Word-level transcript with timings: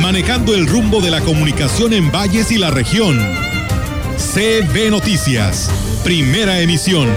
manejando 0.00 0.54
el 0.54 0.66
rumbo 0.66 1.00
de 1.00 1.10
la 1.10 1.20
comunicación 1.20 1.92
en 1.92 2.10
valles 2.10 2.50
y 2.50 2.58
la 2.58 2.70
región. 2.70 3.18
CB 4.16 4.90
Noticias, 4.90 5.70
primera 6.04 6.60
emisión. 6.60 7.08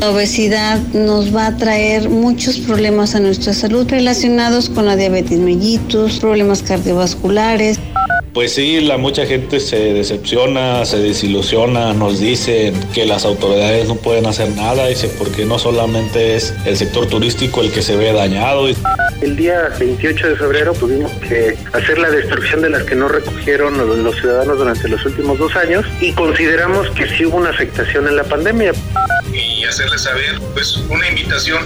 La 0.00 0.10
obesidad 0.10 0.78
nos 0.92 1.34
va 1.34 1.46
a 1.46 1.56
traer 1.56 2.10
muchos 2.10 2.58
problemas 2.58 3.14
a 3.14 3.20
nuestra 3.20 3.54
salud 3.54 3.88
relacionados 3.88 4.68
con 4.68 4.84
la 4.84 4.96
diabetes 4.96 5.38
mellitus, 5.38 6.20
problemas 6.20 6.62
cardiovasculares. 6.62 7.78
Pues 8.34 8.52
sí, 8.52 8.80
la 8.80 8.98
mucha 8.98 9.26
gente 9.26 9.60
se 9.60 9.94
decepciona, 9.94 10.84
se 10.84 10.98
desilusiona, 10.98 11.94
nos 11.94 12.18
dicen 12.18 12.74
que 12.92 13.06
las 13.06 13.24
autoridades 13.24 13.86
no 13.86 13.94
pueden 13.94 14.26
hacer 14.26 14.50
nada, 14.56 14.88
dice 14.88 15.08
porque 15.16 15.44
no 15.44 15.56
solamente 15.60 16.34
es 16.34 16.52
el 16.66 16.76
sector 16.76 17.06
turístico 17.06 17.60
el 17.60 17.70
que 17.70 17.80
se 17.80 17.94
ve 17.94 18.12
dañado. 18.12 18.66
El 19.20 19.36
día 19.36 19.70
28 19.78 20.30
de 20.30 20.36
febrero 20.36 20.72
tuvimos 20.72 21.12
que 21.12 21.56
hacer 21.74 21.96
la 21.96 22.10
destrucción 22.10 22.60
de 22.62 22.70
las 22.70 22.82
que 22.82 22.96
no 22.96 23.06
recogieron 23.06 23.78
los 24.02 24.16
ciudadanos 24.16 24.58
durante 24.58 24.88
los 24.88 25.06
últimos 25.06 25.38
dos 25.38 25.54
años 25.54 25.86
y 26.00 26.10
consideramos 26.12 26.90
que 26.90 27.08
sí 27.10 27.26
hubo 27.26 27.36
una 27.36 27.50
afectación 27.50 28.08
en 28.08 28.16
la 28.16 28.24
pandemia. 28.24 28.72
Y 29.32 29.62
hacerles 29.62 30.02
saber, 30.02 30.40
pues, 30.54 30.76
una 30.90 31.08
invitación 31.08 31.62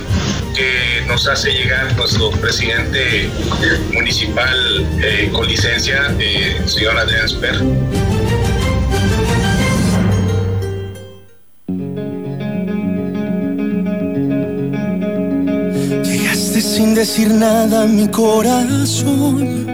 que 0.55 1.05
nos 1.07 1.27
hace 1.27 1.53
llegar 1.53 1.95
nuestro 1.97 2.31
presidente 2.33 3.29
municipal 3.93 4.87
eh, 5.03 5.31
con 5.33 5.47
licencia, 5.47 6.15
eh, 6.19 6.61
señor 6.67 6.99
Adrián 6.99 7.29
Sper. 7.29 7.57
Llegaste 16.05 16.61
sin 16.61 16.95
decir 16.95 17.31
nada 17.33 17.83
a 17.83 17.87
mi 17.87 18.09
corazón. 18.09 19.67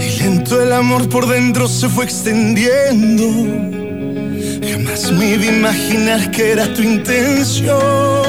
Y 0.00 0.18
lento 0.22 0.62
el 0.62 0.72
amor 0.72 1.08
por 1.08 1.26
dentro 1.26 1.68
se 1.68 1.88
fue 1.88 2.04
extendiendo. 2.04 3.24
Jamás 4.68 5.10
me 5.12 5.34
iba 5.34 5.44
a 5.44 5.56
imaginar 5.56 6.30
que 6.30 6.52
era 6.52 6.72
tu 6.74 6.82
intención. 6.82 8.25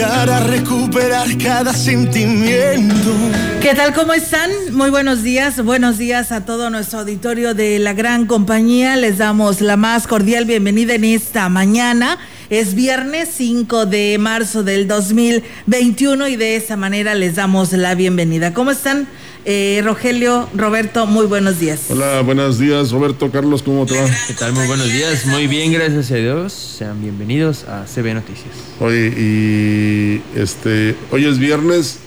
Llegar 0.00 0.30
a 0.30 0.40
recuperar 0.44 1.28
cada 1.36 1.74
sentimiento. 1.74 3.12
¿Qué 3.60 3.74
tal? 3.74 3.92
¿Cómo 3.92 4.14
están? 4.14 4.50
Muy 4.72 4.88
buenos 4.88 5.22
días. 5.22 5.62
Buenos 5.62 5.98
días 5.98 6.32
a 6.32 6.46
todo 6.46 6.70
nuestro 6.70 7.00
auditorio 7.00 7.52
de 7.52 7.78
la 7.78 7.92
gran 7.92 8.24
compañía. 8.24 8.96
Les 8.96 9.18
damos 9.18 9.60
la 9.60 9.76
más 9.76 10.06
cordial 10.06 10.46
bienvenida 10.46 10.94
en 10.94 11.04
esta 11.04 11.50
mañana. 11.50 12.16
Es 12.48 12.74
viernes 12.74 13.28
5 13.34 13.84
de 13.84 14.16
marzo 14.18 14.62
del 14.62 14.88
2021 14.88 16.28
y 16.28 16.36
de 16.36 16.56
esa 16.56 16.78
manera 16.78 17.14
les 17.14 17.34
damos 17.34 17.72
la 17.72 17.94
bienvenida. 17.94 18.54
¿Cómo 18.54 18.70
están? 18.70 19.06
Eh, 19.44 19.80
Rogelio, 19.82 20.48
Roberto, 20.54 21.06
muy 21.06 21.24
buenos 21.24 21.58
días. 21.58 21.86
Hola, 21.88 22.20
buenos 22.20 22.58
días, 22.58 22.90
Roberto, 22.90 23.30
Carlos, 23.30 23.62
¿cómo 23.62 23.86
te 23.86 23.98
va? 23.98 24.06
¿Qué 24.26 24.34
tal? 24.34 24.52
Muy 24.52 24.66
buenos 24.66 24.92
días, 24.92 25.24
muy 25.26 25.46
bien, 25.46 25.72
gracias 25.72 26.10
a 26.10 26.16
Dios. 26.16 26.52
Sean 26.52 27.00
bienvenidos 27.00 27.64
a 27.64 27.86
CB 27.86 28.14
Noticias. 28.14 28.54
Oye, 28.80 29.08
y 29.08 30.38
este, 30.38 30.94
hoy 31.10 31.24
es 31.24 31.38
viernes 31.38 32.00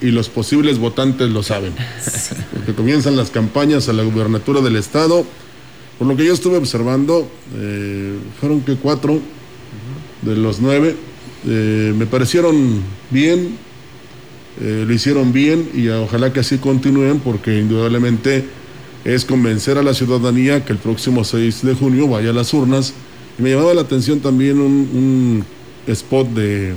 y 0.00 0.10
los 0.10 0.30
posibles 0.30 0.78
votantes 0.78 1.28
lo 1.28 1.42
saben, 1.42 1.74
porque 2.54 2.72
comienzan 2.72 3.14
las 3.14 3.30
campañas 3.30 3.90
a 3.90 3.92
la 3.92 4.02
gubernatura 4.02 4.62
del 4.62 4.76
estado. 4.76 5.26
Por 5.98 6.08
lo 6.08 6.16
que 6.16 6.24
yo 6.24 6.32
estuve 6.32 6.56
observando, 6.56 7.30
eh, 7.56 8.16
fueron 8.40 8.62
que 8.62 8.76
cuatro 8.76 9.20
de 10.22 10.36
los 10.36 10.60
nueve 10.60 10.96
eh, 11.46 11.92
me 11.96 12.06
parecieron 12.06 12.82
bien, 13.10 13.58
eh, 14.60 14.84
lo 14.86 14.92
hicieron 14.92 15.32
bien 15.32 15.70
y 15.74 15.88
ojalá 15.88 16.32
que 16.32 16.40
así 16.40 16.58
continúen 16.58 17.20
porque 17.20 17.58
indudablemente 17.58 18.44
es 19.04 19.24
convencer 19.24 19.78
a 19.78 19.82
la 19.82 19.94
ciudadanía 19.94 20.64
que 20.64 20.72
el 20.72 20.78
próximo 20.78 21.24
6 21.24 21.62
de 21.62 21.74
junio 21.74 22.08
vaya 22.08 22.30
a 22.30 22.32
las 22.32 22.52
urnas. 22.54 22.92
Y 23.38 23.42
me 23.42 23.50
llamaba 23.50 23.74
la 23.74 23.80
atención 23.82 24.20
también 24.20 24.60
un, 24.60 25.44
spot 25.86 26.28
de... 26.28 26.74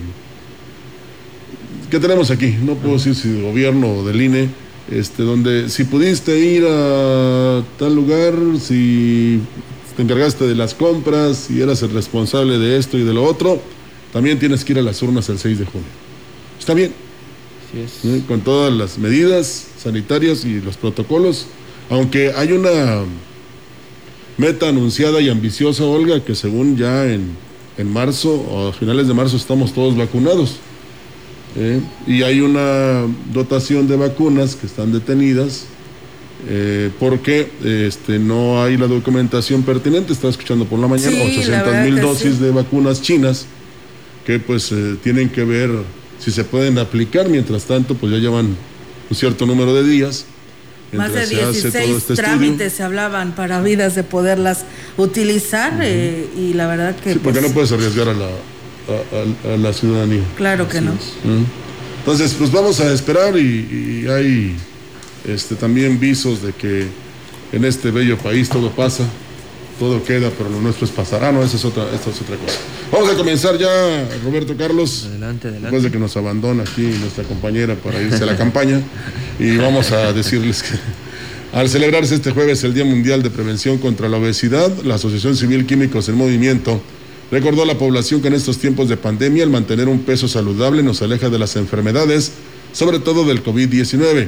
¿Qué 1.92 2.00
tenemos 2.00 2.32
aquí? 2.32 2.56
No 2.64 2.74
puedo 2.76 2.96
decir 2.96 3.14
si 3.14 3.30
de 3.30 3.42
gobierno 3.44 3.88
o 3.88 4.06
del 4.08 4.20
INE, 4.20 4.50
este, 4.90 5.22
donde 5.22 5.70
si 5.70 5.84
pudiste 5.84 6.40
ir 6.40 6.66
a 6.68 7.62
tal 7.78 7.94
lugar, 7.94 8.34
si 8.60 9.40
te 9.96 10.02
encargaste 10.02 10.46
de 10.46 10.56
las 10.56 10.74
compras, 10.74 11.46
si 11.48 11.62
eras 11.62 11.84
el 11.84 11.92
responsable 11.92 12.58
de 12.58 12.78
esto 12.78 12.98
y 12.98 13.04
de 13.04 13.14
lo 13.14 13.24
otro, 13.24 13.62
también 14.12 14.40
tienes 14.40 14.66
que 14.66 14.74
ir 14.74 14.80
a 14.80 14.82
las 14.82 15.02
urnas 15.04 15.30
el 15.30 15.38
6 15.38 15.60
de 15.60 15.66
junio. 15.66 15.88
Está 16.60 16.74
bien, 16.74 16.92
con 18.28 18.42
todas 18.42 18.74
las 18.74 18.98
medidas 18.98 19.68
sanitarias 19.78 20.46
y 20.46 20.62
los 20.62 20.78
protocolos, 20.78 21.48
aunque 21.90 22.32
hay 22.36 22.52
una 22.52 23.04
meta 24.38 24.70
anunciada 24.70 25.22
y 25.22 25.30
ambiciosa, 25.30 25.84
Olga, 25.84 26.24
que 26.24 26.36
según 26.36 26.78
ya 26.78 27.06
en, 27.06 27.36
en 27.78 27.92
marzo 27.92 28.34
o 28.34 28.70
a 28.70 28.74
finales 28.74 29.08
de 29.08 29.14
marzo 29.14 29.38
estamos 29.38 29.74
todos 29.74 29.96
vacunados. 29.98 30.58
¿eh? 31.58 31.82
Y 32.08 32.24
hay 32.24 32.42
una 32.42 33.04
dotación 33.34 33.88
de 33.88 33.96
vacunas 33.96 34.56
que 34.56 34.68
están 34.68 34.92
detenidas 34.92 35.66
eh, 36.48 36.92
porque 37.00 37.50
este, 37.64 38.20
no 38.20 38.62
hay 38.62 38.78
la 38.78 38.88
documentación 38.88 39.64
pertinente. 39.64 40.14
Estaba 40.14 40.32
escuchando 40.32 40.66
por 40.66 40.80
la 40.80 40.88
mañana 40.88 41.12
Sí, 41.12 41.18
la 41.18 41.24
800 41.24 41.66
verdad 41.66 41.84
mil 41.86 42.02
dosis 42.02 42.36
sí. 42.36 42.44
de 42.44 42.52
vacunas 42.52 43.02
chinas 43.02 43.46
que 44.26 44.40
pues 44.40 44.72
eh, 44.72 44.96
tienen 45.04 45.30
que 45.30 45.44
ver 45.44 45.70
si 46.20 46.32
se 46.32 46.44
pueden 46.44 46.78
aplicar. 46.78 47.30
Mientras 47.30 47.66
tanto, 47.66 47.96
pues 47.96 48.12
ya 48.12 48.18
llevan 48.20 48.56
un 49.10 49.16
cierto 49.16 49.46
número 49.46 49.74
de 49.74 49.84
días. 49.84 50.26
Más 50.94 51.12
de 51.14 51.26
mientras 51.28 51.56
se 51.58 51.68
hace 51.68 51.72
todo 51.72 51.82
16 51.82 51.98
este 51.98 52.14
estudio. 52.14 52.16
trámites 52.16 52.74
se 52.74 52.84
hablaban 52.84 53.36
para 53.36 53.62
vidas 53.62 53.96
de 53.96 54.04
poderlas 54.04 54.64
utilizar 54.98 55.78
eh, 55.82 56.28
y 56.38 56.54
la 56.54 56.68
verdad 56.68 56.96
que... 56.96 57.14
Sí, 57.14 57.20
porque 57.22 57.40
pues, 57.40 57.50
no 57.50 57.54
puedes 57.54 57.72
arriesgar 57.72 58.08
a 58.10 58.14
la, 58.14 58.26
a- 58.28 59.50
a- 59.52 59.54
a 59.54 59.58
la 59.58 59.74
ciudadanía. 59.74 60.22
Claro 60.38 60.70
que 60.70 60.80
no. 60.82 60.92
¿Mm? 60.94 61.44
Entonces, 62.00 62.36
pues 62.38 62.52
vamos 62.52 62.80
a 62.80 62.94
esperar 62.94 63.36
y, 63.38 64.04
y 64.06 64.08
hay 64.08 64.56
este, 65.28 65.56
también 65.56 66.00
visos 66.00 66.42
de 66.44 66.54
que 66.54 66.86
en 67.52 67.66
este 67.66 67.92
bello 67.92 68.18
país 68.18 68.48
todo 68.48 68.70
pasa, 68.72 69.04
todo 69.80 70.04
queda, 70.04 70.30
pero 70.38 70.50
lo 70.50 70.62
nuestro 70.62 70.86
es 70.86 70.92
pasará, 70.92 71.32
no, 71.32 71.44
esa 71.44 71.58
es 71.58 71.66
otra, 71.66 71.84
esta 71.94 72.10
es 72.10 72.22
otra 72.22 72.38
cosa. 72.38 72.58
Vamos 72.92 73.10
a 73.10 73.16
comenzar 73.16 73.58
ya, 73.58 74.08
Roberto 74.24 74.56
Carlos, 74.58 75.06
Adelante, 75.10 75.50
después 75.50 75.64
adelante. 75.66 75.88
de 75.88 75.92
que 75.92 76.00
nos 76.00 76.18
abandona 76.18 76.64
aquí 76.64 76.82
nuestra 76.82 77.24
compañera 77.24 77.76
para 77.76 78.02
irse 78.02 78.24
a 78.24 78.26
la 78.26 78.38
campaña, 78.38 78.82
y 79.40 79.58
vamos 79.58 79.92
a 79.92 80.14
decirles 80.14 80.64
que 80.64 80.76
al 81.54 81.70
celebrarse 81.70 82.16
este 82.16 82.32
jueves 82.32 82.64
el 82.64 82.74
Día 82.74 82.86
Mundial 82.86 83.24
de 83.24 83.30
Prevención 83.30 83.78
contra 83.78 84.10
la 84.10 84.18
Obesidad, 84.18 84.72
la 84.84 84.96
Asociación 84.96 85.36
Civil 85.36 85.66
Químicos 85.66 86.10
en 86.10 86.16
Movimiento 86.16 86.82
recordó 87.32 87.64
a 87.64 87.66
la 87.66 87.78
población 87.78 88.22
que 88.22 88.28
en 88.28 88.34
estos 88.34 88.58
tiempos 88.58 88.90
de 88.90 88.98
pandemia 88.98 89.44
el 89.44 89.50
mantener 89.50 89.88
un 89.88 90.00
peso 90.00 90.28
saludable 90.28 90.84
nos 90.84 91.02
aleja 91.02 91.30
de 91.30 91.40
las 91.40 91.56
enfermedades, 91.56 92.34
sobre 92.74 93.00
todo 93.00 93.26
del 93.26 93.44
COVID-19. 93.44 94.28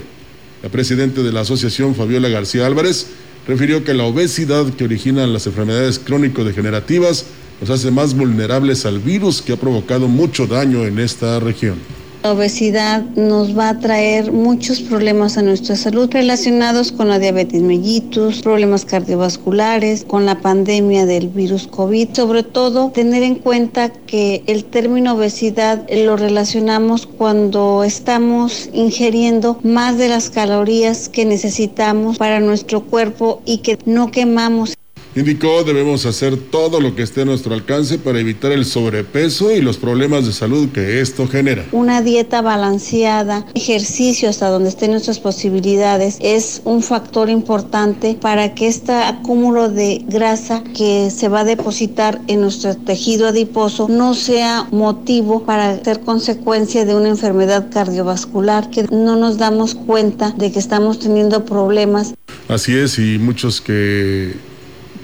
La 0.63 0.69
presidenta 0.69 1.21
de 1.21 1.31
la 1.31 1.41
asociación, 1.41 1.95
Fabiola 1.95 2.29
García 2.29 2.65
Álvarez, 2.65 3.07
refirió 3.47 3.83
que 3.83 3.93
la 3.93 4.03
obesidad 4.03 4.73
que 4.73 4.83
originan 4.83 5.33
las 5.33 5.47
enfermedades 5.47 5.99
crónico-degenerativas 5.99 7.25
nos 7.61 7.69
hace 7.69 7.91
más 7.91 8.13
vulnerables 8.13 8.85
al 8.85 8.99
virus 8.99 9.41
que 9.41 9.53
ha 9.53 9.57
provocado 9.57 10.07
mucho 10.07 10.45
daño 10.45 10.85
en 10.85 10.99
esta 10.99 11.39
región. 11.39 11.77
La 12.27 12.33
obesidad 12.33 13.03
nos 13.15 13.57
va 13.57 13.69
a 13.69 13.79
traer 13.79 14.33
muchos 14.33 14.81
problemas 14.81 15.37
a 15.37 15.41
nuestra 15.43 15.77
salud 15.77 16.09
relacionados 16.11 16.91
con 16.91 17.07
la 17.07 17.19
diabetes 17.19 17.61
mellitus, 17.61 18.41
problemas 18.41 18.83
cardiovasculares, 18.83 20.03
con 20.03 20.25
la 20.25 20.41
pandemia 20.41 21.05
del 21.05 21.29
virus 21.29 21.67
COVID. 21.67 22.09
Sobre 22.11 22.43
todo, 22.43 22.91
tener 22.91 23.23
en 23.23 23.35
cuenta 23.35 23.93
que 23.93 24.43
el 24.47 24.65
término 24.65 25.13
obesidad 25.13 25.87
lo 25.89 26.17
relacionamos 26.17 27.07
cuando 27.07 27.85
estamos 27.85 28.69
ingiriendo 28.73 29.57
más 29.63 29.97
de 29.97 30.09
las 30.09 30.29
calorías 30.29 31.07
que 31.07 31.23
necesitamos 31.23 32.17
para 32.17 32.41
nuestro 32.41 32.83
cuerpo 32.83 33.41
y 33.45 33.59
que 33.59 33.79
no 33.85 34.11
quemamos 34.11 34.75
Indicó 35.17 35.63
debemos 35.63 36.05
hacer 36.05 36.37
todo 36.37 36.79
lo 36.79 36.93
que 36.93 37.01
esté 37.01 37.23
a 37.23 37.25
nuestro 37.25 37.55
alcance 37.55 37.97
para 37.97 38.19
evitar 38.19 38.51
el 38.51 38.65
sobrepeso 38.65 39.51
y 39.51 39.61
los 39.61 39.77
problemas 39.77 40.27
de 40.27 40.31
salud 40.31 40.69
que 40.69 41.01
esto 41.01 41.27
genera. 41.27 41.65
Una 41.71 42.03
dieta 42.03 42.43
balanceada, 42.43 43.43
ejercicio 43.55 44.29
hasta 44.29 44.49
donde 44.49 44.69
estén 44.69 44.91
nuestras 44.91 45.17
posibilidades 45.17 46.19
es 46.21 46.61
un 46.65 46.83
factor 46.83 47.31
importante 47.31 48.15
para 48.21 48.53
que 48.53 48.67
este 48.67 48.91
acúmulo 48.91 49.69
de 49.69 50.05
grasa 50.07 50.63
que 50.75 51.09
se 51.09 51.29
va 51.29 51.39
a 51.39 51.45
depositar 51.45 52.21
en 52.27 52.41
nuestro 52.41 52.75
tejido 52.75 53.29
adiposo 53.29 53.87
no 53.89 54.13
sea 54.13 54.67
motivo 54.69 55.45
para 55.45 55.83
ser 55.83 56.01
consecuencia 56.01 56.85
de 56.85 56.93
una 56.93 57.09
enfermedad 57.09 57.71
cardiovascular 57.71 58.69
que 58.69 58.83
no 58.91 59.15
nos 59.15 59.39
damos 59.39 59.73
cuenta 59.73 60.29
de 60.37 60.51
que 60.51 60.59
estamos 60.59 60.99
teniendo 60.99 61.43
problemas. 61.43 62.13
Así 62.47 62.77
es, 62.77 62.99
y 62.99 63.17
muchos 63.17 63.61
que 63.61 64.46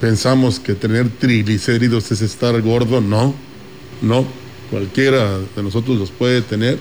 pensamos 0.03 0.59
que 0.59 0.73
tener 0.73 1.07
triglicéridos 1.07 2.11
es 2.11 2.21
estar 2.21 2.61
gordo, 2.61 2.99
no, 2.99 3.33
no, 4.01 4.25
cualquiera 4.69 5.39
de 5.39 5.63
nosotros 5.63 5.97
los 5.97 6.11
puede 6.11 6.41
tener 6.41 6.77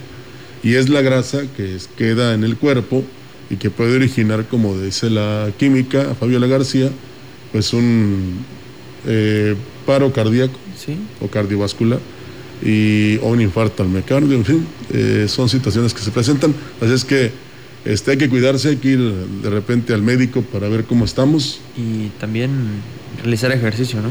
y 0.64 0.74
es 0.74 0.88
la 0.88 1.02
grasa 1.02 1.42
que 1.56 1.76
queda 1.96 2.34
en 2.34 2.42
el 2.42 2.56
cuerpo 2.56 3.04
y 3.48 3.58
que 3.58 3.70
puede 3.70 3.94
originar, 3.94 4.48
como 4.48 4.76
dice 4.76 5.08
la 5.08 5.52
química, 5.56 6.16
Fabiola 6.18 6.48
García, 6.48 6.90
pues 7.52 7.72
un 7.72 8.44
eh, 9.06 9.54
paro 9.86 10.12
cardíaco 10.12 10.58
o 11.20 11.28
cardiovascular 11.28 12.00
y, 12.60 13.18
o 13.18 13.28
un 13.28 13.40
infarto 13.40 13.84
al 13.84 13.88
miocardio, 13.88 14.34
en 14.34 14.44
fin, 14.44 14.66
eh, 14.92 15.26
son 15.28 15.48
situaciones 15.48 15.94
que 15.94 16.00
se 16.00 16.10
presentan, 16.10 16.52
así 16.80 16.92
es 16.92 17.04
que 17.04 17.30
este, 17.84 18.12
hay 18.12 18.16
que 18.16 18.28
cuidarse, 18.28 18.68
hay 18.68 18.76
que 18.76 18.88
ir 18.88 19.00
de 19.00 19.50
repente 19.50 19.92
al 19.92 20.02
médico 20.02 20.42
para 20.42 20.68
ver 20.68 20.84
cómo 20.84 21.04
estamos. 21.04 21.60
Y 21.76 22.08
también 22.20 22.50
realizar 23.22 23.52
ejercicio, 23.52 24.00
¿no? 24.00 24.10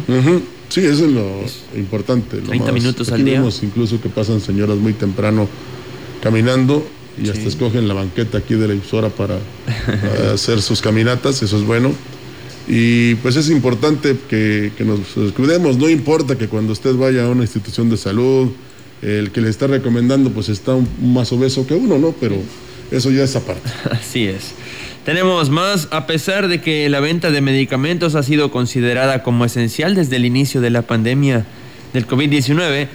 Sí, 0.70 0.82
eso 0.82 1.06
es 1.06 1.12
lo 1.12 1.44
importante. 1.76 2.38
30 2.38 2.72
minutos 2.72 3.12
al 3.12 3.24
día. 3.24 3.40
Vemos 3.40 3.62
incluso 3.64 4.02
que 4.02 4.10
pasan 4.10 4.40
señoras 4.40 4.78
muy 4.78 4.94
temprano 4.94 5.48
caminando 6.22 6.86
y 7.22 7.30
hasta 7.30 7.48
escogen 7.48 7.88
la 7.88 7.94
banqueta 7.94 8.38
aquí 8.38 8.56
de 8.56 8.68
la 8.68 8.74
emisora 8.74 9.10
para, 9.10 9.38
hacer 10.34 10.62
sus 10.62 10.82
caminatas, 10.82 11.42
eso 11.44 11.58
es 11.58 11.64
bueno. 11.64 11.92
Y 12.68 13.16
pues 13.16 13.36
es 13.36 13.50
importante 13.50 14.16
que, 14.30 14.72
que, 14.78 14.86
nos 14.86 15.00
cuidemos, 15.36 15.78
no 15.78 15.90
importa 15.90 16.38
que 16.38 16.48
cuando 16.48 16.74
usted 16.74 16.96
vaya 16.96 17.26
a 17.26 17.30
una 17.30 17.42
institución 17.42 17.90
de 17.90 17.98
salud, 17.98 18.50
el 19.02 19.32
que 19.32 19.42
le 19.42 19.50
está 19.50 19.68
recomendando 19.68 20.30
pues 20.30 20.50
está 20.50 20.76
un, 20.76 20.88
más 21.02 21.32
obeso 21.34 21.66
que 21.66 21.74
uno, 21.74 21.98
¿no? 21.98 22.14
Pero 22.20 22.36
eso 22.92 23.12
ya 23.12 23.24
es 23.24 23.36
aparte. 23.36 23.70
Así 23.92 24.28
es. 24.28 24.54
Tenemos 25.06 25.50
más, 25.50 25.88
a 25.92 26.06
pesar 26.06 26.48
de 26.48 26.62
que 26.62 26.88
la 26.88 27.00
venta 27.00 27.32
de 27.32 27.42
medicamentos 27.42 28.14
ha 28.14 28.22
sido 28.22 28.52
considerada 28.52 29.24
como 29.24 29.46
esencial 29.46 29.96
desde 29.96 30.18
el 30.18 30.26
inicio 30.26 30.62
de 30.62 30.70
la 30.70 30.84
pandemia 30.84 31.46
del 31.94 32.08
COVID-19, 32.08 32.88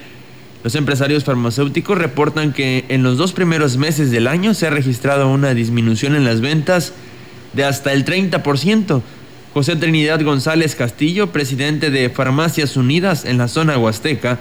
los 0.62 0.74
empresarios 0.76 1.24
farmacéuticos 1.24 1.98
reportan 1.98 2.52
que 2.52 2.84
en 2.88 3.02
los 3.02 3.18
dos 3.18 3.32
primeros 3.32 3.76
meses 3.76 4.10
del 4.10 4.28
año 4.28 4.54
se 4.54 4.66
ha 4.66 4.70
registrado 4.70 5.28
una 5.28 5.54
disminución 5.54 6.14
en 6.14 6.24
las 6.24 6.40
ventas 6.40 6.92
de 7.54 7.64
hasta 7.64 7.92
el 7.92 8.04
30%. 8.04 9.02
José 9.52 9.76
Trinidad 9.76 10.22
González 10.22 10.74
Castillo, 10.74 11.32
presidente 11.32 11.90
de 11.90 12.10
Farmacias 12.10 12.76
Unidas 12.76 13.24
en 13.24 13.38
la 13.38 13.48
zona 13.48 13.78
huasteca, 13.78 14.38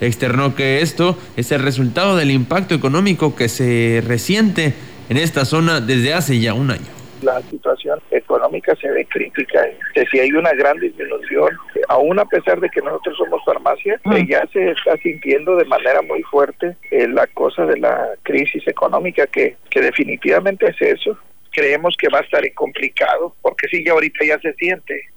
externó 0.00 0.54
que 0.54 0.82
esto 0.82 1.18
es 1.36 1.50
el 1.52 1.62
resultado 1.62 2.16
del 2.16 2.30
impacto 2.30 2.74
económico 2.74 3.34
que 3.34 3.48
se 3.48 4.02
resiente 4.06 4.74
en 5.08 5.16
esta 5.16 5.44
zona 5.44 5.80
desde 5.80 6.14
hace 6.14 6.38
ya 6.38 6.54
un 6.54 6.70
año. 6.70 6.86
La 7.22 7.42
situación 7.42 7.98
económica 8.12 8.76
se 8.76 8.88
ve 8.90 9.04
crítica, 9.06 9.66
si 10.08 10.20
hay 10.20 10.30
una 10.30 10.52
gran 10.52 10.78
disminución, 10.78 11.50
aún 11.88 12.16
a 12.18 12.24
pesar 12.24 12.60
de 12.60 12.68
que 12.68 12.80
nosotros 12.80 13.16
somos 13.16 13.42
farmacia, 13.44 14.00
ah. 14.04 14.18
ya 14.28 14.46
se 14.52 14.70
está 14.70 14.96
sintiendo 14.98 15.56
de 15.56 15.64
manera 15.64 16.00
muy 16.02 16.22
fuerte 16.22 16.76
eh, 16.92 17.08
la 17.08 17.26
cosa 17.26 17.66
de 17.66 17.78
la 17.78 18.10
crisis 18.22 18.66
económica, 18.68 19.26
que, 19.26 19.56
que 19.68 19.80
definitivamente 19.80 20.68
es 20.68 20.80
eso. 20.80 21.18
Creemos 21.50 21.96
que 21.98 22.08
va 22.08 22.18
a 22.18 22.22
estar 22.22 22.42
complicado, 22.54 23.34
porque 23.42 23.66
sí, 23.66 23.84
ya 23.84 23.92
ahorita 23.92 24.24
ya 24.24 24.38
se 24.38 24.52
siente 24.52 25.08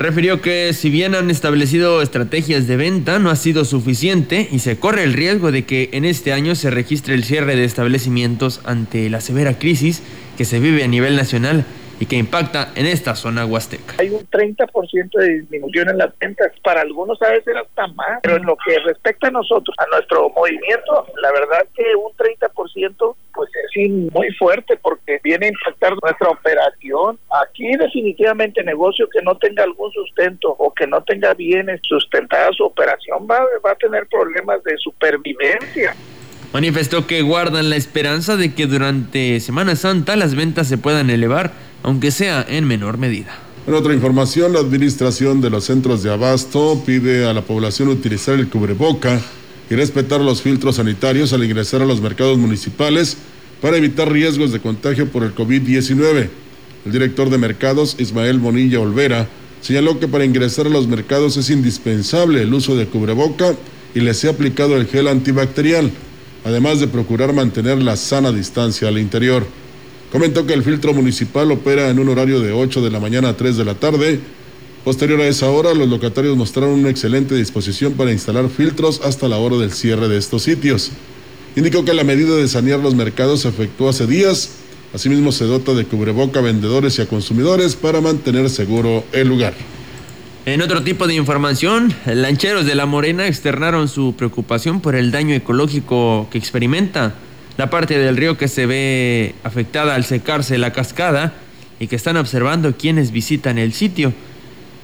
refirió 0.00 0.40
que 0.40 0.72
si 0.72 0.88
bien 0.88 1.14
han 1.14 1.30
establecido 1.30 2.00
estrategias 2.00 2.66
de 2.66 2.78
venta, 2.78 3.18
no 3.18 3.28
ha 3.28 3.36
sido 3.36 3.66
suficiente 3.66 4.48
y 4.50 4.60
se 4.60 4.78
corre 4.78 5.04
el 5.04 5.12
riesgo 5.12 5.52
de 5.52 5.66
que 5.66 5.90
en 5.92 6.06
este 6.06 6.32
año 6.32 6.54
se 6.54 6.70
registre 6.70 7.14
el 7.14 7.22
cierre 7.22 7.54
de 7.54 7.64
establecimientos 7.64 8.62
ante 8.64 9.10
la 9.10 9.20
severa 9.20 9.58
crisis 9.58 10.02
que 10.38 10.46
se 10.46 10.58
vive 10.58 10.82
a 10.84 10.88
nivel 10.88 11.16
nacional 11.16 11.66
y 12.00 12.06
que 12.06 12.16
impacta 12.16 12.72
en 12.74 12.86
esta 12.86 13.14
zona 13.14 13.44
huasteca. 13.44 13.94
Hay 13.98 14.08
un 14.08 14.26
30% 14.28 15.10
de 15.18 15.40
disminución 15.40 15.90
en 15.90 15.98
las 15.98 16.18
ventas, 16.18 16.50
para 16.64 16.80
algunos 16.80 17.20
a 17.20 17.28
veces 17.28 17.54
hasta 17.54 17.86
más, 17.88 18.20
pero 18.22 18.36
en 18.36 18.46
lo 18.46 18.56
que 18.56 18.78
respecta 18.80 19.28
a 19.28 19.30
nosotros, 19.30 19.76
a 19.78 19.84
nuestro 19.94 20.30
movimiento, 20.30 21.06
la 21.22 21.30
verdad 21.30 21.66
que 21.76 21.94
un 21.94 22.10
30% 22.16 23.14
pues 23.34 23.50
es 23.54 23.90
muy 24.12 24.32
fuerte 24.32 24.78
porque 24.78 25.20
viene 25.22 25.46
a 25.46 25.48
impactar 25.50 25.92
nuestra 26.02 26.30
operación. 26.30 27.18
Aquí 27.46 27.70
definitivamente 27.76 28.64
negocio 28.64 29.06
que 29.10 29.22
no 29.22 29.36
tenga 29.36 29.64
algún 29.64 29.92
sustento 29.92 30.56
o 30.58 30.72
que 30.72 30.86
no 30.86 31.02
tenga 31.02 31.34
bien 31.34 31.66
sustentada 31.82 32.50
su 32.52 32.64
operación 32.64 33.26
va, 33.30 33.40
va 33.64 33.72
a 33.72 33.76
tener 33.76 34.06
problemas 34.06 34.64
de 34.64 34.76
supervivencia. 34.78 35.94
Manifestó 36.52 37.06
que 37.06 37.22
guardan 37.22 37.70
la 37.70 37.76
esperanza 37.76 38.36
de 38.36 38.54
que 38.54 38.66
durante 38.66 39.38
Semana 39.38 39.76
Santa 39.76 40.16
las 40.16 40.34
ventas 40.34 40.66
se 40.66 40.78
puedan 40.78 41.08
elevar 41.08 41.52
aunque 41.82 42.10
sea 42.10 42.44
en 42.48 42.66
menor 42.66 42.98
medida. 42.98 43.38
En 43.66 43.74
otra 43.74 43.94
información, 43.94 44.52
la 44.52 44.60
administración 44.60 45.40
de 45.40 45.50
los 45.50 45.64
centros 45.64 46.02
de 46.02 46.12
abasto 46.12 46.82
pide 46.84 47.26
a 47.26 47.34
la 47.34 47.42
población 47.42 47.88
utilizar 47.88 48.34
el 48.34 48.48
cubreboca 48.48 49.20
y 49.68 49.74
respetar 49.74 50.20
los 50.20 50.42
filtros 50.42 50.76
sanitarios 50.76 51.32
al 51.32 51.44
ingresar 51.44 51.82
a 51.82 51.84
los 51.86 52.00
mercados 52.00 52.38
municipales 52.38 53.16
para 53.60 53.76
evitar 53.76 54.10
riesgos 54.10 54.52
de 54.52 54.60
contagio 54.60 55.10
por 55.10 55.22
el 55.22 55.34
COVID-19. 55.34 56.28
El 56.86 56.92
director 56.92 57.30
de 57.30 57.38
mercados, 57.38 57.96
Ismael 57.98 58.38
Bonilla 58.38 58.80
Olvera, 58.80 59.28
señaló 59.60 60.00
que 60.00 60.08
para 60.08 60.24
ingresar 60.24 60.66
a 60.66 60.70
los 60.70 60.88
mercados 60.88 61.36
es 61.36 61.50
indispensable 61.50 62.42
el 62.42 62.52
uso 62.54 62.74
de 62.74 62.86
cubreboca 62.86 63.54
y 63.94 64.00
les 64.00 64.24
ha 64.24 64.30
aplicado 64.30 64.76
el 64.76 64.86
gel 64.86 65.08
antibacterial, 65.08 65.90
además 66.44 66.80
de 66.80 66.88
procurar 66.88 67.32
mantener 67.32 67.82
la 67.82 67.96
sana 67.96 68.32
distancia 68.32 68.88
al 68.88 68.98
interior. 68.98 69.46
Comentó 70.12 70.44
que 70.44 70.54
el 70.54 70.64
filtro 70.64 70.92
municipal 70.92 71.52
opera 71.52 71.88
en 71.88 72.00
un 72.00 72.08
horario 72.08 72.40
de 72.40 72.52
8 72.52 72.82
de 72.82 72.90
la 72.90 72.98
mañana 72.98 73.28
a 73.28 73.36
3 73.36 73.56
de 73.56 73.64
la 73.64 73.74
tarde. 73.74 74.18
Posterior 74.84 75.20
a 75.20 75.28
esa 75.28 75.48
hora, 75.50 75.72
los 75.72 75.88
locatarios 75.88 76.36
mostraron 76.36 76.72
una 76.72 76.90
excelente 76.90 77.36
disposición 77.36 77.92
para 77.92 78.10
instalar 78.10 78.48
filtros 78.48 79.00
hasta 79.04 79.28
la 79.28 79.36
hora 79.36 79.56
del 79.58 79.70
cierre 79.72 80.08
de 80.08 80.18
estos 80.18 80.42
sitios. 80.42 80.90
Indicó 81.54 81.84
que 81.84 81.94
la 81.94 82.02
medida 82.02 82.34
de 82.34 82.48
sanear 82.48 82.80
los 82.80 82.96
mercados 82.96 83.40
se 83.40 83.48
efectuó 83.50 83.88
hace 83.88 84.08
días. 84.08 84.50
Asimismo, 84.92 85.30
se 85.30 85.44
dota 85.44 85.74
de 85.74 85.84
cubreboca 85.84 86.40
a 86.40 86.42
vendedores 86.42 86.98
y 86.98 87.02
a 87.02 87.06
consumidores 87.06 87.76
para 87.76 88.00
mantener 88.00 88.50
seguro 88.50 89.04
el 89.12 89.28
lugar. 89.28 89.54
En 90.44 90.60
otro 90.60 90.82
tipo 90.82 91.06
de 91.06 91.14
información, 91.14 91.94
lancheros 92.06 92.66
de 92.66 92.74
La 92.74 92.86
Morena 92.86 93.28
externaron 93.28 93.86
su 93.86 94.16
preocupación 94.16 94.80
por 94.80 94.96
el 94.96 95.12
daño 95.12 95.36
ecológico 95.36 96.26
que 96.32 96.38
experimenta 96.38 97.14
la 97.60 97.68
parte 97.68 97.98
del 97.98 98.16
río 98.16 98.38
que 98.38 98.48
se 98.48 98.64
ve 98.64 99.34
afectada 99.44 99.94
al 99.94 100.06
secarse 100.06 100.56
la 100.56 100.72
cascada 100.72 101.34
y 101.78 101.88
que 101.88 101.96
están 101.96 102.16
observando 102.16 102.74
quienes 102.74 103.10
visitan 103.10 103.58
el 103.58 103.74
sitio. 103.74 104.14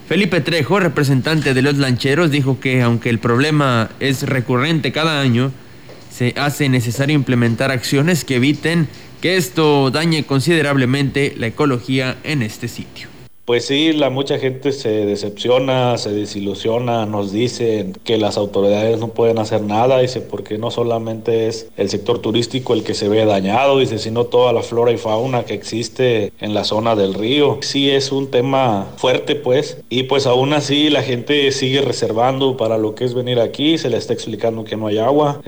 Felipe 0.07 0.43
Trejo, 0.43 0.79
representante 0.79 1.55
de 1.55 1.63
los 1.63 1.79
lancheros, 1.79 2.31
dijo 2.31 2.61
que 2.61 2.83
aunque 2.83 3.09
el 3.09 3.19
problema 3.19 3.89
es 3.99 4.25
recurrente 4.25 4.93
cada 4.93 5.23
año, 5.23 5.53
se 6.13 6.35
hace 6.37 6.69
necesario 6.69 7.15
implementar 7.15 7.71
acciones 7.71 8.27
que 8.27 8.37
eviten 8.37 8.89
que 9.23 9.39
esto 9.39 9.91
dañe 9.91 10.25
considerablemente 10.25 11.33
la 11.39 11.47
ecología 11.47 12.19
en 12.25 12.43
este 12.43 12.69
sitio. 12.69 13.16
Pues 13.47 13.65
sí, 13.65 13.93
la 13.93 14.11
mucha 14.11 14.41
gente 14.41 14.73
se 14.73 14.89
decepciona, 14.89 15.97
se 15.99 16.11
desilusiona, 16.11 17.07
nos 17.07 17.31
dicen 17.31 17.97
que 18.03 18.19
las 18.19 18.39
autoridades 18.39 18.99
no 18.99 19.07
pueden 19.07 19.39
hacer 19.39 19.63
nada, 19.63 20.01
dice, 20.01 20.21
porque 20.21 20.59
no 20.59 20.73
solamente 20.73 21.47
es 21.47 21.69
el 21.77 21.89
sector 21.89 22.19
turístico 22.19 22.75
el 22.75 22.83
que 22.83 22.95
se 22.95 23.09
ve 23.09 23.25
dañado, 23.25 23.79
dice, 23.79 24.01
sino 24.01 24.25
toda 24.25 24.53
la 24.53 24.65
flora 24.65 24.91
y 24.91 24.97
fauna 24.97 25.45
que 25.45 25.55
existe 25.55 26.33
en 26.41 26.55
la 26.55 26.65
zona 26.65 26.97
del 26.97 27.15
río. 27.15 27.61
Sí 27.63 27.89
es 27.89 28.11
un 28.11 28.33
tema 28.33 28.89
fuerte, 28.97 29.37
pues, 29.37 29.77
y 29.91 30.03
pues 30.03 30.27
aún 30.27 30.53
así 30.53 30.91
la 30.91 31.05
gente 31.05 31.53
sigue 31.53 31.83
reservando 31.83 32.57
para 32.57 32.79
lo 32.79 32.97
que 32.97 33.05
es 33.05 33.15
venir 33.15 33.39
aquí, 33.39 33.79
se 33.79 33.91
le 33.91 33.97
está 33.97 34.13
explicando 34.13 34.65
que 34.65 34.77
no 34.77 34.89
hay 34.89 34.99
agua. 34.99 35.41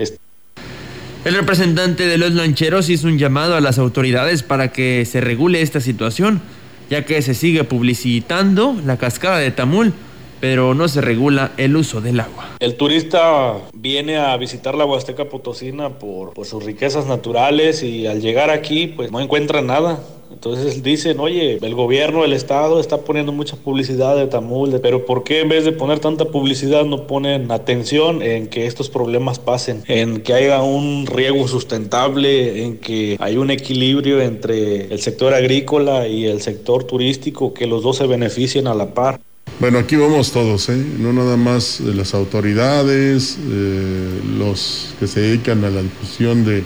El 1.25 1.35
representante 1.35 2.07
de 2.07 2.17
los 2.17 2.31
lancheros 2.31 2.89
hizo 2.89 3.07
un 3.07 3.17
llamado 3.17 3.57
a 3.57 3.59
las 3.59 3.77
autoridades 3.77 4.41
para 4.41 4.71
que 4.71 5.03
se 5.05 5.19
regule 5.19 5.61
esta 5.61 5.81
situación 5.81 6.41
ya 6.89 7.05
que 7.05 7.21
se 7.21 7.33
sigue 7.33 7.63
publicitando 7.63 8.75
la 8.85 8.97
cascada 8.97 9.37
de 9.37 9.51
Tamul, 9.51 9.93
pero 10.39 10.73
no 10.73 10.87
se 10.87 11.01
regula 11.01 11.51
el 11.57 11.75
uso 11.75 12.01
del 12.01 12.19
agua. 12.19 12.49
El 12.59 12.75
turista 12.75 13.57
viene 13.73 14.17
a 14.17 14.35
visitar 14.37 14.75
la 14.75 14.85
Huasteca 14.85 15.25
Potosina 15.25 15.89
por, 15.99 16.33
por 16.33 16.45
sus 16.45 16.63
riquezas 16.63 17.05
naturales 17.05 17.83
y 17.83 18.07
al 18.07 18.21
llegar 18.21 18.49
aquí 18.49 18.87
pues 18.87 19.11
no 19.11 19.19
encuentra 19.19 19.61
nada 19.61 19.99
Entonces 20.31 20.83
dicen, 20.83 21.19
oye, 21.19 21.57
el 21.61 21.75
gobierno, 21.75 22.23
el 22.23 22.33
Estado 22.33 22.79
está 22.79 22.99
poniendo 23.01 23.31
mucha 23.31 23.55
publicidad 23.55 24.15
de 24.15 24.27
Tamul, 24.27 24.79
pero 24.81 25.05
¿por 25.05 25.23
qué 25.23 25.41
en 25.41 25.49
vez 25.49 25.65
de 25.65 25.71
poner 25.71 25.99
tanta 25.99 26.25
publicidad 26.25 26.85
no 26.85 27.07
ponen 27.07 27.51
atención 27.51 28.21
en 28.21 28.47
que 28.47 28.67
estos 28.67 28.89
problemas 28.89 29.39
pasen, 29.39 29.83
en 29.87 30.21
que 30.21 30.33
haya 30.33 30.61
un 30.61 31.07
riego 31.07 31.47
sustentable, 31.47 32.63
en 32.63 32.77
que 32.77 33.17
hay 33.19 33.37
un 33.37 33.49
equilibrio 33.49 34.21
entre 34.21 34.93
el 34.93 35.01
sector 35.01 35.33
agrícola 35.33 36.07
y 36.07 36.25
el 36.25 36.41
sector 36.41 36.83
turístico, 36.83 37.53
que 37.53 37.65
los 37.65 37.81
dos 37.81 37.97
se 37.97 38.07
beneficien 38.07 38.67
a 38.67 38.75
la 38.75 38.93
par? 38.93 39.19
Bueno, 39.59 39.79
aquí 39.79 39.95
vamos 39.95 40.31
todos, 40.31 40.69
¿eh? 40.69 40.85
no 40.99 41.11
nada 41.11 41.35
más 41.35 41.81
las 41.81 42.13
autoridades, 42.13 43.37
eh, 43.51 44.21
los 44.37 44.93
que 44.99 45.07
se 45.07 45.21
dedican 45.21 45.65
a 45.65 45.69
la 45.69 45.81
difusión 45.81 46.45
de 46.45 46.63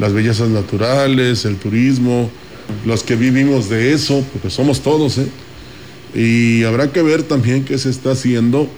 las 0.00 0.12
bellezas 0.12 0.48
naturales, 0.48 1.44
el 1.44 1.58
turismo, 1.58 2.30
los 2.84 3.02
que 3.02 3.16
vivimos 3.16 3.68
de 3.68 3.92
eso, 3.92 4.24
porque 4.32 4.50
somos 4.50 4.82
todos, 4.82 5.18
¿eh? 5.18 5.26
Y 6.14 6.62
habrá 6.64 6.92
que 6.92 7.02
ver 7.02 7.24
también 7.24 7.64
qué 7.64 7.76
se 7.78 7.90
está 7.90 8.12
haciendo, 8.12 8.68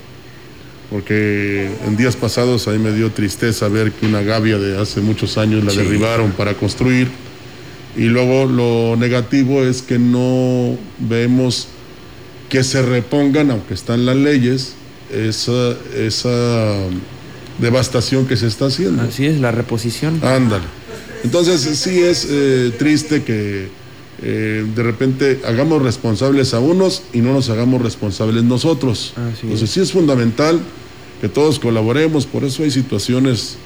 porque 0.90 1.68
en 1.86 1.96
días 1.96 2.16
pasados 2.16 2.66
ahí 2.68 2.78
me 2.78 2.92
dio 2.92 3.10
tristeza 3.10 3.68
ver 3.68 3.92
que 3.92 4.06
una 4.06 4.22
gavia 4.22 4.58
de 4.58 4.80
hace 4.80 5.00
muchos 5.00 5.36
años 5.36 5.64
la 5.64 5.72
derribaron 5.72 6.32
para 6.32 6.54
construir. 6.54 7.08
Y 7.96 8.04
luego 8.04 8.46
lo 8.46 8.96
negativo 8.96 9.64
es 9.64 9.82
que 9.82 9.98
no 9.98 10.76
vemos 10.98 11.68
que 12.48 12.62
se 12.62 12.82
repongan, 12.82 13.50
aunque 13.50 13.74
están 13.74 14.06
las 14.06 14.16
leyes, 14.16 14.74
esa, 15.12 15.74
esa 15.94 16.74
devastación 17.58 18.26
que 18.26 18.36
se 18.36 18.46
está 18.46 18.66
haciendo. 18.66 19.02
Así 19.02 19.26
es, 19.26 19.40
la 19.40 19.50
reposición. 19.50 20.20
Ándale. 20.22 20.64
Entonces 21.26 21.60
sí 21.76 21.98
es 21.98 22.24
eh, 22.30 22.72
triste 22.78 23.24
que 23.24 23.66
eh, 24.22 24.64
de 24.76 24.82
repente 24.84 25.40
hagamos 25.44 25.82
responsables 25.82 26.54
a 26.54 26.60
unos 26.60 27.02
y 27.12 27.18
no 27.18 27.32
nos 27.32 27.50
hagamos 27.50 27.82
responsables 27.82 28.44
nosotros. 28.44 29.12
Entonces 29.42 29.68
sí 29.68 29.80
es 29.80 29.90
fundamental 29.90 30.60
que 31.20 31.28
todos 31.28 31.58
colaboremos, 31.58 32.26
por 32.26 32.44
eso 32.44 32.62
hay 32.62 32.70
situaciones 32.70 33.56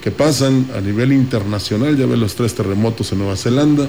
que 0.00 0.12
pasan 0.12 0.68
a 0.76 0.80
nivel 0.80 1.12
internacional, 1.12 1.96
ya 1.96 2.06
ve 2.06 2.16
los 2.16 2.36
tres 2.36 2.54
terremotos 2.54 3.10
en 3.10 3.18
Nueva 3.18 3.36
Zelanda, 3.36 3.88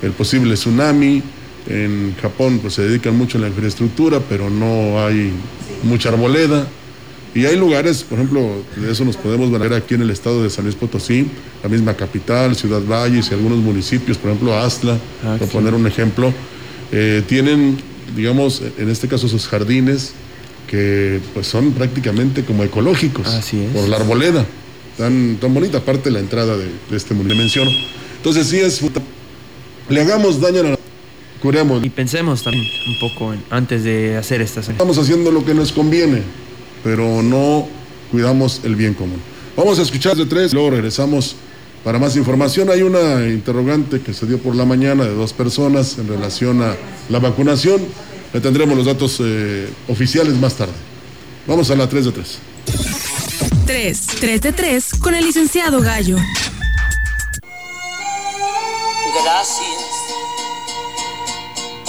el 0.00 0.12
posible 0.12 0.54
tsunami, 0.54 1.24
en 1.68 2.14
Japón 2.22 2.60
pues 2.62 2.74
se 2.74 2.82
dedican 2.82 3.18
mucho 3.18 3.38
a 3.38 3.40
la 3.40 3.48
infraestructura, 3.48 4.20
pero 4.28 4.48
no 4.48 5.04
hay 5.04 5.32
mucha 5.82 6.10
arboleda. 6.10 6.68
Y 7.34 7.46
hay 7.46 7.56
lugares, 7.56 8.04
por 8.04 8.18
ejemplo, 8.18 8.62
de 8.76 8.92
eso 8.92 9.04
nos 9.04 9.16
podemos 9.16 9.50
ver 9.50 9.72
aquí 9.72 9.94
en 9.94 10.02
el 10.02 10.10
estado 10.10 10.42
de 10.42 10.50
San 10.50 10.64
Luis 10.64 10.76
Potosí, 10.76 11.26
la 11.62 11.68
misma 11.68 11.94
capital, 11.94 12.54
Ciudad 12.54 12.80
Valles 12.80 13.28
y 13.30 13.34
algunos 13.34 13.58
municipios, 13.58 14.18
por 14.18 14.30
ejemplo, 14.30 14.56
Astla, 14.56 14.98
ah, 15.24 15.36
por 15.38 15.48
poner 15.48 15.74
un 15.74 15.86
ejemplo, 15.86 16.32
eh, 16.92 17.22
tienen, 17.26 17.78
digamos, 18.14 18.62
en 18.78 18.88
este 18.88 19.08
caso 19.08 19.26
sus 19.28 19.48
jardines 19.48 20.12
que 20.68 21.20
pues 21.34 21.48
son 21.48 21.72
prácticamente 21.72 22.44
como 22.44 22.62
ecológicos 22.62 23.26
por 23.74 23.88
la 23.88 23.96
arboleda, 23.96 24.46
tan, 24.96 25.36
tan 25.36 25.52
bonita 25.52 25.80
parte 25.80 26.04
de 26.04 26.12
la 26.12 26.20
entrada 26.20 26.56
de, 26.56 26.68
este 26.92 27.14
municipio. 27.14 27.42
Menciono. 27.42 27.70
Entonces 28.16 28.46
sí 28.46 28.58
es, 28.60 28.80
le 29.88 30.00
hagamos 30.00 30.40
daño 30.40 30.60
a 30.60 30.62
la 30.62 30.78
y 31.82 31.90
pensemos 31.90 32.42
también 32.42 32.64
un 32.86 32.98
poco 32.98 33.34
antes 33.50 33.84
de 33.84 34.16
hacer 34.16 34.40
estas. 34.40 34.70
Estamos 34.70 34.96
haciendo 34.96 35.30
lo 35.30 35.44
que 35.44 35.52
nos 35.52 35.72
conviene, 35.72 36.22
pero 36.84 37.22
no 37.22 37.66
cuidamos 38.12 38.60
el 38.62 38.76
bien 38.76 38.94
común. 38.94 39.20
Vamos 39.56 39.80
a 39.80 39.82
escuchar 39.82 40.16
de 40.16 40.26
tres, 40.26 40.52
luego 40.52 40.70
regresamos 40.70 41.34
para 41.82 41.98
más 41.98 42.14
información. 42.16 42.70
Hay 42.70 42.82
una 42.82 43.26
interrogante 43.26 44.00
que 44.00 44.14
se 44.14 44.26
dio 44.26 44.38
por 44.38 44.54
la 44.54 44.64
mañana 44.64 45.04
de 45.04 45.14
dos 45.14 45.32
personas 45.32 45.98
en 45.98 46.06
relación 46.06 46.62
a 46.62 46.76
la 47.08 47.18
vacunación. 47.18 47.82
Le 48.32 48.40
tendremos 48.40 48.76
los 48.76 48.86
datos 48.86 49.20
eh, 49.20 49.68
oficiales 49.88 50.34
más 50.34 50.54
tarde. 50.54 50.72
Vamos 51.46 51.70
a 51.70 51.76
la 51.76 51.88
3 51.88 52.04
de 52.04 52.12
3. 52.12 52.38
3, 53.66 54.06
3 54.20 54.40
de 54.40 54.52
3 54.52 54.94
con 55.00 55.14
el 55.14 55.24
licenciado 55.24 55.80
Gallo. 55.80 56.16
Gracias 59.22 59.73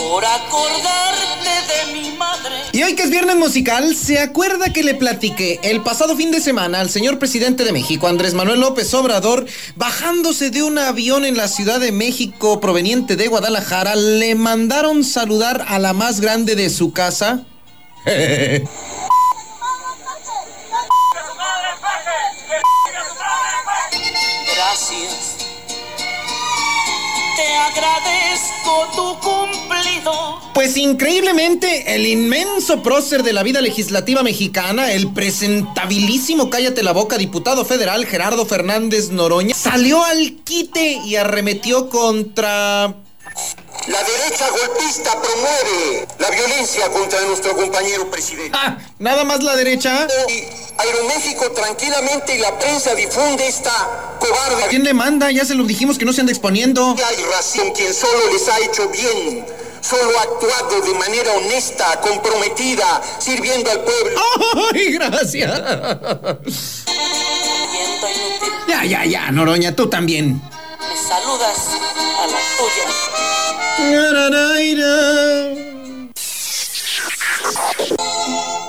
por 0.09 0.23
acordarme 0.23 1.55
de 1.67 1.93
mi 1.93 2.11
madre. 2.15 2.55
Y 2.73 2.83
hoy 2.83 2.93
que 2.93 3.03
es 3.03 3.09
viernes 3.09 3.37
musical, 3.37 3.95
¿se 3.95 4.19
acuerda 4.19 4.71
que 4.71 4.83
le 4.83 4.93
platiqué 4.93 5.59
el 5.63 5.81
pasado 5.81 6.15
fin 6.15 6.31
de 6.31 6.41
semana 6.41 6.79
al 6.79 6.91
señor 6.91 7.17
presidente 7.17 7.63
de 7.63 7.71
México, 7.71 8.07
Andrés 8.07 8.35
Manuel 8.35 8.59
López 8.59 8.93
Obrador, 8.93 9.47
bajándose 9.75 10.51
de 10.51 10.61
un 10.61 10.77
avión 10.77 11.25
en 11.25 11.37
la 11.37 11.47
Ciudad 11.47 11.79
de 11.79 11.91
México 11.91 12.59
proveniente 12.61 13.15
de 13.15 13.27
Guadalajara, 13.27 13.95
le 13.95 14.35
mandaron 14.35 15.03
saludar 15.03 15.65
a 15.67 15.79
la 15.79 15.93
más 15.93 16.21
grande 16.21 16.55
de 16.55 16.69
su 16.69 16.93
casa? 16.93 17.43
agradezco 27.85 28.87
tu 28.95 29.19
cumplido. 29.19 30.41
Pues 30.53 30.77
increíblemente, 30.77 31.95
el 31.95 32.07
inmenso 32.07 32.81
prócer 32.81 33.23
de 33.23 33.33
la 33.33 33.43
vida 33.43 33.61
legislativa 33.61 34.23
mexicana, 34.23 34.91
el 34.91 35.11
presentabilísimo 35.11 36.49
cállate 36.49 36.83
la 36.83 36.93
boca 36.93 37.17
diputado 37.17 37.65
federal 37.65 38.05
Gerardo 38.05 38.45
Fernández 38.45 39.09
Noroña, 39.11 39.53
salió 39.53 40.03
al 40.03 40.37
quite 40.43 41.01
y 41.05 41.15
arremetió 41.15 41.89
contra 41.89 42.95
la 43.87 44.03
derecha 44.03 44.45
golpista 44.49 45.11
promueve 45.21 46.07
la 46.19 46.29
violencia 46.31 46.89
contra 46.89 47.21
nuestro 47.21 47.55
compañero 47.55 48.09
presidente. 48.09 48.51
Ah, 48.53 48.77
nada 48.99 49.23
más 49.23 49.43
la 49.43 49.55
derecha. 49.55 50.07
Aeroméxico 50.77 51.51
tranquilamente 51.51 52.35
y 52.35 52.39
la 52.39 52.57
prensa 52.57 52.95
difunde 52.95 53.47
esta 53.47 54.17
cobarde. 54.19 54.65
¿Quién 54.69 54.83
le 54.83 54.93
manda? 54.93 55.31
Ya 55.31 55.45
se 55.45 55.55
lo 55.55 55.63
dijimos 55.63 55.97
que 55.97 56.05
no 56.05 56.13
se 56.13 56.21
anda 56.21 56.31
exponiendo. 56.31 56.95
Hay 57.07 57.23
razón 57.25 57.71
quien 57.71 57.93
solo 57.93 58.31
les 58.31 58.47
ha 58.49 58.59
hecho 58.59 58.89
bien. 58.89 59.45
Solo 59.81 60.17
ha 60.17 60.23
actuado 60.23 60.81
de 60.81 60.93
manera 60.95 61.31
honesta, 61.33 62.01
comprometida, 62.01 63.01
sirviendo 63.19 63.69
al 63.69 63.81
pueblo. 63.81 64.19
¡Ay, 64.73 64.93
gracias! 64.93 65.61
Ya, 68.67 68.83
ya, 68.83 69.05
ya, 69.05 69.31
Noroña, 69.31 69.75
tú 69.75 69.87
también. 69.87 70.41
Me 70.89 70.97
saludas 70.97 71.69
a 72.21 72.27
la 72.27 72.39
tuya. 72.57 72.85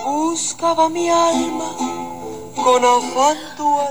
Buscaba 0.05 0.89
mi 0.89 1.09
alma 1.11 1.96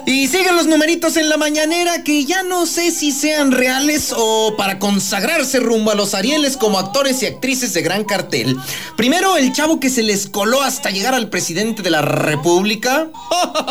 Y 0.05 0.27
siguen 0.27 0.55
los 0.55 0.67
numeritos 0.67 1.17
en 1.17 1.29
la 1.29 1.37
mañanera 1.37 2.03
que 2.03 2.25
ya 2.25 2.43
no 2.43 2.65
sé 2.65 2.91
si 2.91 3.11
sean 3.11 3.51
reales 3.51 4.13
o 4.15 4.55
para 4.57 4.79
consagrarse 4.79 5.59
rumbo 5.59 5.91
a 5.91 5.95
los 5.95 6.13
Arieles 6.13 6.57
como 6.57 6.79
actores 6.79 7.21
y 7.21 7.25
actrices 7.25 7.73
de 7.73 7.81
gran 7.81 8.03
cartel. 8.03 8.57
Primero, 8.97 9.37
el 9.37 9.53
chavo 9.53 9.79
que 9.79 9.89
se 9.89 10.03
les 10.03 10.27
coló 10.27 10.61
hasta 10.61 10.89
llegar 10.89 11.13
al 11.13 11.29
presidente 11.29 11.81
de 11.81 11.91
la 11.91 12.01
República. 12.01 13.09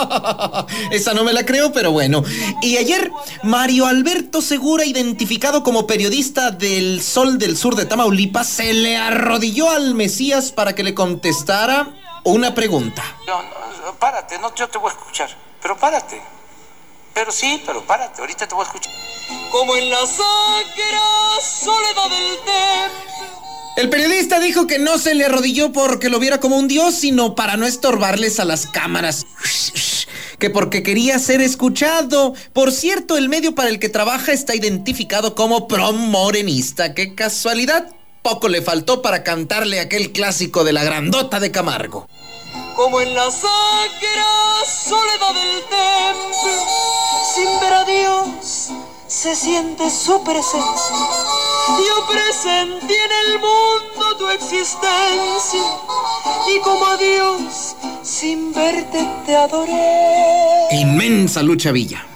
Esa 0.90 1.14
no 1.14 1.24
me 1.24 1.32
la 1.32 1.44
creo, 1.44 1.72
pero 1.72 1.92
bueno. 1.92 2.22
Y 2.62 2.76
ayer, 2.76 3.10
Mario 3.42 3.86
Alberto 3.86 4.42
Segura, 4.42 4.84
identificado 4.84 5.62
como 5.62 5.86
periodista 5.86 6.50
del 6.50 7.02
Sol 7.02 7.38
del 7.38 7.56
Sur 7.56 7.76
de 7.76 7.86
Tamaulipas, 7.86 8.48
se 8.48 8.72
le 8.72 8.96
arrodilló 8.96 9.70
al 9.70 9.94
Mesías 9.94 10.52
para 10.52 10.74
que 10.74 10.82
le 10.82 10.94
contestara 10.94 11.92
una 12.24 12.54
pregunta. 12.54 13.02
No, 13.26 13.42
no, 13.42 13.94
párate, 13.98 14.38
no, 14.38 14.54
yo 14.54 14.68
te 14.68 14.78
voy 14.78 14.90
a 14.90 14.94
escuchar, 14.94 15.30
pero 15.62 15.76
párate. 15.76 16.20
Pero 17.14 17.30
sí, 17.30 17.62
pero 17.64 17.82
párate, 17.82 18.20
ahorita 18.20 18.48
te 18.48 18.54
voy 18.54 18.64
a 18.64 18.66
escuchar. 18.66 18.92
Como 19.50 19.76
en 19.76 19.88
la 19.88 20.00
sacra 20.00 21.40
soledad 21.40 22.10
del 22.10 22.36
templo. 22.38 23.14
El 23.76 23.88
periodista 23.88 24.40
dijo 24.40 24.66
que 24.66 24.78
no 24.78 24.98
se 24.98 25.14
le 25.14 25.24
arrodilló 25.24 25.72
porque 25.72 26.08
lo 26.08 26.18
viera 26.18 26.38
como 26.38 26.56
un 26.56 26.68
dios, 26.68 26.94
sino 26.94 27.34
para 27.34 27.56
no 27.56 27.66
estorbarles 27.66 28.40
a 28.40 28.44
las 28.44 28.66
cámaras. 28.66 29.26
Que 30.38 30.50
porque 30.50 30.82
quería 30.82 31.18
ser 31.18 31.40
escuchado. 31.40 32.34
Por 32.52 32.72
cierto, 32.72 33.16
el 33.16 33.28
medio 33.28 33.54
para 33.54 33.68
el 33.68 33.78
que 33.78 33.88
trabaja 33.88 34.32
está 34.32 34.54
identificado 34.54 35.34
como 35.34 35.68
promorenista. 35.68 36.94
¡Qué 36.94 37.14
casualidad! 37.14 37.94
Poco 38.24 38.48
le 38.48 38.62
faltó 38.62 39.02
para 39.02 39.22
cantarle 39.22 39.80
aquel 39.80 40.10
clásico 40.10 40.64
de 40.64 40.72
la 40.72 40.82
grandota 40.82 41.40
de 41.40 41.50
Camargo. 41.50 42.08
Como 42.74 43.02
en 43.02 43.12
la 43.12 43.30
sacra 43.30 44.24
soledad 44.66 45.34
del 45.34 45.60
templo, 45.64 46.66
sin 47.34 47.60
ver 47.60 47.72
a 47.74 47.84
Dios, 47.84 48.70
se 49.06 49.36
siente 49.36 49.90
su 49.90 50.24
presencia. 50.24 50.96
Yo 51.68 52.06
presenté 52.08 52.94
en 52.94 53.12
el 53.26 53.40
mundo 53.40 54.16
tu 54.16 54.30
existencia 54.30 55.60
y 56.48 56.60
como 56.60 56.86
a 56.86 56.96
Dios, 56.96 57.76
sin 58.02 58.54
verte 58.54 59.06
te 59.26 59.36
adoré. 59.36 60.68
Inmensa 60.70 61.42
lucha 61.42 61.72
villa. 61.72 62.06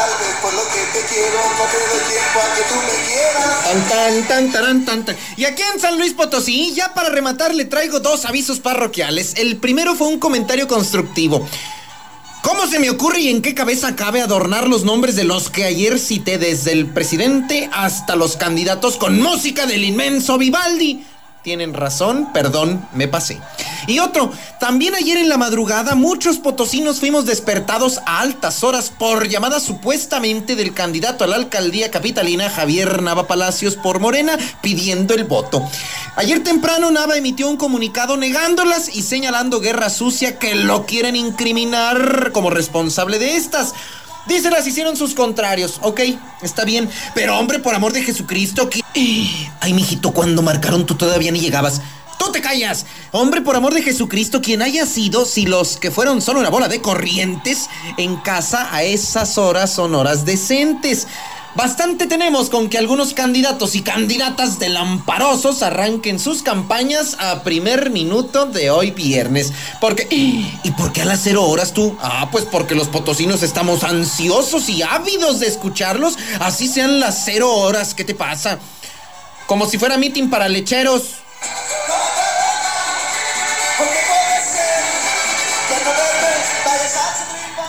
Tal 0.00 0.08
por 0.40 0.52
Tan, 3.64 3.88
tan, 3.88 4.28
tan, 4.28 4.52
taran, 4.52 4.84
tan, 4.86 5.04
tan. 5.04 5.16
Y 5.36 5.44
aquí 5.44 5.62
en 5.74 5.78
San 5.78 5.98
Luis 5.98 6.14
Potosí, 6.14 6.72
ya 6.74 6.94
para 6.94 7.10
rematar, 7.10 7.54
le 7.54 7.66
traigo 7.66 8.00
dos 8.00 8.24
avisos 8.24 8.60
parroquiales. 8.60 9.34
El 9.36 9.58
primero 9.58 9.94
fue 9.94 10.08
un 10.08 10.18
comentario 10.18 10.66
constructivo. 10.66 11.46
¿Cómo 12.40 12.66
se 12.66 12.78
me 12.78 12.88
ocurre 12.88 13.20
y 13.20 13.28
en 13.28 13.42
qué 13.42 13.54
cabeza 13.54 13.94
cabe 13.94 14.22
adornar 14.22 14.68
los 14.68 14.84
nombres 14.84 15.16
de 15.16 15.24
los 15.24 15.50
que 15.50 15.64
ayer 15.64 15.98
cité, 15.98 16.38
desde 16.38 16.72
el 16.72 16.86
presidente 16.86 17.68
hasta 17.70 18.16
los 18.16 18.36
candidatos 18.36 18.96
con 18.96 19.20
música 19.20 19.66
del 19.66 19.84
inmenso 19.84 20.38
Vivaldi? 20.38 21.04
Tienen 21.42 21.72
razón, 21.72 22.34
perdón, 22.34 22.86
me 22.92 23.08
pasé. 23.08 23.40
Y 23.86 23.98
otro, 24.00 24.30
también 24.58 24.94
ayer 24.94 25.16
en 25.16 25.30
la 25.30 25.38
madrugada 25.38 25.94
muchos 25.94 26.36
potosinos 26.36 27.00
fuimos 27.00 27.24
despertados 27.24 27.98
a 28.04 28.20
altas 28.20 28.62
horas 28.62 28.90
por 28.90 29.26
llamada 29.26 29.58
supuestamente 29.58 30.54
del 30.54 30.74
candidato 30.74 31.24
a 31.24 31.26
la 31.26 31.36
alcaldía 31.36 31.90
capitalina 31.90 32.50
Javier 32.50 33.00
Nava 33.00 33.26
Palacios 33.26 33.76
por 33.76 34.00
Morena 34.00 34.36
pidiendo 34.60 35.14
el 35.14 35.24
voto. 35.24 35.66
Ayer 36.16 36.44
temprano 36.44 36.90
Nava 36.90 37.16
emitió 37.16 37.48
un 37.48 37.56
comunicado 37.56 38.18
negándolas 38.18 38.94
y 38.94 39.00
señalando 39.00 39.60
guerra 39.60 39.88
sucia 39.88 40.38
que 40.38 40.54
lo 40.54 40.84
quieren 40.84 41.16
incriminar 41.16 42.32
como 42.32 42.50
responsable 42.50 43.18
de 43.18 43.36
estas. 43.36 43.72
Dice 44.26 44.50
las 44.50 44.66
hicieron 44.66 44.96
sus 44.96 45.14
contrarios, 45.14 45.78
ok, 45.82 46.00
está 46.42 46.64
bien. 46.64 46.88
Pero 47.14 47.38
hombre, 47.38 47.58
por 47.58 47.74
amor 47.74 47.92
de 47.92 48.02
Jesucristo, 48.02 48.68
que... 48.68 48.80
Ay, 49.60 49.72
mijito, 49.72 50.12
cuando 50.12 50.42
marcaron 50.42 50.86
tú 50.86 50.94
todavía 50.94 51.32
ni 51.32 51.40
llegabas. 51.40 51.80
¡Tú 52.18 52.30
te 52.32 52.42
callas! 52.42 52.84
Hombre, 53.12 53.40
por 53.40 53.56
amor 53.56 53.72
de 53.72 53.80
Jesucristo, 53.80 54.42
quien 54.42 54.60
haya 54.60 54.84
sido, 54.84 55.24
si 55.24 55.46
los 55.46 55.78
que 55.78 55.90
fueron 55.90 56.20
solo 56.20 56.40
una 56.40 56.50
bola 56.50 56.68
de 56.68 56.82
corrientes, 56.82 57.70
en 57.96 58.16
casa 58.16 58.68
a 58.74 58.82
esas 58.82 59.38
horas 59.38 59.72
son 59.72 59.94
horas 59.94 60.26
decentes. 60.26 61.06
Bastante 61.56 62.06
tenemos 62.06 62.48
con 62.48 62.68
que 62.68 62.78
algunos 62.78 63.12
candidatos 63.12 63.74
y 63.74 63.82
candidatas 63.82 64.60
de 64.60 64.68
lamparosos 64.68 65.62
arranquen 65.62 66.20
sus 66.20 66.42
campañas 66.42 67.16
a 67.18 67.42
primer 67.42 67.90
minuto 67.90 68.46
de 68.46 68.70
hoy 68.70 68.92
viernes. 68.92 69.52
Porque. 69.80 70.06
¿Y 70.10 70.70
por 70.72 70.92
qué 70.92 71.02
a 71.02 71.04
las 71.04 71.20
cero 71.24 71.44
horas 71.44 71.72
tú? 71.72 71.96
Ah, 72.00 72.28
pues 72.30 72.44
porque 72.44 72.76
los 72.76 72.86
potosinos 72.86 73.42
estamos 73.42 73.82
ansiosos 73.82 74.68
y 74.68 74.82
ávidos 74.82 75.40
de 75.40 75.48
escucharlos. 75.48 76.16
Así 76.38 76.68
sean 76.68 77.00
las 77.00 77.24
cero 77.24 77.52
horas. 77.52 77.94
¿Qué 77.94 78.04
te 78.04 78.14
pasa? 78.14 78.58
Como 79.46 79.68
si 79.68 79.76
fuera 79.76 79.98
meeting 79.98 80.30
para 80.30 80.48
lecheros. 80.48 81.02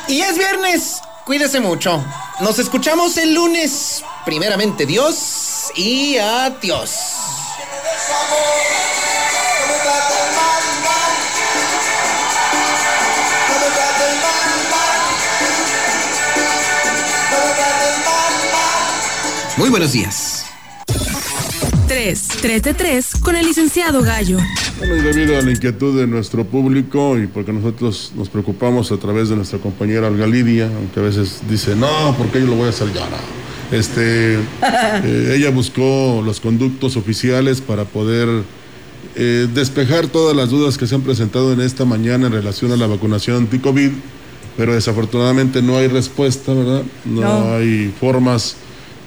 Y 0.07 0.21
es 0.21 0.37
viernes. 0.37 1.01
Cuídese 1.25 1.59
mucho. 1.59 2.03
Nos 2.39 2.59
escuchamos 2.59 3.17
el 3.17 3.33
lunes. 3.33 4.03
Primeramente 4.25 4.85
Dios 4.85 5.71
y 5.75 6.17
adiós. 6.17 6.91
Muy 19.57 19.69
buenos 19.69 19.91
días. 19.91 20.30
3, 21.91 22.27
3 22.41 22.63
de 22.63 22.73
3 22.73 23.15
con 23.21 23.35
el 23.35 23.45
licenciado 23.45 24.01
Gallo. 24.01 24.37
Bueno, 24.77 24.95
y 24.95 25.01
debido 25.01 25.37
a 25.37 25.41
la 25.41 25.51
inquietud 25.51 25.99
de 25.99 26.07
nuestro 26.07 26.45
público 26.45 27.19
y 27.19 27.27
porque 27.27 27.51
nosotros 27.51 28.13
nos 28.15 28.29
preocupamos 28.29 28.93
a 28.93 28.97
través 28.97 29.27
de 29.27 29.35
nuestra 29.35 29.59
compañera 29.59 30.07
Olga 30.07 30.25
Lidia, 30.25 30.71
aunque 30.73 31.01
a 31.01 31.03
veces 31.03 31.41
dice, 31.49 31.75
no, 31.75 32.15
porque 32.17 32.39
yo 32.39 32.45
lo 32.47 32.55
voy 32.55 32.67
a 32.67 32.69
hacer 32.69 32.93
ya. 32.93 33.01
no". 33.09 33.77
Este, 33.77 34.35
eh, 35.03 35.33
ella 35.35 35.49
buscó 35.49 36.21
los 36.25 36.39
conductos 36.39 36.95
oficiales 36.95 37.59
para 37.59 37.83
poder 37.83 38.29
eh, 39.17 39.49
despejar 39.53 40.07
todas 40.07 40.33
las 40.33 40.49
dudas 40.49 40.77
que 40.77 40.87
se 40.87 40.95
han 40.95 41.01
presentado 41.01 41.51
en 41.51 41.59
esta 41.59 41.83
mañana 41.83 42.27
en 42.27 42.31
relación 42.31 42.71
a 42.71 42.77
la 42.77 42.87
vacunación 42.87 43.35
anti-COVID, 43.35 43.91
pero 44.55 44.73
desafortunadamente 44.75 45.61
no 45.61 45.75
hay 45.75 45.89
respuesta, 45.89 46.53
¿verdad? 46.53 46.83
No, 47.03 47.19
No. 47.19 47.53
hay 47.55 47.93
formas 47.99 48.55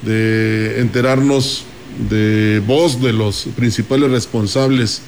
de 0.03 0.81
enterarnos 0.81 1.63
de 2.09 2.61
voz 2.65 3.01
de 3.01 3.13
los 3.13 3.47
principales 3.55 4.11
responsables 4.11 5.01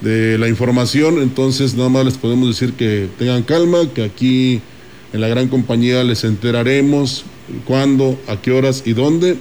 de 0.00 0.38
la 0.38 0.48
información, 0.48 1.20
entonces 1.20 1.74
nada 1.74 1.90
más 1.90 2.04
les 2.04 2.16
podemos 2.16 2.48
decir 2.48 2.72
que 2.74 3.08
tengan 3.18 3.42
calma, 3.42 3.88
que 3.92 4.02
aquí 4.02 4.60
en 5.12 5.20
la 5.20 5.28
gran 5.28 5.48
compañía 5.48 6.02
les 6.04 6.24
enteraremos 6.24 7.24
cuándo, 7.66 8.18
a 8.26 8.40
qué 8.40 8.52
horas 8.52 8.82
y 8.86 8.92
dónde 8.92 9.36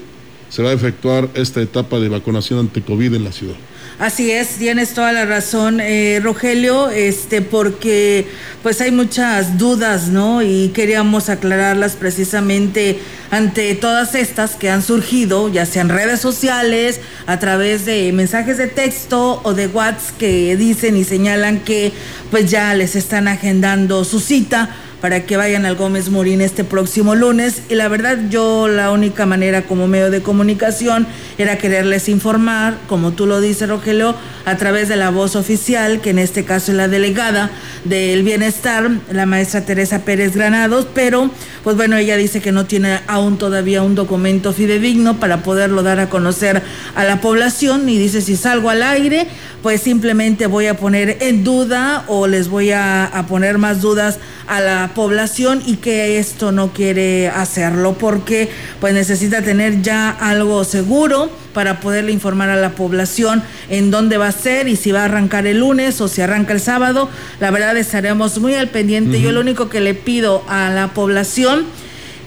se 0.49 0.63
va 0.63 0.71
a 0.71 0.73
efectuar 0.73 1.29
esta 1.35 1.61
etapa 1.61 1.99
de 1.99 2.09
vacunación 2.09 2.59
ante 2.59 2.81
COVID 2.81 3.13
en 3.13 3.23
la 3.23 3.31
ciudad. 3.31 3.55
Así 3.99 4.31
es, 4.31 4.55
tienes 4.55 4.93
toda 4.93 5.11
la 5.11 5.25
razón, 5.25 5.81
eh, 5.81 6.21
Rogelio, 6.23 6.89
este, 6.89 7.41
porque 7.41 8.27
pues 8.63 8.79
hay 8.79 8.91
muchas 8.91 9.57
dudas, 9.57 10.07
¿no? 10.07 10.41
Y 10.41 10.69
queríamos 10.69 11.27
aclararlas 11.27 11.97
precisamente 11.97 12.97
ante 13.29 13.75
todas 13.75 14.15
estas 14.15 14.55
que 14.55 14.69
han 14.69 14.83
surgido, 14.83 15.49
ya 15.49 15.65
sea 15.65 15.81
en 15.81 15.89
redes 15.89 16.21
sociales, 16.21 17.01
a 17.25 17.39
través 17.39 17.83
de 17.83 18.13
mensajes 18.13 18.57
de 18.57 18.67
texto 18.67 19.41
o 19.43 19.53
de 19.53 19.67
WhatsApp 19.67 20.17
que 20.17 20.55
dicen 20.55 20.95
y 20.95 21.03
señalan 21.03 21.59
que 21.59 21.91
pues 22.31 22.49
ya 22.49 22.73
les 22.75 22.95
están 22.95 23.27
agendando 23.27 24.05
su 24.05 24.21
cita 24.21 24.69
para 25.01 25.25
que 25.25 25.37
vayan 25.37 25.65
al 25.65 25.75
Gómez 25.75 26.09
Morín 26.09 26.41
este 26.41 26.63
próximo 26.63 27.15
lunes. 27.15 27.63
Y 27.69 27.75
la 27.75 27.87
verdad, 27.87 28.17
yo 28.29 28.67
la 28.67 28.91
única 28.91 29.25
manera 29.25 29.63
como 29.63 29.87
medio 29.87 30.11
de 30.11 30.21
comunicación 30.21 31.07
era 31.37 31.57
quererles 31.57 32.09
informar, 32.09 32.77
como 32.87 33.11
tú 33.11 33.25
lo 33.25 33.39
dices, 33.41 33.69
Rogelio, 33.69 34.15
a 34.45 34.57
través 34.57 34.89
de 34.89 34.95
la 34.95 35.09
voz 35.09 35.35
oficial, 35.35 36.01
que 36.01 36.09
en 36.09 36.19
este 36.19 36.43
caso 36.43 36.71
es 36.71 36.77
la 36.77 36.87
delegada 36.87 37.49
del 37.85 38.23
bienestar, 38.23 38.89
la 39.11 39.25
maestra 39.25 39.61
Teresa 39.61 40.03
Pérez 40.03 40.35
Granados, 40.35 40.87
pero 40.93 41.29
pues 41.63 41.75
bueno, 41.75 41.97
ella 41.97 42.17
dice 42.17 42.41
que 42.41 42.51
no 42.51 42.65
tiene 42.65 42.99
aún 43.07 43.37
todavía 43.37 43.83
un 43.83 43.95
documento 43.95 44.53
fidedigno 44.53 45.19
para 45.19 45.43
poderlo 45.43 45.83
dar 45.83 45.99
a 45.99 46.09
conocer 46.09 46.61
a 46.95 47.03
la 47.03 47.21
población 47.21 47.87
y 47.89 47.97
dice 47.97 48.21
si 48.21 48.35
salgo 48.35 48.69
al 48.69 48.83
aire, 48.83 49.27
pues 49.61 49.81
simplemente 49.81 50.47
voy 50.47 50.67
a 50.67 50.77
poner 50.77 51.17
en 51.21 51.43
duda 51.43 52.05
o 52.07 52.27
les 52.27 52.47
voy 52.47 52.71
a, 52.71 53.05
a 53.05 53.27
poner 53.27 53.57
más 53.57 53.81
dudas 53.81 54.19
a 54.47 54.61
la 54.61 54.88
población 54.93 55.61
y 55.65 55.77
que 55.77 56.19
esto 56.19 56.51
no 56.51 56.73
quiere 56.73 57.29
hacerlo 57.29 57.93
porque 57.93 58.49
pues 58.79 58.93
necesita 58.93 59.41
tener 59.41 59.81
ya 59.81 60.09
algo 60.09 60.63
seguro 60.63 61.31
para 61.53 61.79
poderle 61.79 62.11
informar 62.11 62.49
a 62.49 62.55
la 62.55 62.71
población 62.71 63.43
en 63.69 63.91
dónde 63.91 64.17
va 64.17 64.27
a 64.27 64.31
ser 64.31 64.67
y 64.67 64.75
si 64.75 64.91
va 64.91 65.01
a 65.01 65.05
arrancar 65.05 65.47
el 65.47 65.59
lunes 65.59 65.99
o 66.01 66.07
si 66.07 66.21
arranca 66.21 66.53
el 66.53 66.59
sábado. 66.59 67.09
La 67.39 67.51
verdad 67.51 67.75
estaremos 67.77 68.39
muy 68.39 68.55
al 68.55 68.69
pendiente. 68.69 69.21
Yo 69.21 69.31
lo 69.31 69.41
único 69.41 69.69
que 69.69 69.81
le 69.81 69.93
pido 69.93 70.43
a 70.47 70.69
la 70.69 70.89
población 70.89 71.65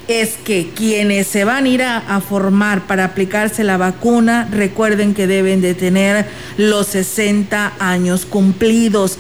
es 0.08 0.36
que 0.44 0.70
quienes 0.74 1.26
se 1.26 1.44
van 1.44 1.64
a 1.64 1.68
ir 1.68 1.82
a, 1.82 1.98
a 1.98 2.20
formar 2.20 2.86
para 2.86 3.04
aplicarse 3.04 3.64
la 3.64 3.76
vacuna, 3.76 4.48
recuerden 4.50 5.14
que 5.14 5.26
deben 5.26 5.60
de 5.60 5.74
tener 5.74 6.26
los 6.56 6.88
60 6.88 7.74
años 7.78 8.26
cumplidos. 8.26 9.18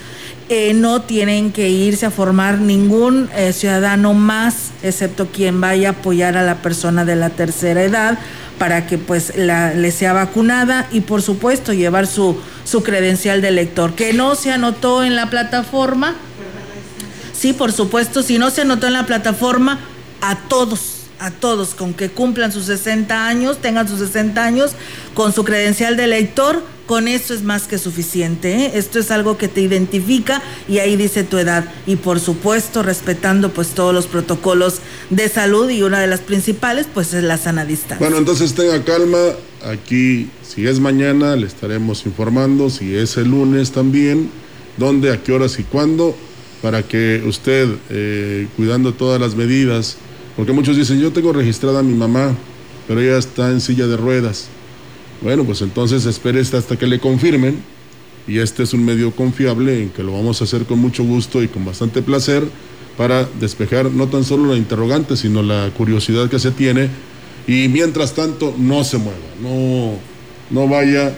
Eh, 0.48 0.74
no 0.74 1.02
tienen 1.02 1.52
que 1.52 1.70
irse 1.70 2.06
a 2.06 2.10
formar 2.10 2.58
ningún 2.58 3.30
eh, 3.34 3.52
ciudadano 3.52 4.12
más, 4.12 4.70
excepto 4.82 5.28
quien 5.28 5.60
vaya 5.60 5.88
a 5.88 5.92
apoyar 5.92 6.36
a 6.36 6.42
la 6.42 6.56
persona 6.56 7.04
de 7.04 7.16
la 7.16 7.30
tercera 7.30 7.82
edad 7.82 8.18
para 8.58 8.86
que 8.86 8.98
pues 8.98 9.32
la, 9.36 9.72
le 9.72 9.90
sea 9.90 10.12
vacunada 10.12 10.88
y 10.92 11.00
por 11.00 11.22
supuesto 11.22 11.72
llevar 11.72 12.06
su, 12.06 12.36
su 12.64 12.82
credencial 12.82 13.40
de 13.40 13.50
lector. 13.50 13.94
Que 13.94 14.12
no 14.12 14.34
se 14.34 14.52
anotó 14.52 15.04
en 15.04 15.16
la 15.16 15.30
plataforma, 15.30 16.16
Sí, 17.42 17.52
por 17.52 17.72
supuesto, 17.72 18.22
si 18.22 18.38
no 18.38 18.50
se 18.50 18.60
anotó 18.60 18.86
en 18.86 18.92
la 18.92 19.04
plataforma, 19.04 19.80
a 20.20 20.36
todos, 20.48 21.01
a 21.22 21.30
todos, 21.30 21.74
con 21.74 21.94
que 21.94 22.10
cumplan 22.10 22.50
sus 22.50 22.64
60 22.64 23.26
años, 23.26 23.58
tengan 23.58 23.88
sus 23.88 24.00
60 24.00 24.44
años, 24.44 24.72
con 25.14 25.32
su 25.32 25.44
credencial 25.44 25.96
de 25.96 26.08
lector, 26.08 26.64
con 26.86 27.06
eso 27.06 27.32
es 27.32 27.44
más 27.44 27.68
que 27.68 27.78
suficiente. 27.78 28.54
¿eh? 28.54 28.72
Esto 28.74 28.98
es 28.98 29.12
algo 29.12 29.38
que 29.38 29.46
te 29.46 29.60
identifica 29.60 30.42
y 30.68 30.78
ahí 30.78 30.96
dice 30.96 31.22
tu 31.22 31.38
edad. 31.38 31.64
Y 31.86 31.96
por 31.96 32.18
supuesto, 32.18 32.82
respetando 32.82 33.50
pues 33.50 33.68
todos 33.68 33.94
los 33.94 34.06
protocolos 34.06 34.80
de 35.10 35.28
salud 35.28 35.70
y 35.70 35.82
una 35.82 36.00
de 36.00 36.08
las 36.08 36.20
principales 36.20 36.86
pues 36.92 37.14
es 37.14 37.22
la 37.22 37.38
sana 37.38 37.64
distancia. 37.64 37.98
Bueno, 37.98 38.18
entonces 38.18 38.54
tenga 38.54 38.82
calma. 38.84 39.18
Aquí, 39.64 40.28
si 40.42 40.66
es 40.66 40.80
mañana, 40.80 41.36
le 41.36 41.46
estaremos 41.46 42.04
informando. 42.04 42.68
Si 42.68 42.96
es 42.96 43.16
el 43.16 43.28
lunes 43.28 43.70
también, 43.70 44.28
dónde, 44.76 45.12
a 45.12 45.22
qué 45.22 45.30
horas 45.30 45.60
y 45.60 45.62
cuándo, 45.62 46.16
para 46.62 46.82
que 46.82 47.22
usted, 47.24 47.68
eh, 47.90 48.48
cuidando 48.56 48.92
todas 48.92 49.20
las 49.20 49.36
medidas, 49.36 49.98
porque 50.36 50.52
muchos 50.52 50.76
dicen, 50.76 51.00
yo 51.00 51.12
tengo 51.12 51.32
registrada 51.32 51.80
a 51.80 51.82
mi 51.82 51.94
mamá, 51.94 52.34
pero 52.88 53.00
ella 53.00 53.18
está 53.18 53.50
en 53.50 53.60
silla 53.60 53.86
de 53.86 53.96
ruedas. 53.96 54.48
Bueno, 55.20 55.44
pues 55.44 55.62
entonces 55.62 56.04
espere 56.06 56.40
hasta 56.40 56.76
que 56.76 56.86
le 56.86 56.98
confirmen. 56.98 57.62
Y 58.26 58.38
este 58.38 58.62
es 58.62 58.72
un 58.72 58.84
medio 58.84 59.10
confiable 59.10 59.82
en 59.82 59.90
que 59.90 60.02
lo 60.02 60.12
vamos 60.12 60.40
a 60.40 60.44
hacer 60.44 60.64
con 60.64 60.78
mucho 60.78 61.02
gusto 61.02 61.42
y 61.42 61.48
con 61.48 61.64
bastante 61.64 62.02
placer 62.02 62.44
para 62.96 63.28
despejar 63.40 63.90
no 63.90 64.06
tan 64.08 64.24
solo 64.24 64.52
la 64.52 64.56
interrogante, 64.56 65.16
sino 65.16 65.42
la 65.42 65.70
curiosidad 65.76 66.28
que 66.28 66.38
se 66.38 66.50
tiene 66.50 66.88
Y 67.46 67.68
mientras 67.68 68.14
tanto, 68.14 68.54
no 68.56 68.84
se 68.84 68.98
mueva, 68.98 69.16
no, 69.42 69.94
no 70.50 70.68
vaya 70.68 71.16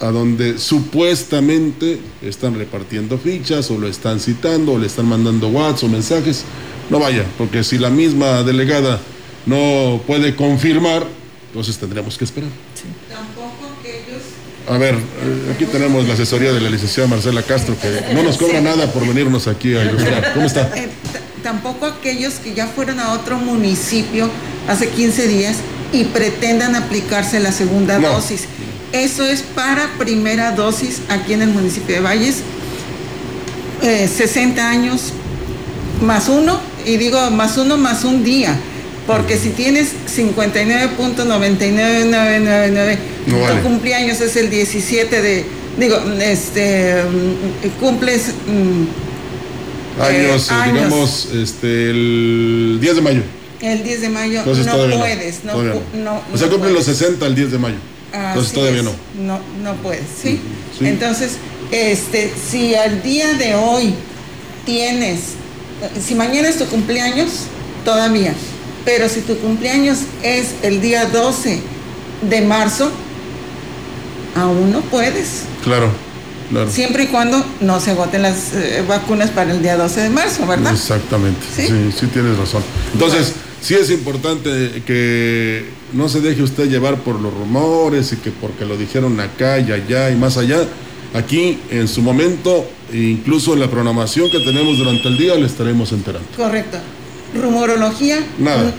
a 0.00 0.10
donde 0.10 0.58
supuestamente 0.58 1.98
están 2.22 2.54
repartiendo 2.54 3.18
fichas 3.18 3.70
o 3.70 3.78
lo 3.78 3.88
están 3.88 4.20
citando 4.20 4.72
o 4.72 4.78
le 4.78 4.86
están 4.86 5.06
mandando 5.06 5.48
WhatsApp 5.48 5.84
o 5.84 5.88
mensajes. 5.88 6.44
No 6.90 6.98
vaya, 6.98 7.24
porque 7.38 7.64
si 7.64 7.78
la 7.78 7.90
misma 7.90 8.42
delegada 8.42 9.00
no 9.46 10.00
puede 10.06 10.34
confirmar, 10.36 11.06
entonces 11.48 11.78
tendríamos 11.78 12.18
que 12.18 12.24
esperar. 12.24 12.50
A 14.66 14.78
ver, 14.78 14.94
eh, 14.94 15.52
aquí 15.54 15.66
tenemos 15.66 16.06
la 16.08 16.14
asesoría 16.14 16.52
de 16.52 16.60
la 16.60 16.70
licenciada 16.70 17.08
Marcela 17.08 17.42
Castro, 17.42 17.76
que 17.80 18.14
no 18.14 18.22
nos 18.22 18.38
cobra 18.38 18.62
nada 18.62 18.90
por 18.92 19.06
venirnos 19.06 19.46
aquí 19.46 19.74
a 19.74 19.84
ilustrar. 19.84 20.32
¿Cómo 20.32 20.46
está? 20.46 20.70
Eh, 20.74 20.88
tampoco 21.42 21.84
aquellos 21.84 22.34
que 22.34 22.54
ya 22.54 22.66
fueron 22.66 22.98
a 22.98 23.12
otro 23.12 23.36
municipio 23.36 24.30
hace 24.66 24.88
15 24.88 25.28
días 25.28 25.58
y 25.92 26.04
pretendan 26.04 26.76
aplicarse 26.76 27.40
la 27.40 27.52
segunda 27.52 27.98
dosis. 27.98 28.46
Eso 28.92 29.26
es 29.26 29.42
para 29.42 29.90
primera 29.98 30.52
dosis 30.52 31.02
aquí 31.10 31.34
en 31.34 31.42
el 31.42 31.50
municipio 31.50 31.96
de 31.96 32.00
Valles. 32.00 32.36
60 33.82 34.58
eh, 34.58 34.64
años 34.64 35.12
más 36.00 36.28
uno, 36.28 36.58
y 36.84 36.96
digo 36.96 37.30
más 37.30 37.56
uno 37.56 37.76
más 37.76 38.04
un 38.04 38.24
día 38.24 38.58
porque 39.06 39.36
si 39.36 39.50
tienes 39.50 39.92
59.99999, 40.16 42.98
tu 43.26 43.36
cumpleaños 43.62 44.20
es 44.20 44.34
el 44.36 44.50
17 44.50 45.22
de, 45.22 45.44
digo, 45.78 45.96
este, 46.20 47.04
mm, 47.04 47.68
cumples 47.80 48.32
mm, 48.46 48.82
eh, 50.00 50.30
años, 50.30 50.50
digamos, 50.72 51.28
este, 51.34 51.90
el 51.90 52.78
10 52.80 52.96
de 52.96 53.02
mayo. 53.02 53.22
El 53.60 53.84
10 53.84 54.00
de 54.00 54.08
mayo 54.08 54.42
no 54.44 54.98
puedes, 54.98 55.44
no, 55.44 55.62
no. 55.62 56.22
O 56.32 56.38
sea, 56.38 56.48
cumplen 56.48 56.74
los 56.74 56.86
60 56.86 57.24
el 57.26 57.34
10 57.34 57.52
de 57.52 57.58
mayo. 57.58 57.76
Entonces 58.12 58.52
todavía 58.52 58.82
no. 58.82 58.92
No, 59.20 59.38
no 59.62 59.74
puedes, 59.82 60.04
¿sí? 60.22 60.40
Entonces, 60.80 61.36
este, 61.72 62.32
si 62.50 62.74
al 62.74 63.02
día 63.02 63.34
de 63.34 63.54
hoy 63.54 63.94
tienes, 64.64 65.20
si 66.00 66.14
mañana 66.14 66.48
es 66.48 66.58
tu 66.58 66.66
cumpleaños, 66.66 67.30
todavía 67.84 68.34
pero 68.84 69.08
si 69.08 69.20
tu 69.22 69.36
cumpleaños 69.38 69.98
es 70.22 70.54
el 70.62 70.80
día 70.80 71.06
12 71.06 71.60
de 72.28 72.40
marzo, 72.42 72.90
aún 74.36 74.72
no 74.72 74.80
puedes. 74.82 75.42
Claro, 75.62 75.88
claro. 76.50 76.70
Siempre 76.70 77.04
y 77.04 77.06
cuando 77.06 77.44
no 77.60 77.80
se 77.80 77.92
agoten 77.92 78.22
las 78.22 78.52
eh, 78.52 78.84
vacunas 78.86 79.30
para 79.30 79.52
el 79.52 79.62
día 79.62 79.76
12 79.76 80.00
de 80.02 80.10
marzo, 80.10 80.46
¿verdad? 80.46 80.72
Exactamente. 80.72 81.40
Sí, 81.54 81.68
sí, 81.98 82.06
tienes 82.08 82.36
razón. 82.36 82.62
Entonces, 82.92 83.32
sí 83.62 83.74
es 83.74 83.90
importante 83.90 84.82
que 84.86 85.66
no 85.92 86.08
se 86.08 86.20
deje 86.20 86.42
usted 86.42 86.68
llevar 86.68 86.98
por 86.98 87.18
los 87.20 87.32
rumores 87.32 88.12
y 88.12 88.16
que 88.16 88.30
porque 88.30 88.66
lo 88.66 88.76
dijeron 88.76 89.18
acá 89.20 89.58
y 89.58 89.72
allá 89.72 90.10
y 90.10 90.16
más 90.16 90.36
allá. 90.36 90.58
Aquí, 91.14 91.58
en 91.70 91.88
su 91.88 92.02
momento, 92.02 92.66
incluso 92.92 93.54
en 93.54 93.60
la 93.60 93.70
programación 93.70 94.30
que 94.30 94.40
tenemos 94.40 94.78
durante 94.78 95.08
el 95.08 95.16
día, 95.16 95.34
le 95.36 95.46
estaremos 95.46 95.92
enterando. 95.92 96.28
Correcto 96.36 96.78
rumorología 97.34 98.18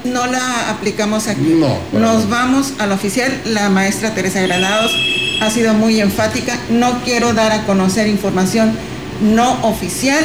no 0.06 0.28
la 0.28 0.69
aplicamos 0.69 1.28
aquí. 1.28 1.41
No, 1.41 1.78
Nos 1.91 2.30
vamos 2.30 2.74
al 2.80 2.91
oficial. 2.91 3.32
La 3.45 3.69
maestra 3.69 4.13
Teresa 4.13 4.41
Granados 4.41 4.91
ha 5.41 5.50
sido 5.50 5.74
muy 5.74 6.00
enfática. 6.00 6.58
No 6.69 7.02
quiero 7.04 7.34
dar 7.34 7.52
a 7.52 7.65
conocer 7.65 8.08
información 8.08 8.71
no 9.21 9.65
oficial. 9.67 10.24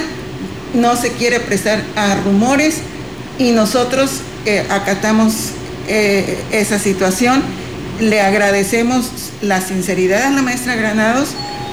No 0.75 0.97
se 0.97 1.13
quiere 1.13 1.41
prestar 1.41 1.83
a 1.97 2.15
rumores 2.17 2.79
y 3.39 3.51
nosotros 3.51 4.21
eh, 4.47 4.65
acatamos 4.71 5.51
eh, 5.89 6.39
esa 6.53 6.79
situación. 6.79 7.43
Le 7.99 8.21
agradecemos 8.21 9.11
la 9.43 9.61
sinceridad 9.61 10.29
a 10.29 10.31
la 10.31 10.43
maestra 10.43 10.77
Granados 10.77 11.31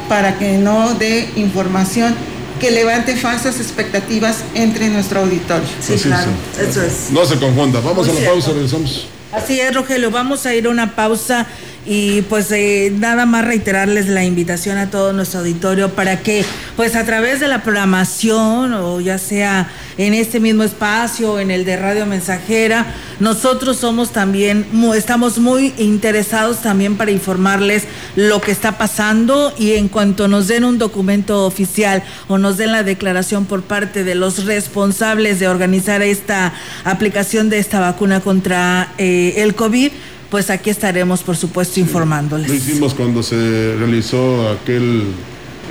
para 0.08 0.38
que 0.38 0.58
no 0.58 0.93
dé 0.96 1.30
información 1.36 2.15
que 2.60 2.72
levante 2.72 3.15
falsas 3.15 3.60
expectativas 3.60 4.43
entre 4.56 4.89
nuestro 4.89 5.22
auditorio. 5.22 5.67
Sí, 5.80 5.96
claro, 5.96 6.32
eso 6.60 6.82
es. 6.82 7.12
No 7.12 7.26
se 7.26 7.38
confunda. 7.38 7.80
Vamos 7.82 8.10
a 8.10 8.13
la 8.13 8.30
pausa, 8.30 8.52
regresamos. 8.52 9.08
Así 9.32 9.60
es, 9.60 9.76
Rogelio, 9.76 10.10
vamos 10.10 10.46
a 10.46 10.56
ir 10.56 10.65
a 10.65 10.70
una 10.70 10.96
pausa 10.96 11.46
y 11.88 12.21
pues 12.23 12.52
eh, 12.52 12.91
nada 12.93 13.26
más 13.26 13.45
reiterarles 13.45 14.08
la 14.08 14.26
invitación 14.26 14.78
a 14.78 14.89
todo 14.89 15.13
nuestro 15.13 15.39
auditorio 15.39 15.89
para 15.89 16.19
que 16.19 16.43
pues 16.76 16.95
a 16.95 17.06
través 17.06 17.39
de 17.39 17.47
la 17.47 17.63
programación 17.63 18.73
o 18.73 19.00
ya 19.00 19.17
sea 19.17 19.69
en 19.97 20.13
este 20.13 20.39
mismo 20.39 20.63
espacio, 20.63 21.39
en 21.39 21.50
el 21.50 21.65
de 21.65 21.78
Radio 21.78 22.06
Mensajera, 22.06 22.86
nosotros 23.19 23.78
somos 23.78 24.12
también, 24.12 24.67
estamos 24.95 25.39
muy 25.39 25.73
interesados 25.78 26.62
también 26.62 26.97
para 26.97 27.10
informarles 27.10 27.86
lo 28.15 28.41
que 28.41 28.52
está 28.52 28.78
pasando 28.78 29.54
y 29.58 29.73
en 29.73 29.88
cuanto 29.88 30.28
nos 30.28 30.47
den 30.47 30.65
un 30.65 30.78
documento 30.78 31.45
oficial 31.45 32.04
o 32.28 32.38
nos 32.38 32.58
den 32.58 32.73
la 32.73 32.84
declaración 32.84 33.45
por 33.45 33.63
parte 33.63 34.04
de 34.04 34.13
los 34.13 34.45
responsables 34.45 35.39
de 35.39 35.47
organizar 35.47 36.02
esta 36.02 36.54
aplicación 36.84 37.50
de 37.50 37.60
esta 37.60 37.80
vacuna 37.80 38.19
contra 38.19 38.93
eh, 38.97 39.36
el 39.38 39.56
COVID, 39.56 39.91
pues 40.30 40.50
aquí 40.50 40.70
estaremos, 40.70 41.24
por 41.24 41.38
supuesto, 41.38 41.80
informándoles. 41.80 42.50
Lo 42.50 42.54
hicimos 42.54 42.94
cuando 42.94 43.24
se 43.24 43.76
realizó 43.78 44.50
aquel 44.50 45.04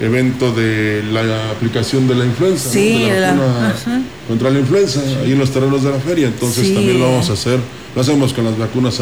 evento 0.01 0.53
de 0.53 1.03
la 1.11 1.51
aplicación 1.51 2.07
de 2.07 2.15
la 2.15 2.25
influenza, 2.25 2.71
sí, 2.71 3.09
la 3.09 3.35
contra 4.29 4.51
la 4.51 4.59
influenza, 4.59 5.01
ahí 5.23 5.33
en 5.33 5.39
los 5.39 5.51
terrenos 5.51 5.83
de 5.83 5.91
la 5.91 5.99
feria. 5.99 6.27
Entonces 6.27 6.75
también 6.75 6.99
lo 6.99 7.11
vamos 7.11 7.31
a 7.31 7.33
hacer, 7.35 7.59
lo 7.95 8.01
hacemos 8.01 8.33
con 8.33 8.45
las 8.45 8.59
vacunas, 8.59 9.01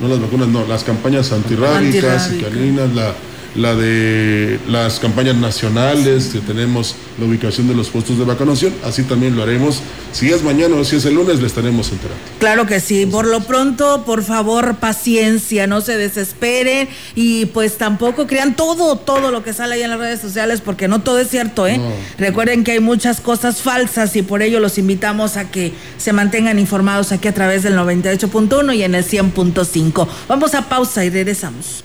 no 0.00 0.08
las 0.08 0.20
vacunas, 0.20 0.48
no, 0.48 0.66
las 0.66 0.84
campañas 0.84 1.30
antirrábicas 1.32 2.32
y 2.32 2.38
caninas, 2.38 2.94
la 2.94 3.14
la 3.58 3.74
de 3.74 4.60
las 4.68 5.00
campañas 5.00 5.36
nacionales, 5.36 6.28
que 6.28 6.38
tenemos 6.40 6.94
la 7.18 7.26
ubicación 7.26 7.66
de 7.66 7.74
los 7.74 7.88
puestos 7.88 8.18
de 8.18 8.24
vacunación, 8.24 8.72
así 8.84 9.02
también 9.02 9.36
lo 9.36 9.42
haremos. 9.42 9.80
Si 10.12 10.30
es 10.30 10.42
mañana 10.42 10.76
o 10.76 10.84
si 10.84 10.96
es 10.96 11.04
el 11.04 11.14
lunes, 11.14 11.40
le 11.40 11.46
estaremos 11.46 11.90
enterando. 11.90 12.22
Claro 12.38 12.66
que 12.66 12.80
sí, 12.80 13.04
por 13.04 13.26
lo 13.26 13.40
pronto, 13.40 14.04
por 14.06 14.22
favor, 14.22 14.76
paciencia, 14.76 15.66
no 15.66 15.80
se 15.80 15.96
desesperen 15.96 16.88
y 17.16 17.46
pues 17.46 17.76
tampoco 17.78 18.26
crean 18.26 18.54
todo, 18.54 18.96
todo 18.96 19.30
lo 19.30 19.42
que 19.42 19.52
sale 19.52 19.74
ahí 19.74 19.82
en 19.82 19.90
las 19.90 19.98
redes 19.98 20.20
sociales, 20.20 20.60
porque 20.60 20.86
no 20.86 21.00
todo 21.00 21.18
es 21.18 21.28
cierto, 21.28 21.66
¿eh? 21.66 21.80
Recuerden 22.16 22.62
que 22.62 22.72
hay 22.72 22.80
muchas 22.80 23.20
cosas 23.20 23.60
falsas 23.60 24.14
y 24.14 24.22
por 24.22 24.42
ello 24.42 24.60
los 24.60 24.78
invitamos 24.78 25.36
a 25.36 25.50
que 25.50 25.72
se 25.96 26.12
mantengan 26.12 26.58
informados 26.58 27.10
aquí 27.10 27.26
a 27.26 27.34
través 27.34 27.64
del 27.64 27.74
98.1 27.74 28.76
y 28.76 28.84
en 28.84 28.94
el 28.94 29.04
100.5. 29.04 30.06
Vamos 30.28 30.54
a 30.54 30.68
pausa 30.68 31.04
y 31.04 31.10
regresamos. 31.10 31.84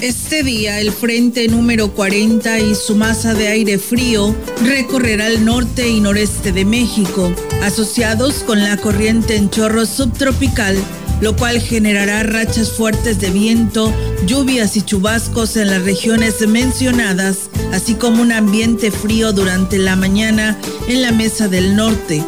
Este 0.00 0.42
día 0.42 0.80
el 0.80 0.92
frente 0.92 1.46
número 1.46 1.92
40 1.92 2.58
y 2.60 2.74
su 2.74 2.96
masa 2.96 3.34
de 3.34 3.48
aire 3.48 3.78
frío 3.78 4.34
recorrerá 4.64 5.26
el 5.26 5.44
norte 5.44 5.90
y 5.90 6.00
noreste 6.00 6.52
de 6.52 6.64
México, 6.64 7.30
asociados 7.62 8.36
con 8.36 8.62
la 8.62 8.78
corriente 8.78 9.36
en 9.36 9.50
chorro 9.50 9.84
subtropical, 9.84 10.78
lo 11.20 11.36
cual 11.36 11.60
generará 11.60 12.22
rachas 12.22 12.72
fuertes 12.72 13.20
de 13.20 13.28
viento, 13.28 13.92
lluvias 14.24 14.74
y 14.78 14.80
chubascos 14.80 15.58
en 15.58 15.68
las 15.68 15.82
regiones 15.82 16.48
mencionadas, 16.48 17.50
así 17.74 17.92
como 17.92 18.22
un 18.22 18.32
ambiente 18.32 18.90
frío 18.90 19.34
durante 19.34 19.76
la 19.76 19.96
mañana 19.96 20.56
en 20.88 21.02
la 21.02 21.12
mesa 21.12 21.46
del 21.46 21.76
norte. 21.76 22.24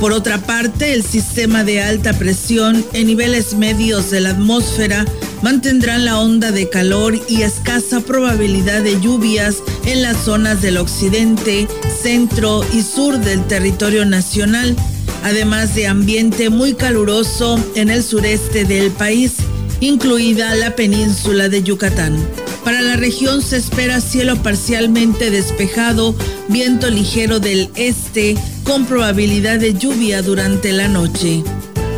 Por 0.00 0.12
otra 0.12 0.36
parte, 0.36 0.92
el 0.92 1.02
sistema 1.02 1.64
de 1.64 1.80
alta 1.80 2.12
presión 2.12 2.84
en 2.92 3.06
niveles 3.06 3.54
medios 3.54 4.10
de 4.10 4.20
la 4.20 4.30
atmósfera 4.30 5.06
mantendrán 5.42 6.04
la 6.04 6.18
onda 6.20 6.50
de 6.50 6.68
calor 6.68 7.18
y 7.28 7.42
escasa 7.42 8.00
probabilidad 8.00 8.82
de 8.82 9.00
lluvias 9.00 9.62
en 9.84 10.02
las 10.02 10.16
zonas 10.24 10.62
del 10.62 10.78
occidente, 10.78 11.68
centro 12.02 12.64
y 12.72 12.82
sur 12.82 13.18
del 13.18 13.44
territorio 13.46 14.04
nacional, 14.04 14.76
además 15.22 15.74
de 15.74 15.86
ambiente 15.86 16.50
muy 16.50 16.74
caluroso 16.74 17.58
en 17.74 17.90
el 17.90 18.02
sureste 18.02 18.64
del 18.64 18.90
país, 18.90 19.34
incluida 19.80 20.54
la 20.54 20.74
península 20.76 21.48
de 21.48 21.62
Yucatán. 21.62 22.16
Para 22.64 22.82
la 22.82 22.96
región 22.96 23.42
se 23.42 23.58
espera 23.58 24.00
cielo 24.00 24.42
parcialmente 24.42 25.30
despejado, 25.30 26.16
viento 26.48 26.90
ligero 26.90 27.38
del 27.38 27.70
este 27.76 28.36
con 28.64 28.86
probabilidad 28.86 29.60
de 29.60 29.74
lluvia 29.74 30.20
durante 30.22 30.72
la 30.72 30.88
noche. 30.88 31.44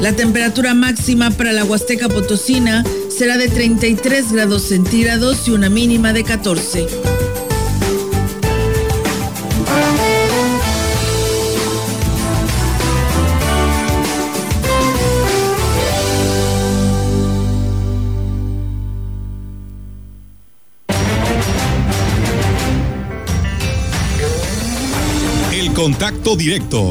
La 0.01 0.13
temperatura 0.15 0.75
máxima 0.75 1.31
para 1.31 1.53
la 1.53 1.65
Huasteca 1.65 2.09
Potosina 2.09 2.85
será 3.09 3.37
de 3.37 3.49
33 3.49 4.33
grados 4.33 4.63
centígrados 4.63 5.49
y 5.49 5.51
una 5.51 5.69
mínima 5.69 6.13
de 6.13 6.25
14. 6.25 6.87
contacto 25.79 26.35
directo 26.35 26.91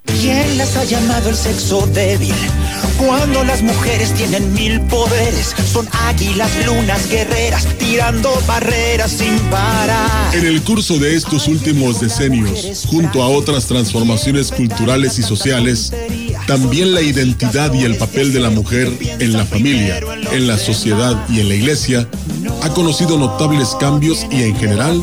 ¿Quién 0.19 0.57
las 0.57 0.75
ha 0.77 0.83
llamado 0.83 1.29
el 1.29 1.35
sexo 1.35 1.87
débil? 1.87 2.33
Cuando 2.97 3.43
las 3.43 3.61
mujeres 3.63 4.13
tienen 4.13 4.53
mil 4.53 4.81
poderes, 4.81 5.55
son 5.71 5.87
águilas, 6.07 6.51
lunas, 6.65 7.09
guerreras, 7.09 7.65
tirando 7.77 8.31
barreras 8.45 9.11
sin 9.11 9.37
parar. 9.49 10.35
En 10.35 10.45
el 10.45 10.61
curso 10.61 10.97
de 10.99 11.15
estos 11.15 11.47
últimos 11.47 11.99
decenios, 12.01 12.85
junto 12.87 13.23
a 13.23 13.29
otras 13.29 13.65
transformaciones 13.65 14.51
culturales 14.51 15.17
y 15.17 15.23
sociales, 15.23 15.91
también 16.45 16.93
la 16.93 17.01
identidad 17.01 17.73
y 17.73 17.83
el 17.83 17.97
papel 17.97 18.33
de 18.33 18.39
la 18.39 18.49
mujer 18.49 18.91
en 19.19 19.33
la 19.33 19.45
familia, 19.45 19.99
en 20.31 20.47
la 20.47 20.57
sociedad 20.57 21.25
y 21.29 21.39
en 21.39 21.49
la 21.49 21.55
iglesia 21.55 22.07
ha 22.61 22.69
conocido 22.69 23.17
notables 23.17 23.69
cambios 23.79 24.25
y 24.29 24.43
en 24.43 24.55
general 24.55 25.01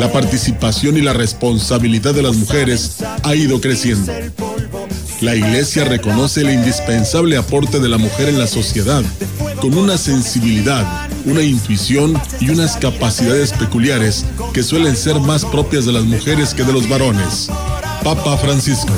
la 0.00 0.10
participación 0.12 0.96
y 0.96 1.02
la 1.02 1.12
responsabilidad 1.12 2.14
de 2.14 2.22
las 2.22 2.36
mujeres 2.36 2.96
ha 3.22 3.34
ido 3.34 3.60
creciendo. 3.60 4.12
La 5.20 5.34
Iglesia 5.34 5.84
reconoce 5.84 6.40
el 6.40 6.50
indispensable 6.50 7.36
aporte 7.36 7.78
de 7.78 7.88
la 7.88 7.98
mujer 7.98 8.30
en 8.30 8.38
la 8.38 8.46
sociedad, 8.46 9.02
con 9.60 9.76
una 9.76 9.98
sensibilidad, 9.98 11.10
una 11.26 11.42
intuición 11.42 12.20
y 12.40 12.48
unas 12.48 12.78
capacidades 12.78 13.52
peculiares 13.52 14.24
que 14.54 14.62
suelen 14.62 14.96
ser 14.96 15.20
más 15.20 15.44
propias 15.44 15.84
de 15.84 15.92
las 15.92 16.04
mujeres 16.04 16.54
que 16.54 16.64
de 16.64 16.72
los 16.72 16.88
varones. 16.88 17.50
Papa 18.02 18.38
Francisco. 18.38 18.92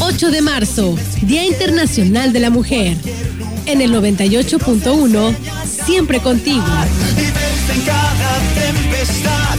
8 0.00 0.30
de 0.30 0.40
marzo, 0.40 0.96
Día 1.20 1.44
Internacional 1.44 2.32
de 2.32 2.40
la 2.40 2.48
Mujer. 2.48 2.96
En 3.66 3.82
el 3.82 3.92
98.1, 3.92 5.36
siempre 5.84 6.20
contigo. 6.20 6.64
en 6.64 7.80
cada 7.82 8.38
tempestad, 8.54 9.58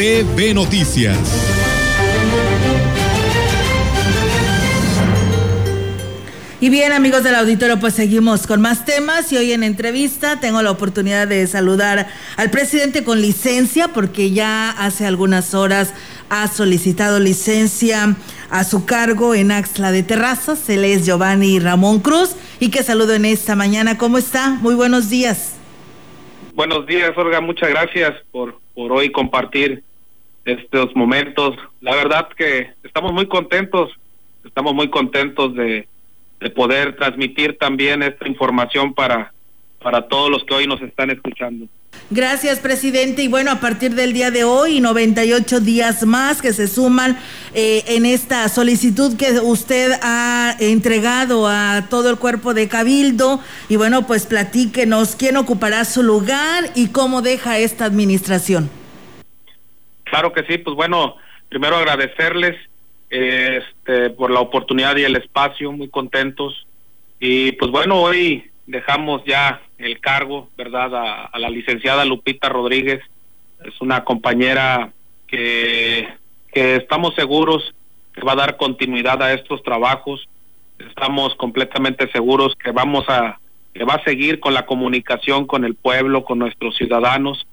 CB 0.00 0.54
Noticias. 0.54 1.18
Y 6.58 6.70
bien, 6.70 6.92
amigos 6.92 7.22
del 7.22 7.34
auditorio, 7.34 7.78
pues 7.78 7.92
seguimos 7.92 8.46
con 8.46 8.62
más 8.62 8.86
temas 8.86 9.30
y 9.30 9.36
hoy 9.36 9.52
en 9.52 9.62
entrevista 9.62 10.40
tengo 10.40 10.62
la 10.62 10.70
oportunidad 10.70 11.28
de 11.28 11.46
saludar 11.46 12.08
al 12.38 12.50
presidente 12.50 13.04
con 13.04 13.20
licencia 13.20 13.88
porque 13.88 14.30
ya 14.30 14.70
hace 14.70 15.04
algunas 15.04 15.52
horas 15.52 15.92
ha 16.30 16.48
solicitado 16.48 17.20
licencia 17.20 18.16
a 18.48 18.64
su 18.64 18.86
cargo 18.86 19.34
en 19.34 19.52
Axla 19.52 19.92
de 19.92 20.02
Terrazas. 20.02 20.66
Él 20.70 20.86
es 20.86 21.04
Giovanni 21.04 21.58
Ramón 21.58 22.00
Cruz 22.00 22.36
y 22.58 22.70
que 22.70 22.82
saludo 22.82 23.12
en 23.12 23.26
esta 23.26 23.54
mañana. 23.54 23.98
¿Cómo 23.98 24.16
está? 24.16 24.48
Muy 24.62 24.76
buenos 24.76 25.10
días. 25.10 25.56
Buenos 26.54 26.86
días, 26.86 27.10
Olga. 27.18 27.42
Muchas 27.42 27.68
gracias 27.68 28.14
por, 28.32 28.58
por 28.74 28.92
hoy 28.92 29.12
compartir 29.12 29.84
estos 30.52 30.94
momentos. 30.96 31.56
La 31.80 31.94
verdad 31.94 32.28
que 32.36 32.70
estamos 32.82 33.12
muy 33.12 33.26
contentos, 33.26 33.90
estamos 34.44 34.74
muy 34.74 34.88
contentos 34.88 35.54
de 35.54 35.86
de 36.40 36.50
poder 36.50 36.96
transmitir 36.96 37.58
también 37.58 38.02
esta 38.02 38.26
información 38.26 38.94
para, 38.94 39.32
para 39.82 40.08
todos 40.08 40.30
los 40.30 40.44
que 40.44 40.54
hoy 40.54 40.66
nos 40.66 40.80
están 40.80 41.10
escuchando. 41.10 41.66
Gracias, 42.08 42.60
presidente. 42.60 43.22
Y 43.22 43.28
bueno, 43.28 43.50
a 43.50 43.60
partir 43.60 43.94
del 43.94 44.12
día 44.12 44.30
de 44.30 44.42
hoy, 44.42 44.80
98 44.80 45.60
días 45.60 46.04
más 46.06 46.40
que 46.40 46.52
se 46.52 46.66
suman 46.66 47.18
eh, 47.54 47.84
en 47.88 48.06
esta 48.06 48.48
solicitud 48.48 49.16
que 49.16 49.38
usted 49.40 49.92
ha 50.02 50.56
entregado 50.58 51.46
a 51.46 51.86
todo 51.90 52.10
el 52.10 52.16
cuerpo 52.16 52.54
de 52.54 52.68
Cabildo. 52.68 53.40
Y 53.68 53.76
bueno, 53.76 54.06
pues 54.06 54.26
platíquenos 54.26 55.14
quién 55.14 55.36
ocupará 55.36 55.84
su 55.84 56.02
lugar 56.02 56.70
y 56.74 56.88
cómo 56.88 57.22
deja 57.22 57.58
esta 57.58 57.84
administración. 57.84 58.79
Claro 60.10 60.32
que 60.32 60.44
sí, 60.44 60.58
pues 60.58 60.74
bueno, 60.74 61.16
primero 61.48 61.76
agradecerles 61.76 62.56
este, 63.08 64.10
por 64.10 64.32
la 64.32 64.40
oportunidad 64.40 64.96
y 64.96 65.04
el 65.04 65.16
espacio, 65.16 65.70
muy 65.70 65.88
contentos. 65.88 66.66
Y 67.20 67.52
pues 67.52 67.70
bueno, 67.70 68.02
hoy 68.02 68.50
dejamos 68.66 69.22
ya 69.24 69.62
el 69.78 70.00
cargo, 70.00 70.48
¿verdad?, 70.56 71.28
a, 71.32 71.38
la 71.38 71.48
licenciada 71.48 72.04
Lupita 72.04 72.48
Rodríguez. 72.48 73.00
Es 73.64 73.80
una 73.80 74.04
compañera 74.04 74.90
que, 75.28 76.08
que 76.52 76.76
estamos 76.76 77.14
seguros 77.14 77.72
que 78.12 78.22
va 78.22 78.32
a 78.32 78.36
dar 78.36 78.56
continuidad 78.56 79.22
a 79.22 79.32
estos 79.32 79.62
trabajos. 79.62 80.28
Estamos 80.78 81.36
completamente 81.36 82.10
seguros 82.10 82.56
que 82.56 82.72
vamos 82.72 83.04
a 83.08 83.38
que 83.72 83.84
va 83.84 83.94
a 83.94 84.04
seguir 84.04 84.40
con 84.40 84.52
la 84.52 84.66
comunicación 84.66 85.46
con 85.46 85.64
el 85.64 85.76
pueblo, 85.76 86.24
con 86.24 86.40
nuestros 86.40 86.76
ciudadanos. 86.76 87.46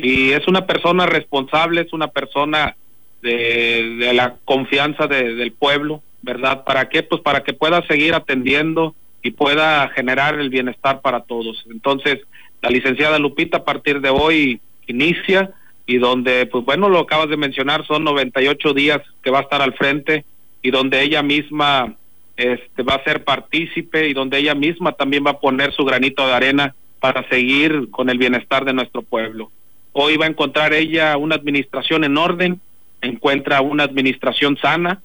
Y 0.00 0.30
es 0.30 0.46
una 0.46 0.64
persona 0.64 1.06
responsable, 1.06 1.80
es 1.80 1.92
una 1.92 2.06
persona 2.06 2.76
de, 3.20 4.12
la 4.14 4.36
confianza 4.44 5.08
del 5.08 5.50
pueblo, 5.50 6.02
¿verdad? 6.22 6.62
¿Para 6.62 6.88
qué? 6.88 7.02
Pues 7.02 7.20
para 7.20 7.42
que 7.42 7.52
pueda 7.52 7.84
seguir 7.88 8.14
atendiendo 8.14 8.94
y 9.24 9.32
pueda 9.32 9.88
generar 9.88 10.38
el 10.38 10.50
bienestar 10.50 11.00
para 11.00 11.22
todos. 11.22 11.64
Entonces, 11.68 12.20
la 12.62 12.70
licenciada 12.70 13.18
Lupita 13.18 13.58
a 13.58 13.64
partir 13.64 14.00
de 14.00 14.10
hoy 14.10 14.60
inicia 14.86 15.50
y 15.84 15.98
donde, 15.98 16.46
pues 16.46 16.64
bueno, 16.64 16.88
lo 16.88 17.00
acabas 17.00 17.28
de 17.28 17.36
mencionar, 17.36 17.84
son 17.84 18.04
98 18.04 18.74
días 18.74 19.00
que 19.22 19.30
va 19.32 19.40
a 19.40 19.42
estar 19.42 19.62
al 19.62 19.74
frente 19.74 20.24
y 20.62 20.70
donde 20.70 21.02
ella 21.02 21.24
misma 21.24 21.96
este, 22.36 22.84
va 22.84 22.94
a 22.94 23.04
ser 23.04 23.24
partícipe 23.24 24.08
y 24.08 24.12
donde 24.12 24.38
ella 24.38 24.54
misma 24.54 24.92
también 24.92 25.24
va 25.26 25.32
a 25.32 25.40
poner 25.40 25.72
su 25.72 25.84
granito 25.84 26.24
de 26.24 26.34
arena 26.34 26.76
para 27.00 27.28
seguir 27.28 27.90
con 27.90 28.10
el 28.10 28.18
bienestar 28.18 28.64
de 28.64 28.74
nuestro 28.74 29.02
pueblo. 29.02 29.50
Hoy 29.92 30.16
va 30.16 30.26
a 30.26 30.28
encontrar 30.28 30.72
ella 30.72 31.16
una 31.16 31.34
administración 31.34 32.04
en 32.04 32.16
orden, 32.16 32.60
encuentra 33.00 33.60
una 33.60 33.84
administración 33.84 34.56
sana, 34.58 35.00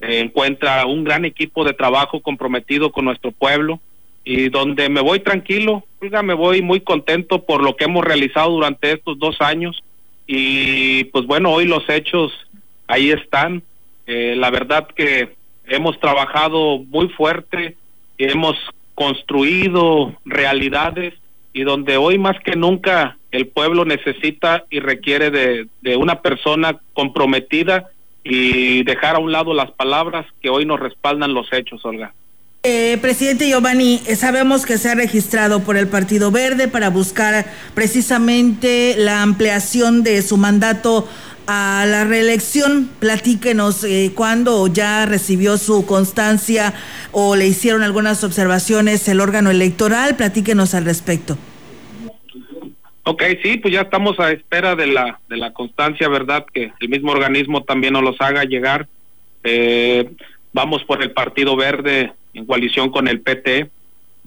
eh, 0.00 0.20
encuentra 0.20 0.86
un 0.86 1.04
gran 1.04 1.24
equipo 1.24 1.64
de 1.64 1.72
trabajo 1.72 2.20
comprometido 2.20 2.92
con 2.92 3.04
nuestro 3.04 3.32
pueblo 3.32 3.80
y 4.24 4.48
donde 4.48 4.88
me 4.88 5.00
voy 5.00 5.20
tranquilo, 5.20 5.84
me 6.00 6.34
voy 6.34 6.62
muy 6.62 6.80
contento 6.80 7.44
por 7.44 7.62
lo 7.62 7.76
que 7.76 7.84
hemos 7.84 8.04
realizado 8.04 8.50
durante 8.50 8.92
estos 8.92 9.18
dos 9.18 9.40
años 9.40 9.82
y 10.26 11.04
pues 11.04 11.26
bueno, 11.26 11.50
hoy 11.50 11.66
los 11.66 11.88
hechos 11.88 12.32
ahí 12.86 13.10
están. 13.10 13.62
Eh, 14.06 14.34
la 14.36 14.50
verdad 14.50 14.88
que 14.88 15.34
hemos 15.66 15.98
trabajado 16.00 16.78
muy 16.78 17.08
fuerte, 17.08 17.76
y 18.20 18.30
hemos 18.30 18.54
construido 18.94 20.14
realidades 20.26 21.14
y 21.52 21.62
donde 21.64 21.96
hoy 21.96 22.18
más 22.18 22.36
que 22.44 22.56
nunca 22.56 23.16
el 23.30 23.46
pueblo 23.46 23.84
necesita 23.84 24.64
y 24.70 24.80
requiere 24.80 25.30
de, 25.30 25.96
una 25.96 26.20
persona 26.20 26.80
comprometida 26.92 27.90
y 28.24 28.82
dejar 28.84 29.16
a 29.16 29.18
un 29.18 29.32
lado 29.32 29.54
las 29.54 29.70
palabras 29.72 30.26
que 30.42 30.50
hoy 30.50 30.66
nos 30.66 30.80
respaldan 30.80 31.34
los 31.34 31.52
hechos, 31.52 31.84
Olga. 31.84 32.12
Eh, 32.62 32.98
presidente 33.00 33.48
Giovanni, 33.48 34.02
eh, 34.06 34.16
sabemos 34.16 34.66
que 34.66 34.76
se 34.76 34.90
ha 34.90 34.94
registrado 34.94 35.60
por 35.60 35.78
el 35.78 35.88
Partido 35.88 36.30
Verde 36.30 36.68
para 36.68 36.90
buscar 36.90 37.46
precisamente 37.74 38.96
la 38.98 39.22
ampliación 39.22 40.02
de 40.02 40.20
su 40.20 40.36
mandato 40.36 41.08
a 41.46 41.84
la 41.86 42.04
reelección. 42.04 42.90
Platíquenos 42.98 43.84
eh, 43.84 44.12
cuándo 44.14 44.66
ya 44.66 45.06
recibió 45.06 45.58
su 45.58 45.86
constancia 45.86 46.74
o 47.12 47.36
le 47.36 47.46
hicieron 47.46 47.82
algunas 47.82 48.24
observaciones 48.24 49.08
el 49.08 49.20
órgano 49.20 49.50
electoral. 49.50 50.16
Platíquenos 50.16 50.74
al 50.74 50.84
respecto. 50.84 51.36
Ok, 53.04 53.22
sí, 53.42 53.56
pues 53.56 53.74
ya 53.74 53.80
estamos 53.82 54.20
a 54.20 54.30
espera 54.30 54.76
de 54.76 54.86
la, 54.86 55.18
de 55.28 55.36
la 55.36 55.52
constancia, 55.52 56.08
¿verdad? 56.08 56.46
Que 56.52 56.72
el 56.80 56.88
mismo 56.88 57.12
organismo 57.12 57.64
también 57.64 57.94
nos 57.94 58.02
los 58.02 58.20
haga 58.20 58.44
llegar. 58.44 58.86
Eh, 59.42 60.10
vamos 60.52 60.84
por 60.84 61.02
el 61.02 61.12
Partido 61.12 61.56
Verde 61.56 62.12
en 62.34 62.46
coalición 62.46 62.90
con 62.90 63.08
el 63.08 63.20
PT, 63.20 63.70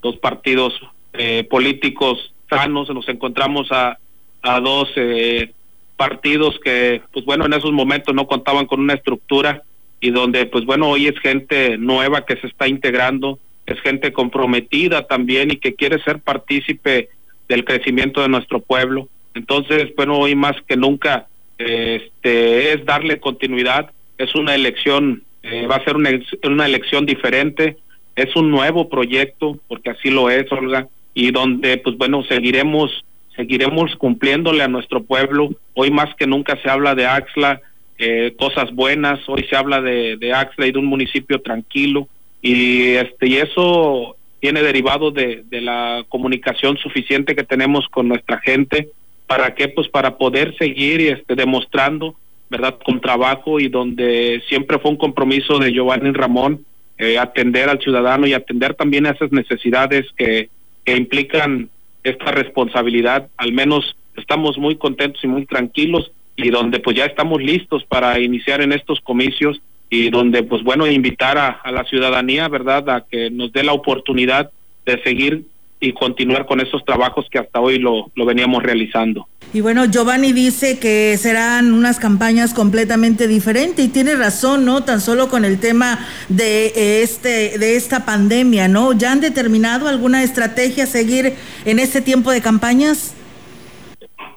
dos 0.01 0.17
partidos 0.17 0.73
eh, 1.13 1.45
políticos 1.49 2.33
sanos, 2.49 2.89
nos 2.89 3.07
encontramos 3.07 3.71
a, 3.71 3.97
a 4.41 4.59
dos 4.59 4.89
eh, 4.95 5.53
partidos 5.95 6.59
que, 6.63 7.01
pues 7.11 7.25
bueno, 7.25 7.45
en 7.45 7.53
esos 7.53 7.71
momentos 7.71 8.13
no 8.13 8.27
contaban 8.27 8.65
con 8.65 8.79
una 8.79 8.93
estructura 8.93 9.63
y 9.99 10.11
donde, 10.11 10.45
pues 10.45 10.65
bueno, 10.65 10.89
hoy 10.89 11.07
es 11.07 11.19
gente 11.19 11.77
nueva 11.77 12.25
que 12.25 12.35
se 12.37 12.47
está 12.47 12.67
integrando, 12.67 13.39
es 13.65 13.79
gente 13.81 14.11
comprometida 14.11 15.07
también 15.07 15.51
y 15.51 15.57
que 15.57 15.75
quiere 15.75 16.01
ser 16.03 16.19
partícipe 16.19 17.09
del 17.47 17.63
crecimiento 17.63 18.21
de 18.21 18.29
nuestro 18.29 18.59
pueblo. 18.59 19.07
Entonces, 19.33 19.93
bueno, 19.95 20.17
hoy 20.17 20.35
más 20.35 20.55
que 20.67 20.75
nunca 20.75 21.27
este, 21.57 22.73
es 22.73 22.85
darle 22.85 23.19
continuidad, 23.19 23.91
es 24.17 24.35
una 24.35 24.55
elección, 24.55 25.23
eh, 25.43 25.67
va 25.67 25.77
a 25.77 25.83
ser 25.83 25.95
una, 25.95 26.09
una 26.43 26.65
elección 26.65 27.05
diferente, 27.05 27.77
es 28.15 28.35
un 28.35 28.51
nuevo 28.51 28.89
proyecto, 28.89 29.57
porque 29.67 29.91
así 29.91 30.09
lo 30.09 30.29
es, 30.29 30.51
Olga, 30.51 30.87
y 31.13 31.31
donde, 31.31 31.77
pues 31.77 31.97
bueno, 31.97 32.23
seguiremos 32.23 33.03
seguiremos 33.35 33.95
cumpliéndole 33.95 34.63
a 34.63 34.67
nuestro 34.67 35.03
pueblo. 35.03 35.49
Hoy 35.73 35.91
más 35.91 36.13
que 36.15 36.27
nunca 36.27 36.57
se 36.61 36.69
habla 36.69 36.95
de 36.95 37.05
Axla, 37.05 37.61
eh, 37.97 38.33
cosas 38.37 38.73
buenas, 38.73 39.19
hoy 39.27 39.45
se 39.49 39.55
habla 39.55 39.81
de, 39.81 40.33
Axla 40.33 40.67
y 40.67 40.71
de 40.71 40.79
un 40.79 40.85
municipio 40.85 41.41
tranquilo, 41.41 42.07
y 42.41 42.93
este 42.93 43.27
y 43.27 43.37
eso 43.37 44.17
tiene 44.39 44.61
derivado 44.61 45.11
de, 45.11 45.43
de 45.49 45.61
la 45.61 46.03
comunicación 46.09 46.77
suficiente 46.77 47.35
que 47.35 47.43
tenemos 47.43 47.87
con 47.87 48.07
nuestra 48.07 48.39
gente. 48.39 48.89
¿Para 49.25 49.55
qué? 49.55 49.69
Pues 49.69 49.87
para 49.87 50.17
poder 50.17 50.55
seguir 50.57 50.99
este, 51.01 51.35
demostrando, 51.35 52.15
¿verdad? 52.49 52.77
Con 52.83 52.99
trabajo 52.99 53.59
y 53.59 53.69
donde 53.69 54.43
siempre 54.49 54.79
fue 54.79 54.91
un 54.91 54.97
compromiso 54.97 55.59
de 55.59 55.71
Giovanni 55.71 56.11
Ramón 56.11 56.65
eh, 56.97 57.17
atender 57.17 57.69
al 57.69 57.79
ciudadano 57.79 58.27
y 58.27 58.33
atender 58.33 58.75
también 58.75 59.05
a 59.05 59.11
esas 59.11 59.31
necesidades 59.31 60.05
que, 60.15 60.49
que 60.85 60.95
implican 60.95 61.69
esta 62.03 62.31
responsabilidad. 62.31 63.29
Al 63.37 63.53
menos 63.53 63.95
estamos 64.15 64.57
muy 64.57 64.75
contentos 64.75 65.23
y 65.23 65.27
muy 65.27 65.45
tranquilos 65.45 66.11
y 66.35 66.49
donde 66.49 66.79
pues 66.79 66.97
ya 66.97 67.05
estamos 67.05 67.41
listos 67.41 67.83
para 67.85 68.19
iniciar 68.19 68.61
en 68.61 68.71
estos 68.71 68.99
comicios 69.01 69.61
y 69.89 70.09
donde 70.09 70.43
pues 70.43 70.63
bueno 70.63 70.87
invitar 70.87 71.37
a, 71.37 71.71
la 71.71 71.83
ciudadanía 71.85 72.47
verdad 72.47 72.89
a 72.89 73.05
que 73.05 73.29
nos 73.29 73.51
dé 73.53 73.63
la 73.63 73.73
oportunidad 73.73 74.51
de 74.85 75.01
seguir 75.03 75.45
y 75.83 75.91
continuar 75.91 76.45
con 76.45 76.61
esos 76.61 76.85
trabajos 76.85 77.27
que 77.29 77.39
hasta 77.39 77.59
hoy 77.59 77.77
lo, 77.77 78.09
lo 78.15 78.25
veníamos 78.25 78.63
realizando. 78.63 79.27
Y 79.53 79.59
bueno, 79.59 79.85
Giovanni 79.85 80.31
dice 80.31 80.79
que 80.79 81.17
serán 81.17 81.73
unas 81.73 81.99
campañas 81.99 82.53
completamente 82.53 83.27
diferentes 83.27 83.85
y 83.85 83.89
tiene 83.89 84.15
razón, 84.15 84.63
¿no? 84.63 84.85
Tan 84.85 85.01
solo 85.01 85.27
con 85.27 85.43
el 85.43 85.59
tema 85.59 85.99
de 86.29 87.01
este 87.03 87.59
de 87.59 87.75
esta 87.75 88.05
pandemia, 88.05 88.69
¿no? 88.69 88.93
¿Ya 88.93 89.11
han 89.11 89.19
determinado 89.19 89.89
alguna 89.89 90.23
estrategia 90.23 90.85
a 90.85 90.87
seguir 90.87 91.33
en 91.65 91.79
este 91.79 92.01
tiempo 92.01 92.31
de 92.31 92.41
campañas? 92.41 93.13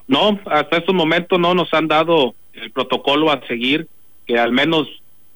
No, 0.09 0.40
hasta 0.47 0.78
estos 0.78 0.94
momentos 0.97 1.38
no 1.38 1.55
nos 1.55 1.72
han 1.72 1.86
dado 1.86 2.34
el 2.55 2.72
protocolo 2.72 3.30
a 3.30 3.40
seguir, 3.47 3.86
que 4.26 4.36
al 4.36 4.51
menos 4.51 4.88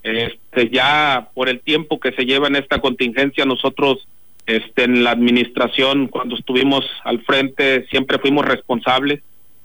este, 0.02 0.70
ya 0.70 1.28
por 1.34 1.48
el 1.48 1.60
tiempo 1.60 2.00
que 2.00 2.10
se 2.12 2.24
lleva 2.24 2.48
en 2.48 2.56
esta 2.56 2.80
contingencia 2.80 3.44
nosotros 3.44 4.08
Este, 4.56 4.84
en 4.84 5.04
la 5.04 5.12
administración, 5.12 6.08
cuando 6.08 6.36
estuvimos 6.36 6.84
al 7.04 7.20
frente, 7.22 7.86
siempre 7.90 8.18
fuimos 8.18 8.44
responsables, 8.44 9.20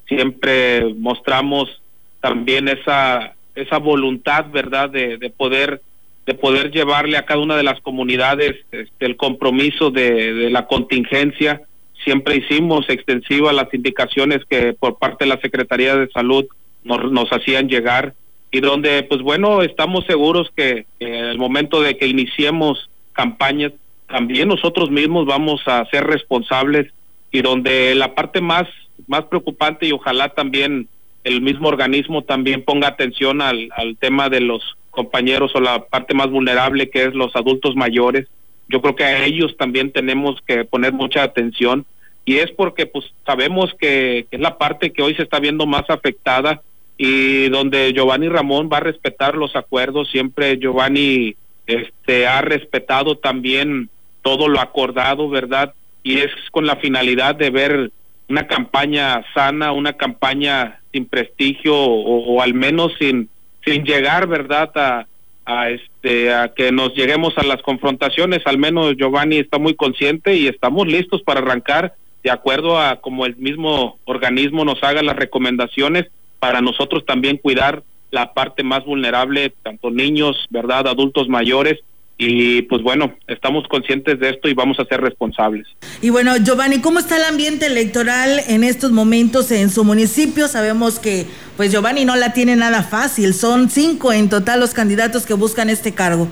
siempre 0.06 0.94
mostramos 0.94 1.82
también 2.20 2.68
esa 2.68 3.34
esa 3.54 3.78
voluntad, 3.78 4.46
¿verdad?, 4.52 4.90
de, 4.90 5.16
de 5.16 5.30
poder 5.30 5.80
de 6.26 6.34
poder 6.34 6.72
llevarle 6.72 7.16
a 7.16 7.24
cada 7.24 7.40
una 7.40 7.56
de 7.56 7.62
las 7.62 7.80
comunidades 7.80 8.56
este, 8.72 9.06
el 9.06 9.16
compromiso 9.16 9.90
de, 9.90 10.50
la 10.50 10.66
contingencia. 10.66 11.62
Siempre 12.04 12.36
hicimos 12.36 12.88
extensiva 12.88 13.52
las 13.52 13.72
indicaciones 13.72 14.44
que 14.44 14.72
por 14.72 14.98
parte 14.98 15.24
de 15.24 15.30
la 15.30 15.40
Secretaría 15.40 15.96
de 15.96 16.10
Salud 16.10 16.44
nos, 16.82 17.32
hacían 17.32 17.68
llegar 17.68 18.14
y 18.50 18.60
donde, 18.60 19.04
pues 19.04 19.22
bueno, 19.22 19.62
estamos 19.62 20.04
seguros 20.06 20.50
que, 20.56 20.86
que 20.98 21.30
el 21.30 21.38
momento 21.38 21.80
de 21.80 21.96
que 21.96 22.06
iniciemos 22.08 22.90
campañas, 23.12 23.72
también 24.08 24.48
nosotros 24.48 24.90
mismos 24.90 25.26
vamos 25.26 25.60
a 25.66 25.84
ser 25.86 26.04
responsables 26.04 26.92
y 27.30 27.42
donde 27.42 27.94
la 27.94 28.14
parte 28.14 28.40
más 28.40 28.68
más 29.06 29.24
preocupante 29.24 29.86
y 29.86 29.92
ojalá 29.92 30.30
también 30.30 30.88
el 31.24 31.40
mismo 31.40 31.68
organismo 31.68 32.22
también 32.22 32.62
ponga 32.62 32.88
atención 32.88 33.42
al, 33.42 33.68
al 33.76 33.96
tema 33.96 34.28
de 34.28 34.40
los 34.40 34.76
compañeros 34.90 35.52
o 35.54 35.60
la 35.60 35.84
parte 35.84 36.14
más 36.14 36.30
vulnerable 36.30 36.88
que 36.88 37.04
es 37.04 37.14
los 37.14 37.34
adultos 37.36 37.76
mayores. 37.76 38.26
Yo 38.68 38.80
creo 38.80 38.96
que 38.96 39.04
a 39.04 39.24
ellos 39.24 39.56
también 39.56 39.92
tenemos 39.92 40.40
que 40.46 40.64
poner 40.64 40.92
mucha 40.92 41.22
atención 41.22 41.84
y 42.24 42.38
es 42.38 42.50
porque 42.50 42.86
pues 42.86 43.12
sabemos 43.24 43.72
que, 43.78 44.26
que 44.30 44.36
es 44.36 44.40
la 44.40 44.58
parte 44.58 44.92
que 44.92 45.02
hoy 45.02 45.14
se 45.14 45.22
está 45.22 45.38
viendo 45.38 45.66
más 45.66 45.88
afectada 45.88 46.62
y 46.96 47.48
donde 47.50 47.92
Giovanni 47.92 48.28
Ramón 48.28 48.70
va 48.72 48.78
a 48.78 48.80
respetar 48.80 49.36
los 49.36 49.54
acuerdos, 49.54 50.10
siempre 50.10 50.58
Giovanni 50.58 51.36
este 51.66 52.26
ha 52.26 52.40
respetado 52.40 53.18
también 53.18 53.90
todo 54.26 54.48
lo 54.48 54.58
acordado, 54.58 55.28
¿verdad? 55.28 55.72
Y 56.02 56.18
es 56.18 56.32
con 56.50 56.66
la 56.66 56.74
finalidad 56.74 57.36
de 57.36 57.50
ver 57.50 57.92
una 58.28 58.48
campaña 58.48 59.24
sana, 59.32 59.70
una 59.70 59.92
campaña 59.92 60.80
sin 60.90 61.06
prestigio 61.06 61.76
o, 61.76 62.42
al 62.42 62.52
menos 62.52 62.92
sin 62.98 63.28
sin 63.64 63.84
llegar, 63.84 64.26
¿verdad? 64.26 64.72
A, 64.74 65.06
a 65.44 65.70
este 65.70 66.34
a 66.34 66.48
que 66.48 66.72
nos 66.72 66.92
lleguemos 66.96 67.38
a 67.38 67.44
las 67.44 67.62
confrontaciones, 67.62 68.44
al 68.46 68.58
menos 68.58 68.96
Giovanni 68.96 69.36
está 69.36 69.58
muy 69.58 69.76
consciente 69.76 70.34
y 70.34 70.48
estamos 70.48 70.88
listos 70.88 71.22
para 71.22 71.38
arrancar 71.38 71.94
de 72.24 72.32
acuerdo 72.32 72.80
a 72.80 72.96
como 72.96 73.26
el 73.26 73.36
mismo 73.36 74.00
organismo 74.06 74.64
nos 74.64 74.82
haga 74.82 75.04
las 75.04 75.14
recomendaciones 75.14 76.06
para 76.40 76.60
nosotros 76.60 77.06
también 77.06 77.36
cuidar 77.36 77.84
la 78.10 78.34
parte 78.34 78.64
más 78.64 78.84
vulnerable, 78.84 79.52
tanto 79.62 79.92
niños, 79.92 80.46
¿verdad? 80.50 80.88
Adultos 80.88 81.28
mayores 81.28 81.78
y 82.18 82.62
pues 82.62 82.82
bueno, 82.82 83.14
estamos 83.26 83.68
conscientes 83.68 84.18
de 84.18 84.30
esto 84.30 84.48
y 84.48 84.54
vamos 84.54 84.80
a 84.80 84.86
ser 84.86 85.00
responsables. 85.00 85.66
Y 86.00 86.10
bueno, 86.10 86.36
Giovanni, 86.38 86.80
¿cómo 86.80 86.98
está 86.98 87.16
el 87.16 87.24
ambiente 87.24 87.66
electoral 87.66 88.40
en 88.48 88.64
estos 88.64 88.90
momentos 88.90 89.50
en 89.50 89.68
su 89.68 89.84
municipio? 89.84 90.48
Sabemos 90.48 90.98
que 90.98 91.26
pues 91.56 91.72
Giovanni 91.72 92.04
no 92.04 92.16
la 92.16 92.32
tiene 92.32 92.56
nada 92.56 92.82
fácil, 92.82 93.34
son 93.34 93.68
cinco 93.68 94.12
en 94.12 94.30
total 94.30 94.60
los 94.60 94.72
candidatos 94.72 95.26
que 95.26 95.34
buscan 95.34 95.68
este 95.68 95.92
cargo. 95.92 96.28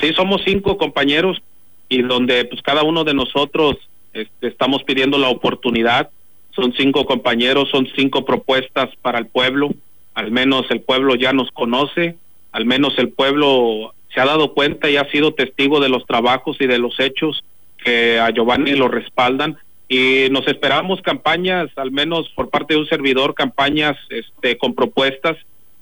Sí, 0.00 0.12
somos 0.14 0.42
cinco 0.44 0.78
compañeros 0.78 1.42
y 1.88 2.02
donde 2.02 2.44
pues 2.44 2.62
cada 2.62 2.84
uno 2.84 3.02
de 3.02 3.14
nosotros 3.14 3.76
este, 4.12 4.46
estamos 4.46 4.84
pidiendo 4.84 5.18
la 5.18 5.28
oportunidad. 5.28 6.10
Son 6.54 6.72
cinco 6.76 7.06
compañeros, 7.06 7.68
son 7.70 7.88
cinco 7.96 8.24
propuestas 8.24 8.90
para 9.02 9.18
el 9.18 9.26
pueblo. 9.26 9.70
Al 10.14 10.30
menos 10.30 10.66
el 10.70 10.80
pueblo 10.80 11.16
ya 11.16 11.32
nos 11.32 11.50
conoce, 11.50 12.16
al 12.52 12.66
menos 12.66 12.94
el 12.98 13.10
pueblo 13.10 13.94
se 14.14 14.20
ha 14.20 14.24
dado 14.24 14.54
cuenta 14.54 14.90
y 14.90 14.96
ha 14.96 15.10
sido 15.10 15.34
testigo 15.34 15.80
de 15.80 15.88
los 15.88 16.06
trabajos 16.06 16.56
y 16.60 16.66
de 16.66 16.78
los 16.78 16.98
hechos 16.98 17.44
que 17.82 18.18
a 18.18 18.30
Giovanni 18.30 18.72
lo 18.72 18.88
respaldan 18.88 19.58
y 19.88 20.28
nos 20.30 20.46
esperamos 20.46 21.02
campañas, 21.02 21.68
al 21.76 21.90
menos 21.90 22.28
por 22.36 22.48
parte 22.48 22.74
de 22.74 22.80
un 22.80 22.86
servidor, 22.86 23.34
campañas 23.34 23.96
este, 24.08 24.56
con 24.56 24.74
propuestas, 24.74 25.36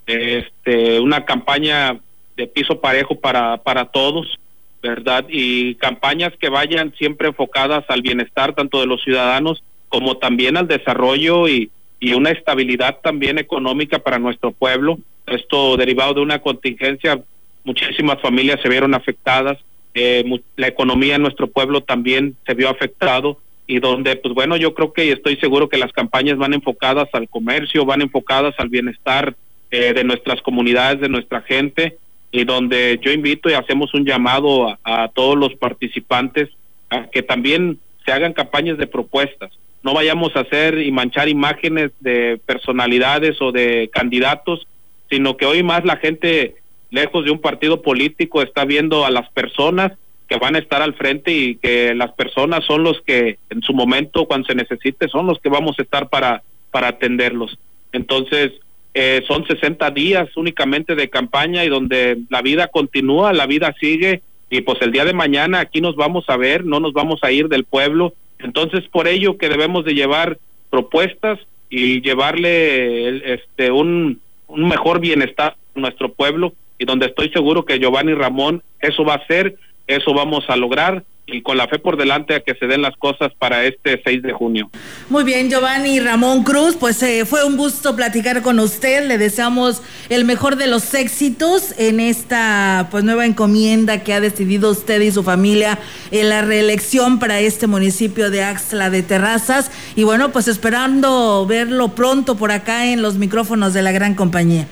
este, 0.06 0.98
una 0.98 1.26
campaña 1.26 2.00
de 2.34 2.46
piso 2.46 2.80
parejo 2.80 3.20
para, 3.20 3.58
para 3.58 3.84
todos, 3.86 4.38
¿verdad? 4.82 5.26
Y 5.28 5.74
campañas 5.74 6.32
que 6.40 6.48
vayan 6.48 6.94
siempre 6.96 7.28
enfocadas 7.28 7.84
al 7.88 8.00
bienestar 8.00 8.54
tanto 8.54 8.80
de 8.80 8.86
los 8.86 9.02
ciudadanos 9.02 9.62
como 9.90 10.16
también 10.16 10.56
al 10.56 10.68
desarrollo 10.68 11.46
y, 11.46 11.70
y 12.00 12.14
una 12.14 12.30
estabilidad 12.30 13.00
también 13.02 13.38
económica 13.38 13.98
para 13.98 14.18
nuestro 14.18 14.52
pueblo. 14.52 14.98
Esto 15.26 15.76
derivado 15.76 16.14
de 16.14 16.20
una 16.20 16.38
contingencia 16.38 17.20
muchísimas 17.68 18.18
familias 18.22 18.60
se 18.62 18.68
vieron 18.70 18.94
afectadas, 18.94 19.58
eh, 19.92 20.24
la 20.56 20.68
economía 20.68 21.16
en 21.16 21.22
nuestro 21.22 21.48
pueblo 21.48 21.82
también 21.82 22.34
se 22.46 22.54
vio 22.54 22.70
afectado 22.70 23.38
y 23.66 23.78
donde, 23.78 24.16
pues 24.16 24.32
bueno, 24.32 24.56
yo 24.56 24.72
creo 24.72 24.94
que 24.94 25.12
estoy 25.12 25.36
seguro 25.36 25.68
que 25.68 25.76
las 25.76 25.92
campañas 25.92 26.38
van 26.38 26.54
enfocadas 26.54 27.08
al 27.12 27.28
comercio, 27.28 27.84
van 27.84 28.00
enfocadas 28.00 28.54
al 28.56 28.70
bienestar 28.70 29.36
eh, 29.70 29.92
de 29.92 30.02
nuestras 30.02 30.40
comunidades, 30.40 31.00
de 31.00 31.10
nuestra 31.10 31.42
gente 31.42 31.98
y 32.30 32.44
donde 32.44 32.98
yo 33.02 33.12
invito 33.12 33.50
y 33.50 33.54
hacemos 33.54 33.92
un 33.92 34.06
llamado 34.06 34.68
a, 34.68 34.78
a 34.84 35.08
todos 35.08 35.36
los 35.36 35.54
participantes 35.56 36.48
a 36.88 37.08
que 37.10 37.22
también 37.22 37.78
se 38.06 38.12
hagan 38.12 38.32
campañas 38.32 38.78
de 38.78 38.86
propuestas. 38.86 39.50
No 39.82 39.92
vayamos 39.92 40.34
a 40.34 40.40
hacer 40.40 40.78
y 40.78 40.90
manchar 40.90 41.28
imágenes 41.28 41.90
de 42.00 42.40
personalidades 42.46 43.42
o 43.42 43.52
de 43.52 43.90
candidatos, 43.92 44.66
sino 45.10 45.36
que 45.36 45.44
hoy 45.44 45.62
más 45.62 45.84
la 45.84 45.96
gente 45.98 46.56
lejos 46.90 47.24
de 47.24 47.30
un 47.30 47.40
partido 47.40 47.82
político, 47.82 48.42
está 48.42 48.64
viendo 48.64 49.04
a 49.04 49.10
las 49.10 49.30
personas 49.30 49.92
que 50.28 50.38
van 50.38 50.56
a 50.56 50.58
estar 50.58 50.82
al 50.82 50.94
frente 50.94 51.32
y 51.32 51.56
que 51.56 51.94
las 51.94 52.12
personas 52.12 52.64
son 52.64 52.82
los 52.82 53.00
que 53.02 53.38
en 53.50 53.62
su 53.62 53.72
momento, 53.72 54.26
cuando 54.26 54.46
se 54.46 54.54
necesite, 54.54 55.08
son 55.08 55.26
los 55.26 55.38
que 55.40 55.48
vamos 55.48 55.78
a 55.78 55.82
estar 55.82 56.08
para, 56.08 56.42
para 56.70 56.88
atenderlos. 56.88 57.58
Entonces, 57.92 58.52
eh, 58.94 59.22
son 59.26 59.46
60 59.46 59.90
días 59.90 60.28
únicamente 60.36 60.94
de 60.94 61.08
campaña 61.08 61.64
y 61.64 61.68
donde 61.68 62.18
la 62.28 62.42
vida 62.42 62.68
continúa, 62.68 63.32
la 63.32 63.46
vida 63.46 63.74
sigue 63.80 64.22
y 64.50 64.62
pues 64.62 64.80
el 64.82 64.92
día 64.92 65.04
de 65.04 65.12
mañana 65.12 65.60
aquí 65.60 65.80
nos 65.80 65.96
vamos 65.96 66.24
a 66.28 66.36
ver, 66.36 66.64
no 66.64 66.80
nos 66.80 66.92
vamos 66.92 67.20
a 67.22 67.30
ir 67.30 67.48
del 67.48 67.64
pueblo. 67.64 68.14
Entonces, 68.38 68.86
por 68.88 69.08
ello 69.08 69.38
que 69.38 69.48
debemos 69.48 69.84
de 69.84 69.94
llevar 69.94 70.38
propuestas 70.70 71.38
y 71.70 72.00
llevarle 72.00 73.34
este 73.34 73.70
un, 73.70 74.20
un 74.46 74.68
mejor 74.68 75.00
bienestar 75.00 75.56
a 75.74 75.80
nuestro 75.80 76.12
pueblo 76.12 76.54
y 76.78 76.84
donde 76.84 77.06
estoy 77.06 77.30
seguro 77.30 77.64
que 77.64 77.78
Giovanni 77.78 78.14
Ramón 78.14 78.62
eso 78.80 79.04
va 79.04 79.14
a 79.14 79.26
ser, 79.26 79.56
eso 79.86 80.14
vamos 80.14 80.44
a 80.48 80.56
lograr 80.56 81.04
y 81.30 81.42
con 81.42 81.58
la 81.58 81.68
fe 81.68 81.78
por 81.78 81.96
delante 81.96 82.34
a 82.34 82.40
que 82.40 82.54
se 82.54 82.66
den 82.66 82.80
las 82.80 82.96
cosas 82.96 83.32
para 83.38 83.64
este 83.64 84.00
6 84.02 84.22
de 84.22 84.32
junio. 84.32 84.70
Muy 85.10 85.24
bien, 85.24 85.50
Giovanni 85.50 86.00
Ramón 86.00 86.42
Cruz, 86.42 86.76
pues 86.76 87.02
eh, 87.02 87.26
fue 87.26 87.44
un 87.44 87.56
gusto 87.56 87.94
platicar 87.94 88.40
con 88.42 88.58
usted, 88.58 89.06
le 89.06 89.18
deseamos 89.18 89.82
el 90.08 90.24
mejor 90.24 90.56
de 90.56 90.66
los 90.66 90.94
éxitos 90.94 91.78
en 91.78 92.00
esta 92.00 92.88
pues 92.90 93.04
nueva 93.04 93.26
encomienda 93.26 94.02
que 94.02 94.14
ha 94.14 94.20
decidido 94.20 94.70
usted 94.70 95.00
y 95.02 95.12
su 95.12 95.22
familia 95.22 95.78
en 96.10 96.30
la 96.30 96.42
reelección 96.42 97.18
para 97.18 97.40
este 97.40 97.66
municipio 97.66 98.30
de 98.30 98.42
Axla 98.42 98.88
de 98.88 99.02
Terrazas 99.02 99.70
y 99.96 100.04
bueno, 100.04 100.32
pues 100.32 100.48
esperando 100.48 101.44
verlo 101.46 101.88
pronto 101.88 102.36
por 102.36 102.52
acá 102.52 102.86
en 102.86 103.02
los 103.02 103.16
micrófonos 103.16 103.74
de 103.74 103.82
la 103.82 103.92
gran 103.92 104.14
compañía. 104.14 104.66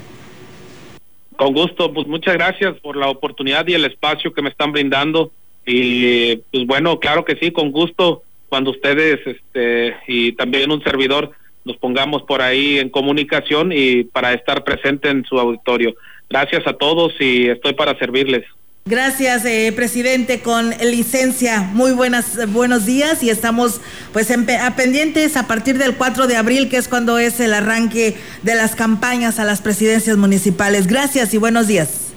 Con 1.36 1.52
gusto, 1.52 1.92
pues 1.92 2.06
muchas 2.06 2.34
gracias 2.34 2.74
por 2.80 2.96
la 2.96 3.08
oportunidad 3.08 3.66
y 3.68 3.74
el 3.74 3.84
espacio 3.84 4.32
que 4.32 4.42
me 4.42 4.48
están 4.48 4.72
brindando. 4.72 5.30
Y 5.66 6.36
pues 6.36 6.66
bueno, 6.66 6.98
claro 6.98 7.24
que 7.24 7.36
sí, 7.36 7.50
con 7.50 7.70
gusto, 7.72 8.22
cuando 8.48 8.70
ustedes 8.70 9.20
este, 9.26 9.96
y 10.06 10.32
también 10.32 10.70
un 10.70 10.82
servidor 10.82 11.32
nos 11.64 11.76
pongamos 11.78 12.22
por 12.22 12.40
ahí 12.40 12.78
en 12.78 12.88
comunicación 12.88 13.72
y 13.72 14.04
para 14.04 14.32
estar 14.32 14.62
presente 14.62 15.08
en 15.10 15.24
su 15.24 15.38
auditorio. 15.38 15.96
Gracias 16.30 16.66
a 16.66 16.74
todos 16.74 17.12
y 17.20 17.48
estoy 17.48 17.74
para 17.74 17.98
servirles. 17.98 18.44
Gracias, 18.88 19.44
eh, 19.44 19.72
presidente, 19.74 20.42
con 20.42 20.70
licencia. 20.70 21.62
Muy 21.72 21.90
buenas, 21.90 22.38
buenos 22.52 22.86
días 22.86 23.20
y 23.20 23.30
estamos 23.30 23.80
pues 24.12 24.30
en, 24.30 24.48
a 24.48 24.76
pendientes 24.76 25.36
a 25.36 25.48
partir 25.48 25.76
del 25.76 25.96
4 25.96 26.28
de 26.28 26.36
abril, 26.36 26.68
que 26.68 26.76
es 26.76 26.86
cuando 26.86 27.18
es 27.18 27.40
el 27.40 27.52
arranque 27.52 28.16
de 28.44 28.54
las 28.54 28.76
campañas 28.76 29.40
a 29.40 29.44
las 29.44 29.60
presidencias 29.60 30.16
municipales. 30.16 30.86
Gracias 30.86 31.34
y 31.34 31.38
buenos 31.38 31.66
días. 31.66 32.12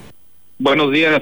Buenos 0.60 0.92
días. 0.92 1.20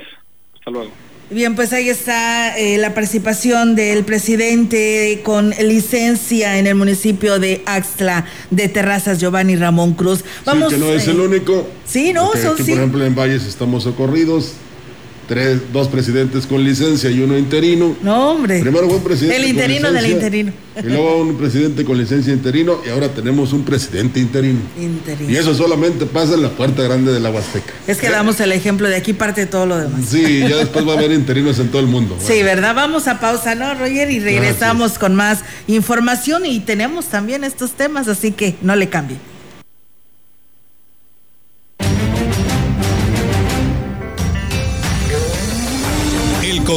Hasta 0.55 0.71
luego. 0.71 0.91
Bien, 1.31 1.55
pues 1.55 1.73
ahí 1.73 1.89
está 1.89 2.59
eh, 2.59 2.77
la 2.77 2.93
participación 2.93 3.75
del 3.75 4.05
presidente 4.05 5.21
con 5.23 5.55
licencia 5.63 6.59
en 6.59 6.67
el 6.67 6.75
municipio 6.75 7.39
de 7.39 7.63
Axtla 7.65 8.27
de 8.51 8.69
Terrazas, 8.69 9.19
Giovanni 9.19 9.57
Ramón 9.57 9.95
Cruz. 9.95 10.27
Vamos, 10.45 10.69
sí, 10.69 10.75
que 10.75 10.85
no 10.85 10.93
es 10.93 11.09
el 11.09 11.21
único. 11.21 11.67
Sí, 11.87 12.13
no, 12.13 12.33
son 12.35 12.59
sí. 12.59 12.65
Por 12.65 12.81
ejemplo, 12.81 13.07
en 13.07 13.15
Valles 13.15 13.47
estamos 13.47 13.85
socorridos 13.85 14.53
tres, 15.29 15.61
dos 15.73 15.87
presidentes 15.89 16.47
con 16.47 16.65
licencia 16.65 17.11
y 17.11 17.21
uno 17.21 17.39
interino. 17.39 17.95
No, 18.03 18.31
hombre. 18.31 18.61
Primero 18.61 18.87
fue 18.87 18.97
un 18.97 19.05
presidente. 19.05 19.37
El 19.37 19.43
con 19.43 19.51
interino 19.51 19.93
del 19.93 20.07
interino. 20.07 20.53
Y 20.83 20.87
luego 20.87 21.19
un 21.19 21.37
presidente 21.37 21.85
con 21.85 21.99
licencia 21.99 22.33
interino 22.33 22.81
y 22.85 22.89
ahora 22.89 23.09
tenemos 23.09 23.53
un 23.53 23.65
presidente 23.65 24.19
interino. 24.19 24.61
Interino. 24.81 25.31
Y 25.31 25.37
eso 25.37 25.55
solamente 25.55 26.07
pasa 26.07 26.35
en 26.35 26.43
la 26.43 26.51
puerta 26.51 26.83
grande 26.83 27.13
de 27.13 27.21
la 27.21 27.31
Huasteca. 27.31 27.73
Es 27.87 27.99
que 27.99 28.09
damos 28.09 28.41
el 28.41 28.53
ejemplo 28.53 28.89
de 28.89 28.97
aquí 28.97 29.13
parte 29.13 29.47
todo 29.47 29.67
lo 29.67 29.79
demás. 29.79 30.01
Sí, 30.09 30.41
ya 30.41 30.57
después 30.57 30.87
va 30.89 30.95
a 30.95 30.97
haber 30.97 31.13
interinos 31.13 31.59
en 31.59 31.69
todo 31.69 31.81
el 31.81 31.89
mundo. 31.89 32.17
Sí, 32.19 32.43
¿verdad? 32.43 32.75
Vamos 32.75 33.07
a 33.07 33.21
pausa, 33.21 33.55
¿no, 33.55 33.75
Roger? 33.75 34.11
Y 34.11 34.21
regresamos 34.21 34.99
con 34.99 35.15
más 35.15 35.41
información 35.67 36.47
y 36.47 36.61
tenemos 36.61 37.07
también 37.07 37.45
estos 37.45 37.73
temas, 37.73 38.09
así 38.09 38.33
que 38.33 38.57
no 38.63 38.75
le 38.75 38.89
cambie. 38.89 39.19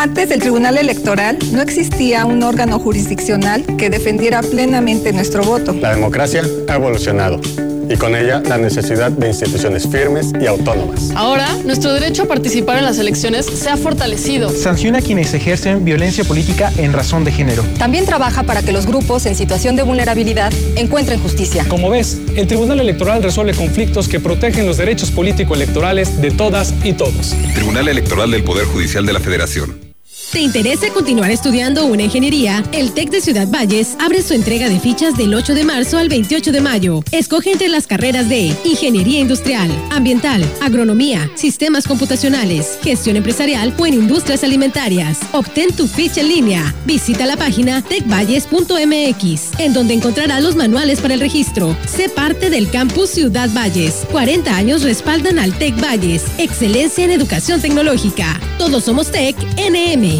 Antes 0.00 0.30
del 0.30 0.40
Tribunal 0.40 0.78
Electoral 0.78 1.36
no 1.52 1.60
existía 1.60 2.24
un 2.24 2.42
órgano 2.42 2.78
jurisdiccional 2.78 3.66
que 3.76 3.90
defendiera 3.90 4.40
plenamente 4.40 5.12
nuestro 5.12 5.42
voto. 5.42 5.74
La 5.74 5.94
democracia 5.94 6.42
ha 6.68 6.74
evolucionado 6.76 7.38
y 7.86 7.96
con 7.96 8.16
ella 8.16 8.40
la 8.48 8.56
necesidad 8.56 9.10
de 9.10 9.28
instituciones 9.28 9.86
firmes 9.86 10.32
y 10.40 10.46
autónomas. 10.46 11.10
Ahora, 11.14 11.54
nuestro 11.66 11.92
derecho 11.92 12.22
a 12.22 12.26
participar 12.28 12.78
en 12.78 12.84
las 12.84 12.98
elecciones 12.98 13.44
se 13.44 13.68
ha 13.68 13.76
fortalecido. 13.76 14.48
Sanciona 14.48 15.00
a 15.00 15.02
quienes 15.02 15.34
ejercen 15.34 15.84
violencia 15.84 16.24
política 16.24 16.72
en 16.78 16.94
razón 16.94 17.24
de 17.24 17.32
género. 17.32 17.62
También 17.78 18.06
trabaja 18.06 18.42
para 18.44 18.62
que 18.62 18.72
los 18.72 18.86
grupos 18.86 19.26
en 19.26 19.34
situación 19.34 19.76
de 19.76 19.82
vulnerabilidad 19.82 20.50
encuentren 20.76 21.20
justicia. 21.20 21.66
Como 21.68 21.90
ves, 21.90 22.16
el 22.36 22.46
Tribunal 22.46 22.80
Electoral 22.80 23.22
resuelve 23.22 23.52
conflictos 23.52 24.08
que 24.08 24.18
protegen 24.18 24.66
los 24.66 24.78
derechos 24.78 25.10
político-electorales 25.10 26.22
de 26.22 26.30
todas 26.30 26.72
y 26.84 26.94
todos. 26.94 27.36
Tribunal 27.54 27.86
Electoral 27.86 28.30
del 28.30 28.44
Poder 28.44 28.64
Judicial 28.64 29.04
de 29.04 29.12
la 29.12 29.20
Federación. 29.20 29.89
¿Te 30.32 30.38
interesa 30.38 30.88
continuar 30.90 31.32
estudiando 31.32 31.86
una 31.86 32.04
ingeniería? 32.04 32.62
El 32.70 32.92
TEC 32.92 33.10
de 33.10 33.20
Ciudad 33.20 33.48
Valles 33.48 33.96
abre 33.98 34.22
su 34.22 34.32
entrega 34.32 34.68
de 34.68 34.78
fichas 34.78 35.16
del 35.16 35.34
8 35.34 35.54
de 35.54 35.64
marzo 35.64 35.98
al 35.98 36.08
28 36.08 36.52
de 36.52 36.60
mayo. 36.60 37.02
Escoge 37.10 37.50
entre 37.50 37.68
las 37.68 37.88
carreras 37.88 38.28
de 38.28 38.54
Ingeniería 38.64 39.18
Industrial, 39.18 39.68
Ambiental, 39.90 40.44
Agronomía, 40.62 41.28
Sistemas 41.34 41.84
Computacionales, 41.88 42.78
Gestión 42.80 43.16
Empresarial 43.16 43.74
o 43.76 43.86
en 43.86 43.94
Industrias 43.94 44.44
Alimentarias. 44.44 45.18
Obtén 45.32 45.74
tu 45.74 45.88
ficha 45.88 46.20
en 46.20 46.28
línea. 46.28 46.74
Visita 46.86 47.26
la 47.26 47.36
página 47.36 47.82
tecvalles.mx, 47.82 49.58
en 49.58 49.72
donde 49.72 49.94
encontrarás 49.94 50.44
los 50.44 50.54
manuales 50.54 51.00
para 51.00 51.14
el 51.14 51.20
registro. 51.20 51.76
Sé 51.88 52.08
parte 52.08 52.50
del 52.50 52.70
campus 52.70 53.10
Ciudad 53.10 53.50
Valles. 53.52 54.06
40 54.12 54.54
años 54.54 54.82
respaldan 54.84 55.40
al 55.40 55.58
TEC 55.58 55.74
Valles. 55.82 56.22
Excelencia 56.38 57.04
en 57.04 57.10
educación 57.10 57.60
tecnológica. 57.60 58.40
Todos 58.58 58.84
somos 58.84 59.10
TEC 59.10 59.36
NM. 59.56 60.19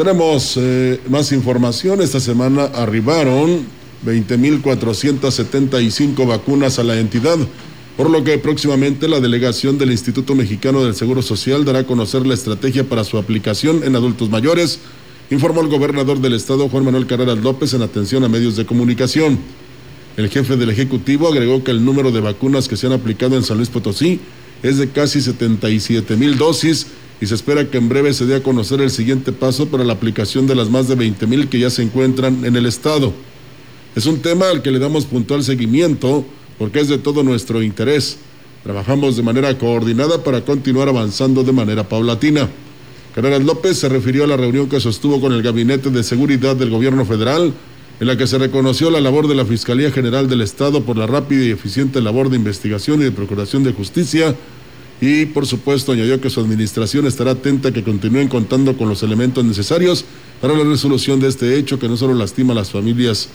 Tenemos 0.00 0.56
eh, 0.56 0.98
más 1.10 1.30
información. 1.30 2.00
Esta 2.00 2.20
semana 2.20 2.64
arribaron 2.72 3.66
20.475 4.06 6.26
vacunas 6.26 6.78
a 6.78 6.84
la 6.84 6.98
entidad, 6.98 7.36
por 7.98 8.08
lo 8.08 8.24
que 8.24 8.38
próximamente 8.38 9.08
la 9.08 9.20
delegación 9.20 9.76
del 9.76 9.90
Instituto 9.90 10.34
Mexicano 10.34 10.82
del 10.82 10.94
Seguro 10.94 11.20
Social 11.20 11.66
dará 11.66 11.80
a 11.80 11.86
conocer 11.86 12.26
la 12.26 12.32
estrategia 12.32 12.84
para 12.84 13.04
su 13.04 13.18
aplicación 13.18 13.82
en 13.84 13.94
adultos 13.94 14.30
mayores, 14.30 14.78
informó 15.30 15.60
el 15.60 15.68
gobernador 15.68 16.18
del 16.18 16.32
estado 16.32 16.70
Juan 16.70 16.86
Manuel 16.86 17.06
Carreras 17.06 17.36
López 17.36 17.74
en 17.74 17.82
atención 17.82 18.24
a 18.24 18.30
medios 18.30 18.56
de 18.56 18.64
comunicación. 18.64 19.38
El 20.16 20.30
jefe 20.30 20.56
del 20.56 20.70
Ejecutivo 20.70 21.28
agregó 21.28 21.62
que 21.62 21.72
el 21.72 21.84
número 21.84 22.10
de 22.10 22.20
vacunas 22.20 22.68
que 22.68 22.78
se 22.78 22.86
han 22.86 22.94
aplicado 22.94 23.36
en 23.36 23.42
San 23.42 23.58
Luis 23.58 23.68
Potosí 23.68 24.18
es 24.62 24.78
de 24.78 24.88
casi 24.88 25.20
77 25.20 26.16
mil 26.16 26.38
dosis 26.38 26.86
y 27.20 27.26
se 27.26 27.34
espera 27.34 27.68
que 27.68 27.78
en 27.78 27.88
breve 27.88 28.14
se 28.14 28.24
dé 28.24 28.36
a 28.36 28.42
conocer 28.42 28.80
el 28.80 28.90
siguiente 28.90 29.32
paso 29.32 29.68
para 29.68 29.84
la 29.84 29.92
aplicación 29.92 30.46
de 30.46 30.54
las 30.54 30.70
más 30.70 30.88
de 30.88 30.94
20 30.94 31.26
mil 31.26 31.48
que 31.48 31.58
ya 31.58 31.68
se 31.68 31.82
encuentran 31.82 32.44
en 32.44 32.56
el 32.56 32.64
estado. 32.64 33.12
Es 33.94 34.06
un 34.06 34.20
tema 34.20 34.48
al 34.48 34.62
que 34.62 34.70
le 34.70 34.78
damos 34.78 35.04
puntual 35.04 35.44
seguimiento 35.44 36.24
porque 36.58 36.80
es 36.80 36.88
de 36.88 36.98
todo 36.98 37.22
nuestro 37.22 37.62
interés. 37.62 38.18
Trabajamos 38.62 39.16
de 39.16 39.22
manera 39.22 39.56
coordinada 39.58 40.24
para 40.24 40.44
continuar 40.44 40.88
avanzando 40.88 41.44
de 41.44 41.52
manera 41.52 41.88
paulatina. 41.88 42.48
Carreras 43.14 43.42
López 43.42 43.76
se 43.78 43.88
refirió 43.88 44.24
a 44.24 44.26
la 44.26 44.36
reunión 44.36 44.68
que 44.68 44.80
sostuvo 44.80 45.20
con 45.20 45.32
el 45.32 45.42
Gabinete 45.42 45.90
de 45.90 46.02
Seguridad 46.02 46.56
del 46.56 46.70
Gobierno 46.70 47.04
Federal, 47.04 47.52
en 47.98 48.06
la 48.06 48.16
que 48.16 48.26
se 48.26 48.38
reconoció 48.38 48.90
la 48.90 49.00
labor 49.00 49.28
de 49.28 49.34
la 49.34 49.44
Fiscalía 49.44 49.90
General 49.90 50.28
del 50.28 50.40
Estado 50.40 50.84
por 50.84 50.96
la 50.96 51.06
rápida 51.06 51.44
y 51.44 51.50
eficiente 51.50 52.00
labor 52.00 52.30
de 52.30 52.36
investigación 52.36 53.00
y 53.00 53.04
de 53.04 53.12
procuración 53.12 53.64
de 53.64 53.72
justicia 53.72 54.34
y 55.00 55.26
por 55.26 55.46
supuesto 55.46 55.92
añadió 55.92 56.20
que 56.20 56.30
su 56.30 56.40
administración 56.40 57.06
estará 57.06 57.32
atenta 57.32 57.70
a 57.70 57.72
que 57.72 57.82
continúen 57.82 58.28
contando 58.28 58.76
con 58.76 58.88
los 58.88 59.02
elementos 59.02 59.44
necesarios 59.44 60.04
para 60.40 60.54
la 60.54 60.64
resolución 60.64 61.20
de 61.20 61.28
este 61.28 61.56
hecho 61.56 61.78
que 61.78 61.88
no 61.88 61.96
solo 61.96 62.14
lastima 62.14 62.52
a 62.52 62.56
las 62.56 62.70
familias 62.70 63.28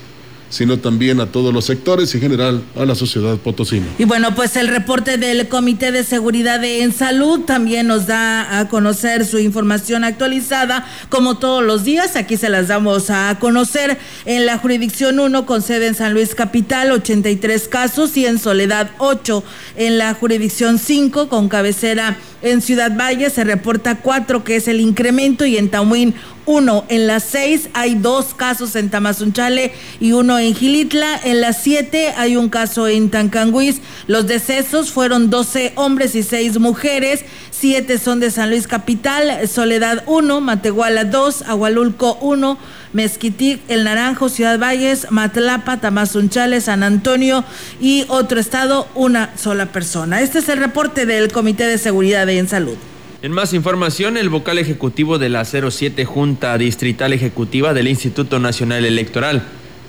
sino 0.50 0.78
también 0.78 1.20
a 1.20 1.28
todos 1.28 1.54
los 1.54 1.66
sectores 1.66 2.14
y 2.14 2.18
en 2.18 2.24
general 2.24 2.64
a 2.76 2.86
la 2.86 2.96
sociedad 2.96 3.38
potosina. 3.38 3.86
Y 3.98 4.06
bueno, 4.06 4.36
pues 4.36 4.56
el 4.56 4.68
reporte 4.68 5.18
del 5.18 5.48
Comité 5.48 5.92
de 5.92 6.04
Seguridad 6.04 6.64
en 6.64 6.94
Salud 6.94 7.42
también 7.42 7.88
nos 7.88 8.08
da 8.08 8.60
a 8.60 8.70
conocer 8.70 9.26
su 9.26 9.40
información 9.40 10.04
actualizada, 10.04 10.86
como 11.10 11.38
todos 11.38 11.64
los 11.64 11.84
días. 11.84 12.16
Aquí 12.16 12.38
se 12.38 12.50
las 12.50 12.68
damos 12.68 13.10
a 13.10 13.38
conocer 13.40 13.98
en 14.26 14.46
la 14.46 14.58
jurisdicción 14.58 15.20
1 15.20 15.46
con 15.46 15.62
sede 15.62 15.88
en 15.88 15.96
San 15.96 16.14
Luis 16.14 16.36
Capital, 16.36 16.92
83 16.92 17.68
casos 17.68 18.16
y 18.18 18.26
en 18.26 18.40
Soledad 18.40 18.92
8. 18.98 19.44
En 19.78 19.98
la 19.98 20.14
jurisdicción 20.14 20.80
5 20.80 21.30
con 21.30 21.50
cabecera 21.50 22.18
En 22.42 22.62
Ciudad 22.62 22.96
Valle 22.96 23.30
se 23.30 23.44
reporta 23.44 23.98
cuatro, 23.98 24.44
que 24.44 24.56
es 24.58 24.68
el 24.68 24.80
incremento, 24.80 25.46
y 25.46 25.58
en 25.58 25.70
Tamuín 25.70 26.14
uno. 26.46 26.86
En 26.90 27.08
las 27.08 27.24
seis 27.24 27.70
hay 27.74 27.96
dos 27.96 28.34
casos 28.34 28.76
en 28.76 28.90
Tamazunchale 28.90 29.74
y 30.00 30.12
uno 30.12 30.40
en 30.40 30.56
Gilitla. 30.56 31.20
En 31.24 31.42
las 31.42 31.62
siete 31.62 32.14
hay 32.18 32.38
un 32.38 32.50
caso 32.50 32.88
en 32.88 33.10
Tancanguis. 33.10 33.82
Los 34.08 34.28
decesos 34.28 34.92
fueron 34.92 35.30
12 35.30 35.74
hombres 35.76 36.16
y 36.16 36.24
seis 36.24 36.60
mujeres. 36.60 37.26
Siete 37.52 37.98
son 37.98 38.20
de 38.20 38.32
San 38.32 38.50
Luis 38.50 38.68
Capital, 38.68 39.48
Soledad 39.48 40.04
1, 40.08 40.42
Matehuala 40.42 41.06
2, 41.06 41.44
Agualulco 41.44 42.18
1, 42.22 42.58
Mezquitic, 42.94 43.62
El 43.70 43.86
Naranjo, 43.86 44.30
Ciudad 44.30 44.60
Valles, 44.60 45.08
Matlapa, 45.10 45.78
Tamazunchale, 45.78 46.62
San 46.62 46.84
Antonio 46.84 47.44
y 47.80 48.06
otro 48.10 48.40
estado, 48.40 48.88
una 48.94 49.32
sola 49.38 49.68
persona. 49.68 50.22
Este 50.22 50.40
es 50.40 50.50
el 50.50 50.60
reporte 50.60 51.06
del 51.06 51.32
Comité 51.32 51.66
de 51.66 51.78
Seguridad 51.78 52.30
en 52.30 52.48
Salud. 52.48 52.78
En 53.26 53.32
más 53.32 53.54
información, 53.54 54.18
el 54.18 54.30
vocal 54.30 54.60
ejecutivo 54.60 55.18
de 55.18 55.30
la 55.30 55.46
07 55.46 56.06
Junta 56.06 56.56
Distrital 56.60 57.12
Ejecutiva 57.12 57.74
del 57.74 57.88
Instituto 57.88 58.38
Nacional 58.38 58.86
Electoral, 58.86 59.42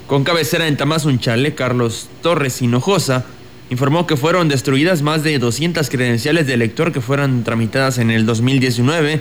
con 0.07 0.25
cabecera 0.25 0.69
en 0.69 0.79
Tamazunchale, 0.79 1.55
Carlos 1.55 2.09
Torres 2.23 2.63
Hinojosa, 2.63 3.27
informó 3.69 4.07
que 4.07 4.17
fueron 4.17 4.49
destruidas 4.49 5.03
más 5.03 5.23
de 5.23 5.39
200 5.39 5.91
credenciales 5.91 6.47
de 6.47 6.55
elector 6.55 6.93
que 6.93 7.03
fueron 7.03 7.45
tramitadas 7.45 7.99
en 7.99 8.11
el 8.11 8.25
2019 8.25 9.21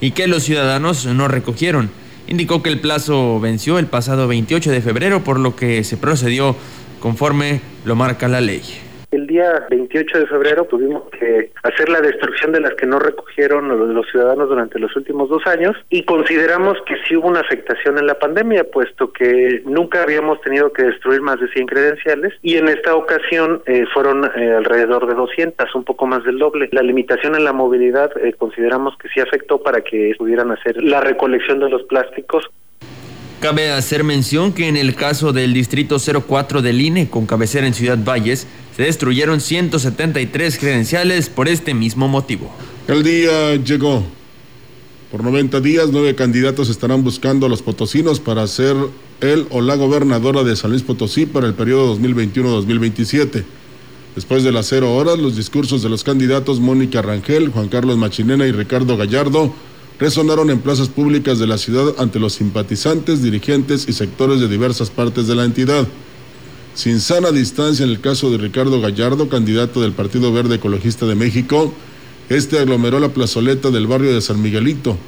y 0.00 0.12
que 0.12 0.28
los 0.28 0.44
ciudadanos 0.44 1.04
no 1.04 1.26
recogieron. 1.26 1.90
Indicó 2.28 2.62
que 2.62 2.70
el 2.70 2.78
plazo 2.78 3.40
venció 3.40 3.80
el 3.80 3.86
pasado 3.86 4.28
28 4.28 4.70
de 4.70 4.80
febrero, 4.80 5.24
por 5.24 5.40
lo 5.40 5.56
que 5.56 5.82
se 5.82 5.96
procedió 5.96 6.54
conforme 7.00 7.62
lo 7.84 7.96
marca 7.96 8.28
la 8.28 8.40
ley. 8.40 8.62
El 9.10 9.26
día 9.26 9.66
28 9.70 10.20
de 10.20 10.26
febrero 10.26 10.64
tuvimos 10.64 11.04
que 11.10 11.50
hacer 11.62 11.88
la 11.88 12.00
destrucción 12.00 12.52
de 12.52 12.60
las 12.60 12.74
que 12.74 12.86
no 12.86 12.98
recogieron 12.98 13.68
los, 13.94 14.06
ciudadanos 14.10 14.48
durante 14.48 14.78
los 14.78 14.94
últimos 14.96 15.28
dos 15.28 15.46
años 15.46 15.76
y 15.90 16.04
consideramos 16.04 16.76
que 16.86 16.96
sí 17.06 17.16
hubo 17.16 17.28
una 17.28 17.40
afectación 17.40 17.98
en 17.98 18.06
la 18.06 18.18
pandemia, 18.18 18.64
puesto 18.64 19.12
que 19.12 19.62
nunca 19.64 20.02
habíamos 20.02 20.40
tenido 20.40 20.72
que 20.72 20.84
destruir 20.84 21.20
más 21.20 21.40
de 21.40 21.48
100 21.48 21.66
credenciales 21.66 22.34
y 22.42 22.56
en 22.56 22.68
esta 22.68 22.94
ocasión 22.94 23.62
eh, 23.66 23.84
fueron 23.94 24.24
eh, 24.36 24.52
alrededor 24.52 25.06
de 25.06 25.14
200, 25.14 25.74
un 25.74 25.84
poco 25.84 26.06
más 26.06 26.24
del 26.24 26.38
doble. 26.38 26.68
La 26.72 26.82
limitación 26.82 27.36
en 27.36 27.44
la 27.44 27.52
movilidad 27.52 28.10
eh, 28.18 28.32
consideramos 28.32 28.96
que 28.98 29.08
sí 29.08 29.20
afectó 29.20 29.62
para 29.62 29.82
que 29.82 30.14
pudieran 30.18 30.50
hacer 30.50 30.82
la 30.82 31.00
recolección 31.00 31.60
de 31.60 31.70
los 31.70 31.82
plásticos 31.84 32.50
Cabe 33.40 33.70
hacer 33.70 34.02
mención 34.02 34.52
que 34.52 34.66
en 34.66 34.78
el 34.78 34.94
caso 34.94 35.32
del 35.32 35.52
Distrito 35.52 35.98
04 35.98 36.62
del 36.62 36.80
INE, 36.80 37.10
con 37.10 37.26
cabecera 37.26 37.66
en 37.66 37.74
Ciudad 37.74 37.98
Valles, 38.02 38.46
se 38.74 38.82
destruyeron 38.82 39.40
173 39.40 40.58
credenciales 40.58 41.28
por 41.28 41.46
este 41.48 41.74
mismo 41.74 42.08
motivo. 42.08 42.50
El 42.88 43.02
día 43.02 43.56
llegó. 43.56 44.04
Por 45.10 45.22
90 45.22 45.60
días, 45.60 45.90
nueve 45.92 46.14
candidatos 46.14 46.68
estarán 46.68 47.04
buscando 47.04 47.46
a 47.46 47.48
los 47.48 47.62
potosinos 47.62 48.20
para 48.20 48.46
ser 48.46 48.74
él 49.20 49.46
o 49.50 49.60
la 49.60 49.76
gobernadora 49.76 50.42
de 50.42 50.56
San 50.56 50.70
Luis 50.70 50.82
Potosí 50.82 51.26
para 51.26 51.46
el 51.46 51.54
periodo 51.54 51.96
2021-2027. 51.98 53.44
Después 54.14 54.44
de 54.44 54.52
las 54.52 54.66
cero 54.66 54.94
horas, 54.94 55.18
los 55.18 55.36
discursos 55.36 55.82
de 55.82 55.90
los 55.90 56.04
candidatos 56.04 56.58
Mónica 56.58 57.02
Rangel, 57.02 57.50
Juan 57.50 57.68
Carlos 57.68 57.98
Machinena 57.98 58.46
y 58.46 58.52
Ricardo 58.52 58.96
Gallardo 58.96 59.54
resonaron 59.98 60.50
en 60.50 60.60
plazas 60.60 60.88
públicas 60.88 61.38
de 61.38 61.46
la 61.46 61.58
ciudad 61.58 61.94
ante 61.98 62.18
los 62.18 62.34
simpatizantes, 62.34 63.22
dirigentes 63.22 63.86
y 63.88 63.92
sectores 63.92 64.40
de 64.40 64.48
diversas 64.48 64.90
partes 64.90 65.26
de 65.26 65.34
la 65.34 65.44
entidad. 65.44 65.86
Sin 66.74 67.00
sana 67.00 67.32
distancia 67.32 67.84
en 67.84 67.90
el 67.90 68.00
caso 68.00 68.30
de 68.30 68.38
Ricardo 68.38 68.80
Gallardo, 68.80 69.28
candidato 69.28 69.80
del 69.80 69.92
Partido 69.92 70.32
Verde 70.32 70.56
Ecologista 70.56 71.06
de 71.06 71.14
México, 71.14 71.72
este 72.28 72.58
aglomeró 72.58 73.00
la 73.00 73.08
plazoleta 73.08 73.70
del 73.70 73.86
barrio 73.86 74.12
de 74.12 74.20
San 74.20 74.42
Miguelito. 74.42 74.98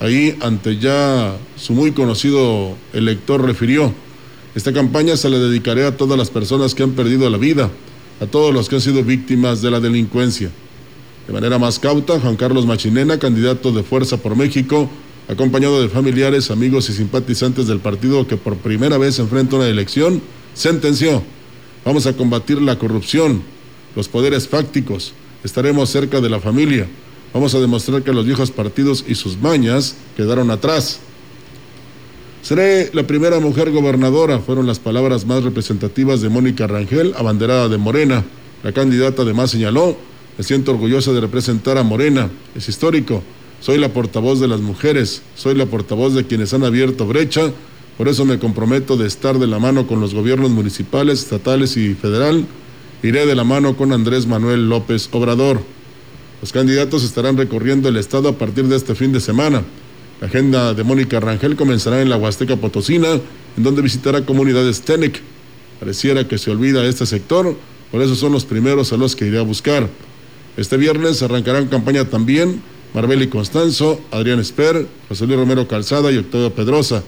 Ahí, 0.00 0.36
ante 0.40 0.78
ya 0.78 1.36
su 1.56 1.74
muy 1.74 1.92
conocido 1.92 2.76
elector, 2.92 3.44
refirió, 3.44 3.92
esta 4.54 4.72
campaña 4.72 5.16
se 5.16 5.28
la 5.28 5.38
dedicaré 5.38 5.84
a 5.84 5.96
todas 5.96 6.18
las 6.18 6.30
personas 6.30 6.74
que 6.74 6.82
han 6.82 6.92
perdido 6.92 7.28
la 7.28 7.38
vida, 7.38 7.70
a 8.20 8.26
todos 8.26 8.54
los 8.54 8.68
que 8.68 8.76
han 8.76 8.80
sido 8.80 9.04
víctimas 9.04 9.60
de 9.60 9.70
la 9.70 9.80
delincuencia. 9.80 10.50
De 11.26 11.32
manera 11.32 11.58
más 11.58 11.78
cauta, 11.78 12.18
Juan 12.18 12.36
Carlos 12.36 12.66
Machinena, 12.66 13.18
candidato 13.18 13.70
de 13.72 13.82
Fuerza 13.82 14.16
por 14.16 14.36
México, 14.36 14.90
acompañado 15.28 15.80
de 15.80 15.88
familiares, 15.88 16.50
amigos 16.50 16.90
y 16.90 16.92
simpatizantes 16.92 17.66
del 17.66 17.78
partido 17.78 18.26
que 18.26 18.36
por 18.36 18.56
primera 18.56 18.98
vez 18.98 19.18
enfrenta 19.18 19.56
una 19.56 19.68
elección, 19.68 20.20
sentenció, 20.54 21.22
vamos 21.84 22.06
a 22.06 22.14
combatir 22.14 22.60
la 22.60 22.78
corrupción, 22.78 23.42
los 23.94 24.08
poderes 24.08 24.48
fácticos, 24.48 25.12
estaremos 25.44 25.90
cerca 25.90 26.20
de 26.20 26.28
la 26.28 26.40
familia, 26.40 26.88
vamos 27.32 27.54
a 27.54 27.60
demostrar 27.60 28.02
que 28.02 28.12
los 28.12 28.26
viejos 28.26 28.50
partidos 28.50 29.04
y 29.06 29.14
sus 29.14 29.40
mañas 29.40 29.96
quedaron 30.16 30.50
atrás. 30.50 31.00
Seré 32.42 32.90
la 32.92 33.06
primera 33.06 33.38
mujer 33.38 33.70
gobernadora, 33.70 34.40
fueron 34.40 34.66
las 34.66 34.80
palabras 34.80 35.24
más 35.24 35.44
representativas 35.44 36.20
de 36.20 36.28
Mónica 36.28 36.66
Rangel, 36.66 37.14
abanderada 37.16 37.68
de 37.68 37.78
Morena. 37.78 38.24
La 38.64 38.72
candidata 38.72 39.22
además 39.22 39.52
señaló, 39.52 39.96
me 40.42 40.46
siento 40.48 40.72
orgullosa 40.72 41.12
de 41.12 41.20
representar 41.20 41.78
a 41.78 41.84
Morena, 41.84 42.28
es 42.56 42.68
histórico. 42.68 43.22
Soy 43.60 43.78
la 43.78 43.90
portavoz 43.90 44.40
de 44.40 44.48
las 44.48 44.60
mujeres, 44.60 45.22
soy 45.36 45.54
la 45.54 45.66
portavoz 45.66 46.14
de 46.14 46.26
quienes 46.26 46.52
han 46.52 46.64
abierto 46.64 47.06
brecha, 47.06 47.52
por 47.96 48.08
eso 48.08 48.24
me 48.24 48.40
comprometo 48.40 48.96
de 48.96 49.06
estar 49.06 49.38
de 49.38 49.46
la 49.46 49.60
mano 49.60 49.86
con 49.86 50.00
los 50.00 50.14
gobiernos 50.14 50.50
municipales, 50.50 51.20
estatales 51.20 51.76
y 51.76 51.94
federal. 51.94 52.44
Iré 53.04 53.24
de 53.24 53.36
la 53.36 53.44
mano 53.44 53.76
con 53.76 53.92
Andrés 53.92 54.26
Manuel 54.26 54.68
López 54.68 55.08
Obrador. 55.12 55.60
Los 56.40 56.50
candidatos 56.50 57.04
estarán 57.04 57.36
recorriendo 57.36 57.88
el 57.88 57.96
estado 57.96 58.28
a 58.28 58.36
partir 58.36 58.64
de 58.64 58.74
este 58.74 58.96
fin 58.96 59.12
de 59.12 59.20
semana. 59.20 59.62
La 60.20 60.26
agenda 60.26 60.74
de 60.74 60.82
Mónica 60.82 61.20
Rangel 61.20 61.54
comenzará 61.54 62.02
en 62.02 62.10
la 62.10 62.16
Huasteca 62.16 62.56
Potosina, 62.56 63.12
en 63.56 63.62
donde 63.62 63.80
visitará 63.80 64.26
comunidades 64.26 64.82
TENEC. 64.82 65.20
Pareciera 65.78 66.26
que 66.26 66.36
se 66.36 66.50
olvida 66.50 66.84
este 66.84 67.06
sector, 67.06 67.56
por 67.92 68.02
eso 68.02 68.16
son 68.16 68.32
los 68.32 68.44
primeros 68.44 68.92
a 68.92 68.96
los 68.96 69.14
que 69.14 69.26
iré 69.26 69.38
a 69.38 69.42
buscar. 69.42 69.88
Este 70.56 70.76
viernes 70.76 71.22
arrancarán 71.22 71.68
campaña 71.68 72.04
también 72.04 72.60
Marbeli 72.94 73.28
Constanzo, 73.28 74.00
Adrián 74.10 74.38
Esper, 74.38 74.86
José 75.08 75.26
Luis 75.26 75.38
Romero 75.38 75.66
Calzada 75.66 76.12
y 76.12 76.18
Octavio 76.18 76.52
Pedrosa. 76.52 77.02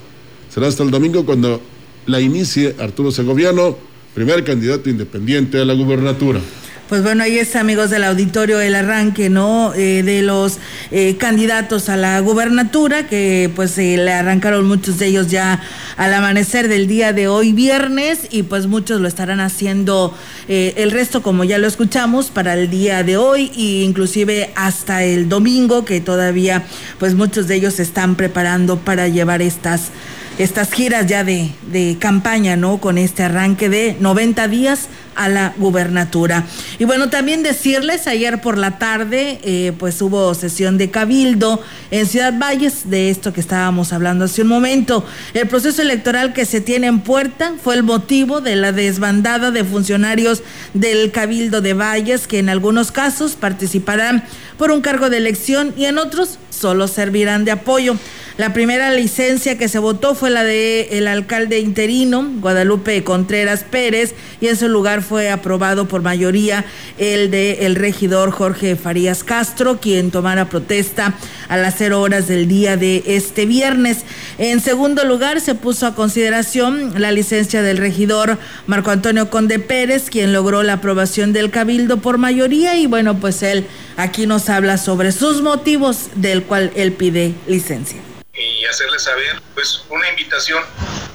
Será 0.48 0.66
hasta 0.66 0.82
el 0.82 0.90
domingo 0.90 1.26
cuando 1.26 1.60
la 2.06 2.20
inicie 2.20 2.74
Arturo 2.78 3.10
Segoviano, 3.10 3.76
primer 4.14 4.44
candidato 4.44 4.88
independiente 4.88 5.60
a 5.60 5.64
la 5.64 5.74
gubernatura. 5.74 6.40
Pues 6.88 7.02
bueno, 7.02 7.22
ahí 7.22 7.38
está, 7.38 7.60
amigos 7.60 7.88
del 7.88 8.04
auditorio, 8.04 8.60
el 8.60 8.74
arranque, 8.74 9.30
¿no? 9.30 9.72
Eh, 9.72 10.02
de 10.02 10.20
los 10.20 10.58
eh, 10.90 11.16
candidatos 11.16 11.88
a 11.88 11.96
la 11.96 12.20
gubernatura, 12.20 13.06
que 13.06 13.50
pues 13.56 13.78
eh, 13.78 13.96
le 13.96 14.12
arrancaron 14.12 14.66
muchos 14.66 14.98
de 14.98 15.06
ellos 15.06 15.30
ya 15.30 15.62
al 15.96 16.12
amanecer 16.12 16.68
del 16.68 16.86
día 16.86 17.14
de 17.14 17.26
hoy, 17.26 17.52
viernes, 17.54 18.28
y 18.30 18.42
pues 18.42 18.66
muchos 18.66 19.00
lo 19.00 19.08
estarán 19.08 19.40
haciendo 19.40 20.14
el 20.46 20.90
resto, 20.90 21.22
como 21.22 21.44
ya 21.44 21.56
lo 21.56 21.66
escuchamos, 21.66 22.26
para 22.26 22.52
el 22.52 22.68
día 22.68 23.02
de 23.02 23.16
hoy, 23.16 23.50
e 23.56 23.82
inclusive 23.82 24.52
hasta 24.54 25.04
el 25.04 25.30
domingo, 25.30 25.86
que 25.86 26.02
todavía 26.02 26.64
pues 26.98 27.14
muchos 27.14 27.48
de 27.48 27.54
ellos 27.54 27.74
se 27.74 27.82
están 27.82 28.14
preparando 28.14 28.78
para 28.78 29.08
llevar 29.08 29.40
estas 29.40 29.90
estas 30.38 30.72
giras 30.72 31.06
ya 31.06 31.22
de, 31.22 31.50
de, 31.70 31.96
campaña, 31.98 32.56
¿no? 32.56 32.78
Con 32.78 32.98
este 32.98 33.22
arranque 33.22 33.68
de 33.68 33.96
90 34.00 34.48
días 34.48 34.88
a 35.14 35.28
la 35.28 35.54
gubernatura. 35.56 36.44
Y 36.78 36.84
bueno, 36.84 37.08
también 37.08 37.42
decirles, 37.42 38.06
ayer 38.06 38.40
por 38.40 38.58
la 38.58 38.78
tarde, 38.78 39.38
eh, 39.44 39.72
pues 39.78 40.00
hubo 40.02 40.34
sesión 40.34 40.76
de 40.76 40.90
cabildo 40.90 41.62
en 41.90 42.06
Ciudad 42.06 42.34
Valles, 42.36 42.90
de 42.90 43.10
esto 43.10 43.32
que 43.32 43.40
estábamos 43.40 43.92
hablando 43.92 44.24
hace 44.24 44.42
un 44.42 44.48
momento. 44.48 45.04
El 45.34 45.46
proceso 45.46 45.82
electoral 45.82 46.32
que 46.32 46.44
se 46.44 46.60
tiene 46.60 46.88
en 46.88 47.00
puerta 47.00 47.54
fue 47.62 47.76
el 47.76 47.84
motivo 47.84 48.40
de 48.40 48.56
la 48.56 48.72
desbandada 48.72 49.50
de 49.52 49.64
funcionarios 49.64 50.42
del 50.72 51.12
cabildo 51.12 51.60
de 51.60 51.74
Valles, 51.74 52.26
que 52.26 52.40
en 52.40 52.48
algunos 52.48 52.90
casos 52.90 53.34
participarán 53.34 54.24
por 54.58 54.70
un 54.70 54.80
cargo 54.80 55.10
de 55.10 55.18
elección 55.18 55.74
y 55.76 55.84
en 55.84 55.98
otros 55.98 56.38
solo 56.50 56.88
servirán 56.88 57.44
de 57.44 57.52
apoyo. 57.52 57.96
La 58.36 58.52
primera 58.52 58.90
licencia 58.90 59.56
que 59.56 59.68
se 59.68 59.78
votó 59.78 60.16
fue 60.16 60.28
la 60.28 60.42
de 60.42 60.88
el 60.98 61.06
alcalde 61.06 61.60
interino, 61.60 62.28
Guadalupe 62.40 63.04
Contreras 63.04 63.62
Pérez, 63.62 64.12
y 64.40 64.48
en 64.48 64.56
su 64.56 64.68
lugar 64.68 65.02
fue 65.02 65.30
aprobado 65.30 65.86
por 65.86 66.02
mayoría 66.02 66.64
el 66.98 67.30
de 67.30 67.64
el 67.64 67.76
regidor 67.76 68.32
Jorge 68.32 68.74
Farías 68.74 69.22
Castro, 69.22 69.78
quien 69.80 70.10
tomara 70.10 70.48
protesta 70.48 71.14
a 71.48 71.56
las 71.56 71.76
cero 71.78 72.00
horas 72.00 72.26
del 72.26 72.48
día 72.48 72.76
de 72.76 73.04
este 73.06 73.46
viernes. 73.46 73.98
En 74.38 74.58
segundo 74.58 75.04
lugar, 75.04 75.40
se 75.40 75.54
puso 75.54 75.86
a 75.86 75.94
consideración 75.94 77.00
la 77.00 77.12
licencia 77.12 77.62
del 77.62 77.76
regidor 77.76 78.38
Marco 78.66 78.90
Antonio 78.90 79.30
Conde 79.30 79.60
Pérez, 79.60 80.10
quien 80.10 80.32
logró 80.32 80.64
la 80.64 80.72
aprobación 80.72 81.32
del 81.32 81.52
cabildo 81.52 81.98
por 81.98 82.18
mayoría, 82.18 82.76
y 82.76 82.88
bueno, 82.88 83.20
pues 83.20 83.44
él 83.44 83.64
aquí 83.96 84.26
nos 84.26 84.48
habla 84.48 84.78
sobre 84.78 85.12
sus 85.12 85.42
motivos 85.42 86.08
del 86.14 86.44
cual 86.44 86.72
él 86.74 86.92
pide 86.92 87.34
licencia 87.46 88.00
y 88.36 88.64
hacerles 88.64 89.02
saber 89.02 89.40
pues 89.54 89.84
una 89.88 90.08
invitación 90.10 90.62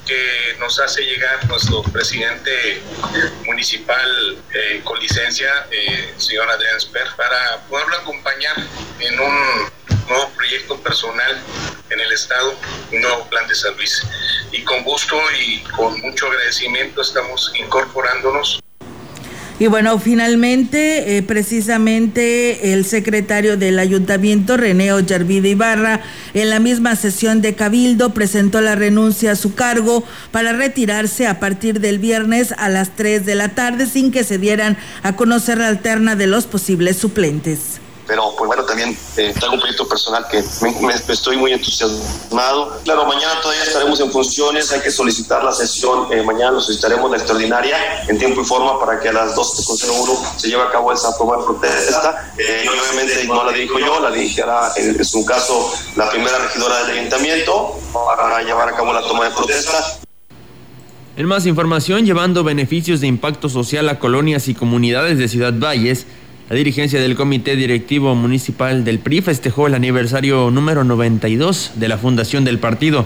que 0.05 0.55
nos 0.59 0.79
hace 0.79 1.01
llegar 1.03 1.45
nuestro 1.47 1.83
presidente 1.83 2.81
municipal 3.45 4.37
eh, 4.53 4.81
con 4.83 4.99
licencia, 4.99 5.67
eh, 5.69 6.13
señor 6.17 6.49
Adrián 6.49 6.79
Sper, 6.79 7.07
para 7.15 7.61
poderlo 7.69 7.97
acompañar 7.97 8.55
en 8.99 9.19
un 9.19 9.69
nuevo 10.07 10.29
proyecto 10.35 10.79
personal 10.79 11.39
en 11.89 11.99
el 11.99 12.11
Estado, 12.11 12.55
un 12.91 13.01
nuevo 13.01 13.29
plan 13.29 13.47
de 13.47 13.55
San 13.55 13.75
Luis. 13.75 14.01
Y 14.51 14.63
con 14.63 14.83
gusto 14.83 15.19
y 15.39 15.59
con 15.75 15.99
mucho 16.01 16.27
agradecimiento 16.27 17.01
estamos 17.01 17.51
incorporándonos 17.55 18.59
y 19.59 19.67
bueno, 19.67 19.99
finalmente, 19.99 21.17
eh, 21.17 21.21
precisamente 21.21 22.71
el 22.71 22.85
secretario 22.85 23.57
del 23.57 23.77
ayuntamiento, 23.77 24.55
René 24.55 24.93
Ollarvide 24.93 25.49
Ibarra, 25.49 25.99
en 26.33 26.49
la 26.49 26.59
misma 26.59 26.95
sesión 26.95 27.41
de 27.41 27.55
Cabildo, 27.55 28.13
presentó 28.13 28.61
la 28.61 28.75
renuncia 28.75 29.31
a 29.33 29.35
su 29.35 29.55
cargo 29.55 30.05
para 30.31 30.53
retirarse 30.53 31.27
a 31.27 31.41
partir 31.41 31.81
del 31.81 31.99
viernes 31.99 32.53
a 32.57 32.69
las 32.69 32.95
3 32.95 33.25
de 33.25 33.35
la 33.35 33.49
tarde 33.49 33.85
sin 33.85 34.11
que 34.11 34.23
se 34.23 34.37
dieran 34.37 34.77
a 35.03 35.17
conocer 35.17 35.57
la 35.57 35.67
alterna 35.67 36.15
de 36.15 36.27
los 36.27 36.45
posibles 36.45 36.95
suplentes 36.95 37.81
pero 38.09 38.33
pues 38.35 38.47
bueno, 38.47 38.63
también 38.65 38.97
eh, 39.17 39.35
tengo 39.39 39.53
un 39.53 39.59
proyecto 39.59 39.87
personal 39.87 40.25
que 40.27 40.43
me, 40.81 40.93
estoy 41.13 41.37
muy 41.37 41.53
entusiasmado. 41.53 42.81
Claro, 42.83 43.05
mañana 43.05 43.39
todavía 43.39 43.63
estaremos 43.63 43.99
en 43.99 44.11
funciones, 44.11 44.71
hay 44.71 44.81
que 44.81 44.89
solicitar 44.89 45.43
la 45.43 45.51
sesión, 45.51 46.11
eh, 46.11 46.23
mañana 46.23 46.53
lo 46.53 46.59
solicitaremos 46.59 47.11
la 47.11 47.17
extraordinaria 47.17 47.77
en 48.07 48.17
tiempo 48.17 48.41
y 48.41 48.45
forma 48.45 48.79
para 48.79 48.99
que 48.99 49.09
a 49.09 49.13
las 49.13 49.35
12.01 49.35 50.37
se 50.37 50.47
lleve 50.47 50.63
a 50.63 50.71
cabo 50.71 50.91
esa 50.91 51.15
toma 51.17 51.37
de 51.37 51.43
protesta. 51.43 52.33
Eh, 52.39 52.65
obviamente 52.67 53.25
no 53.27 53.43
la 53.43 53.51
dirijo 53.51 53.77
yo, 53.77 53.99
la 53.99 54.09
dirigirá 54.09 54.71
en, 54.75 55.05
su 55.05 55.23
caso 55.23 55.71
la 55.95 56.09
primera 56.09 56.39
regidora 56.39 56.83
del 56.85 56.97
ayuntamiento 56.97 57.79
para 57.93 58.41
llevar 58.41 58.69
a 58.69 58.75
cabo 58.75 58.91
la 58.91 59.01
toma 59.01 59.25
de 59.25 59.35
protesta. 59.35 59.99
En 61.15 61.27
más 61.27 61.45
información, 61.45 62.05
llevando 62.05 62.43
beneficios 62.43 63.01
de 63.01 63.07
impacto 63.07 63.49
social 63.49 63.87
a 63.89 63.99
colonias 63.99 64.47
y 64.47 64.55
comunidades 64.55 65.17
de 65.19 65.27
Ciudad 65.27 65.53
Valles, 65.53 66.07
la 66.49 66.55
dirigencia 66.55 66.99
del 66.99 67.15
Comité 67.15 67.55
Directivo 67.55 68.15
Municipal 68.15 68.83
del 68.83 68.97
PRI 68.97 69.21
festejó 69.21 69.67
el 69.67 69.75
aniversario 69.75 70.49
número 70.49 70.83
92 70.83 71.73
de 71.75 71.87
la 71.87 71.99
fundación 71.99 72.43
del 72.43 72.57
partido. 72.57 73.05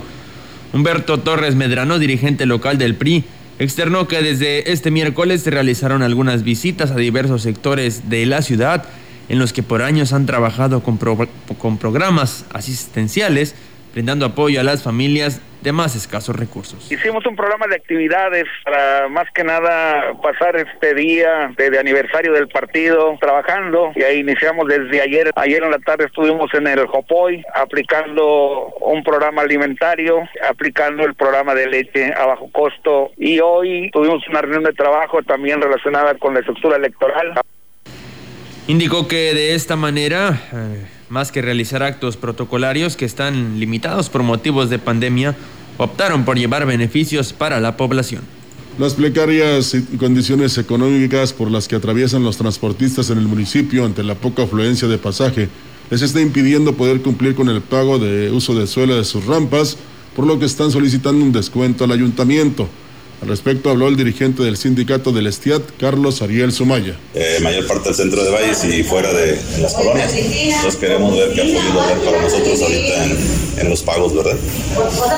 Humberto 0.72 1.20
Torres 1.20 1.54
Medrano, 1.54 1.98
dirigente 1.98 2.46
local 2.46 2.78
del 2.78 2.94
PRI, 2.94 3.22
externó 3.58 4.08
que 4.08 4.22
desde 4.22 4.72
este 4.72 4.90
miércoles 4.90 5.42
se 5.42 5.50
realizaron 5.50 6.02
algunas 6.02 6.42
visitas 6.42 6.90
a 6.90 6.96
diversos 6.96 7.42
sectores 7.42 8.08
de 8.08 8.24
la 8.24 8.40
ciudad 8.40 8.86
en 9.28 9.38
los 9.38 9.52
que 9.52 9.62
por 9.62 9.82
años 9.82 10.14
han 10.14 10.24
trabajado 10.24 10.82
con, 10.82 10.96
con 10.96 11.76
programas 11.76 12.46
asistenciales, 12.50 13.54
brindando 13.94 14.26
apoyo 14.26 14.60
a 14.60 14.64
las 14.64 14.82
familias 14.82 15.40
de 15.62 15.72
más 15.72 15.94
escasos 15.94 16.36
recursos. 16.36 16.90
Hicimos 16.90 17.24
un 17.26 17.36
programa 17.36 17.66
de 17.68 17.76
actividades 17.76 18.44
para 18.64 19.08
más 19.08 19.26
que 19.32 19.44
nada 19.44 20.12
pasar 20.20 20.56
este 20.56 20.94
día 20.94 21.54
de, 21.56 21.78
aniversario 21.78 22.32
del 22.32 22.48
partido 22.48 23.16
trabajando 23.20 23.92
y 23.94 24.02
ahí 24.02 24.18
iniciamos 24.18 24.66
desde 24.68 25.00
ayer. 25.00 25.30
Ayer 25.36 25.62
en 25.62 25.70
la 25.70 25.78
tarde 25.78 26.06
estuvimos 26.06 26.52
en 26.54 26.66
el 26.66 26.86
Jopoy 26.86 27.42
aplicando 27.54 28.74
un 28.80 29.02
programa 29.04 29.42
alimentario, 29.42 30.28
aplicando 30.46 31.04
el 31.04 31.14
programa 31.14 31.54
de 31.54 31.68
leche 31.68 32.12
a 32.12 32.26
bajo 32.26 32.50
costo 32.50 33.12
y 33.16 33.38
hoy 33.38 33.90
tuvimos 33.92 34.26
una 34.28 34.42
reunión 34.42 34.64
de 34.64 34.72
trabajo 34.72 35.22
también 35.22 35.62
relacionada 35.62 36.14
con 36.18 36.34
la 36.34 36.40
estructura 36.40 36.76
electoral. 36.76 37.40
Indicó 38.66 39.06
que 39.06 39.34
de 39.34 39.54
esta 39.54 39.76
manera... 39.76 40.40
Eh, 40.52 40.93
más 41.14 41.30
que 41.30 41.40
realizar 41.40 41.84
actos 41.84 42.16
protocolarios 42.16 42.96
que 42.96 43.04
están 43.04 43.60
limitados 43.60 44.10
por 44.10 44.24
motivos 44.24 44.68
de 44.68 44.80
pandemia, 44.80 45.36
optaron 45.78 46.24
por 46.24 46.36
llevar 46.36 46.66
beneficios 46.66 47.32
para 47.32 47.60
la 47.60 47.76
población. 47.76 48.22
Las 48.80 48.94
precarias 48.94 49.76
condiciones 49.96 50.58
económicas 50.58 51.32
por 51.32 51.52
las 51.52 51.68
que 51.68 51.76
atraviesan 51.76 52.24
los 52.24 52.36
transportistas 52.36 53.10
en 53.10 53.18
el 53.18 53.28
municipio 53.28 53.84
ante 53.84 54.02
la 54.02 54.16
poca 54.16 54.42
afluencia 54.42 54.88
de 54.88 54.98
pasaje 54.98 55.48
les 55.88 56.02
está 56.02 56.20
impidiendo 56.20 56.74
poder 56.74 57.00
cumplir 57.00 57.36
con 57.36 57.48
el 57.48 57.60
pago 57.60 58.00
de 58.00 58.32
uso 58.32 58.52
de 58.56 58.66
suela 58.66 58.96
de 58.96 59.04
sus 59.04 59.24
rampas, 59.24 59.76
por 60.16 60.26
lo 60.26 60.40
que 60.40 60.46
están 60.46 60.72
solicitando 60.72 61.24
un 61.24 61.30
descuento 61.30 61.84
al 61.84 61.92
ayuntamiento. 61.92 62.68
Al 63.22 63.28
respecto 63.28 63.70
habló 63.70 63.88
el 63.88 63.96
dirigente 63.96 64.42
del 64.42 64.56
sindicato 64.56 65.10
del 65.10 65.26
Estiat, 65.26 65.62
Carlos 65.78 66.20
Ariel 66.20 66.52
Sumaya. 66.52 66.94
Eh, 67.14 67.38
mayor 67.42 67.66
parte 67.66 67.88
del 67.88 67.94
centro 67.94 68.22
de 68.22 68.30
Valles 68.30 68.64
y 68.64 68.82
fuera 68.82 69.12
de 69.12 69.40
las 69.60 69.72
colonias. 69.72 70.12
Entonces 70.12 70.76
queremos 70.76 71.16
ver 71.16 71.32
qué 71.32 71.40
podido 71.42 71.80
haber 71.80 71.98
para 72.00 72.20
nosotros 72.20 72.60
ahorita 72.60 73.04
en, 73.60 73.70
los 73.70 73.82
pagos, 73.82 74.14
¿verdad? 74.14 74.36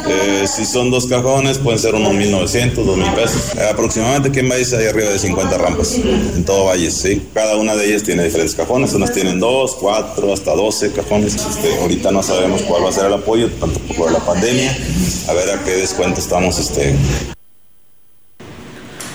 Eh, 0.08 0.44
si 0.46 0.64
son 0.64 0.90
dos 0.90 1.06
cajones, 1.06 1.58
pueden 1.58 1.80
ser 1.80 1.94
unos 1.94 2.12
1.900, 2.12 2.74
2.000 2.74 3.14
pesos. 3.14 3.42
Eh, 3.56 3.68
aproximadamente 3.72 4.28
aquí 4.28 4.38
en 4.38 4.48
Valles 4.50 4.72
hay 4.72 4.86
arriba 4.86 5.10
de 5.10 5.18
50 5.18 5.58
rampas, 5.58 5.94
en 5.94 6.44
todo 6.44 6.66
Valles, 6.66 6.94
¿sí? 6.94 7.22
Cada 7.34 7.56
una 7.56 7.74
de 7.74 7.88
ellas 7.88 8.04
tiene 8.04 8.22
diferentes 8.22 8.54
cajones, 8.54 8.92
unas 8.92 9.12
tienen 9.12 9.40
dos, 9.40 9.74
cuatro, 9.80 10.32
hasta 10.32 10.54
12 10.54 10.92
cajones. 10.92 11.34
Este, 11.34 11.76
ahorita 11.80 12.12
no 12.12 12.22
sabemos 12.22 12.62
cuál 12.62 12.84
va 12.84 12.90
a 12.90 12.92
ser 12.92 13.06
el 13.06 13.14
apoyo, 13.14 13.50
tanto 13.58 13.80
por 13.96 14.12
la 14.12 14.20
pandemia, 14.20 14.76
a 15.28 15.32
ver 15.32 15.50
a 15.50 15.64
qué 15.64 15.72
descuento 15.72 16.20
estamos 16.20 16.58
este, 16.58 16.94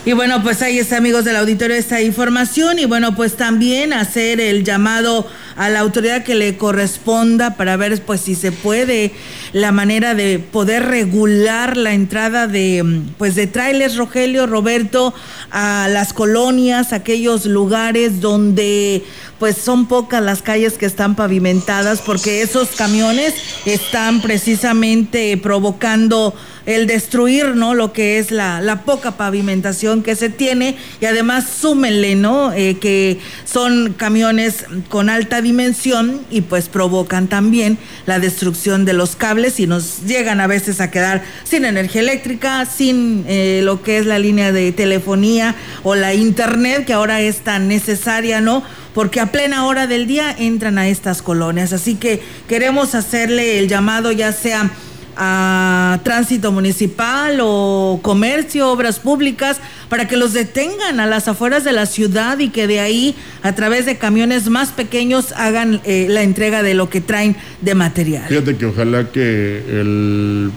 y 0.04 0.14
bueno, 0.14 0.41
pues 0.41 0.64
ahí 0.64 0.80
está, 0.80 0.97
amigos 0.97 1.26
del 1.26 1.36
auditorio, 1.36 1.76
esta 1.76 2.02
información. 2.02 2.80
Y 2.80 2.86
bueno, 2.86 3.16
pues 3.16 3.38
también 3.38 3.93
hacer 3.93 4.41
el 4.41 4.64
llamado 4.64 5.28
a 5.56 5.70
la 5.70 5.80
autoridad 5.80 6.24
que 6.24 6.34
le 6.34 6.58
corresponda 6.58 7.56
para 7.56 7.78
ver, 7.78 8.02
pues, 8.02 8.22
si 8.22 8.34
se 8.34 8.52
puede 8.52 9.12
la 9.54 9.72
manera 9.72 10.16
de 10.16 10.39
poder 10.39 10.88
regular 10.88 11.78
la 11.78 11.93
entrada 11.93 12.47
de, 12.47 13.04
pues, 13.20 13.36
de 13.36 13.45
trailers, 13.45 13.95
Rogelio, 13.95 14.47
Roberto, 14.47 15.14
a 15.52 15.88
las 15.88 16.14
colonias, 16.14 16.93
aquellos 16.93 17.45
lugares 17.45 18.22
donde, 18.22 19.04
pues, 19.38 19.58
son 19.58 19.88
pocas 19.88 20.24
las 20.24 20.41
calles 20.41 20.80
que 20.80 20.88
están 20.88 21.16
pavimentadas, 21.16 22.02
porque 22.02 22.41
esos 22.41 22.70
camiones 22.70 23.36
están 23.66 24.22
precisamente 24.24 25.38
provocando 25.38 26.34
el 26.66 26.88
destruir, 26.88 27.55
¿no? 27.55 27.74
Lo 27.74 27.93
que 27.93 28.20
es 28.20 28.32
la, 28.32 28.62
la 28.62 28.84
poca 28.84 29.12
pavimentación 29.18 30.03
que 30.03 30.16
se 30.16 30.30
tiene 30.30 30.76
y 30.99 31.05
además 31.05 31.45
súmenle, 31.49 32.16
¿no? 32.16 32.53
Eh, 32.53 32.78
que 32.80 33.20
son 33.45 33.93
camiones 33.93 34.66
con 34.89 35.09
alta 35.09 35.41
dimensión 35.41 36.22
y 36.30 36.41
pues 36.41 36.70
provocan 36.70 37.28
también 37.28 37.78
la 38.05 38.20
destrucción 38.20 38.86
de 38.86 38.93
los 38.93 39.16
cables 39.16 39.59
y 39.59 39.68
nos 39.68 40.03
llegan 40.05 40.39
a 40.39 40.47
veces 40.47 40.82
a 40.82 40.91
quedar 40.91 41.24
sin 41.43 41.66
energía 41.66 42.01
eléctrica, 42.01 42.66
sin 42.66 43.26
eh, 43.28 43.62
lo 43.64 43.82
que 43.82 43.97
es 43.97 44.05
la 44.05 44.20
línea 44.20 44.51
de 44.51 44.72
telefonía 44.72 45.55
o 45.84 45.95
la 45.95 46.14
internet 46.14 46.86
que 46.86 46.93
ahora 46.93 47.22
es 47.22 47.38
tan 47.38 47.68
necesaria, 47.68 48.41
¿no? 48.41 48.64
porque 48.93 49.20
a 49.20 49.32
plena 49.32 49.66
hora 49.66 49.88
del 49.88 50.05
día 50.07 50.36
entran 50.38 50.78
a 50.78 50.88
estas 50.88 51.22
colonias. 51.22 51.74
Así 51.74 51.95
que 51.95 52.22
queremos 52.47 52.95
hacerle 52.95 53.59
el 53.59 53.68
llamado 53.68 54.12
ya 54.12 54.34
sea 54.34 54.70
a 55.18 55.99
tránsito 56.03 56.51
municipal 56.51 57.39
o 57.41 57.99
comercio, 58.01 58.70
obras 58.70 58.99
públicas, 58.99 59.59
para 59.89 60.07
que 60.07 60.18
los 60.18 60.34
detengan 60.34 60.99
a 60.99 61.07
las 61.07 61.28
afueras 61.28 61.64
de 61.64 61.72
la 61.72 61.86
ciudad 61.86 62.39
y 62.39 62.49
que 62.49 62.68
de 62.68 62.80
ahí, 62.80 63.16
a 63.43 63.53
través 63.53 63.86
de 63.86 63.97
camiones 63.97 64.49
más 64.49 64.70
pequeños, 64.70 65.34
hagan 65.34 65.82
eh, 65.84 66.07
la 66.09 66.24
entrega 66.24 66.64
de 66.64 66.74
lo 66.74 66.89
que 66.89 67.01
traen 67.01 67.36
de 67.62 67.76
material. 67.76 68.26
Fíjate 68.28 68.57
que 68.57 68.66
ojalá 68.66 69.12
que 69.12 69.57
el, 69.57 70.51